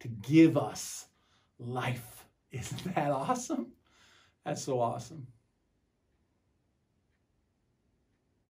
to 0.00 0.08
give 0.08 0.56
us 0.56 1.06
life. 1.58 2.26
Isn't 2.50 2.94
that 2.94 3.10
awesome? 3.10 3.68
That's 4.44 4.62
so 4.62 4.80
awesome. 4.80 5.26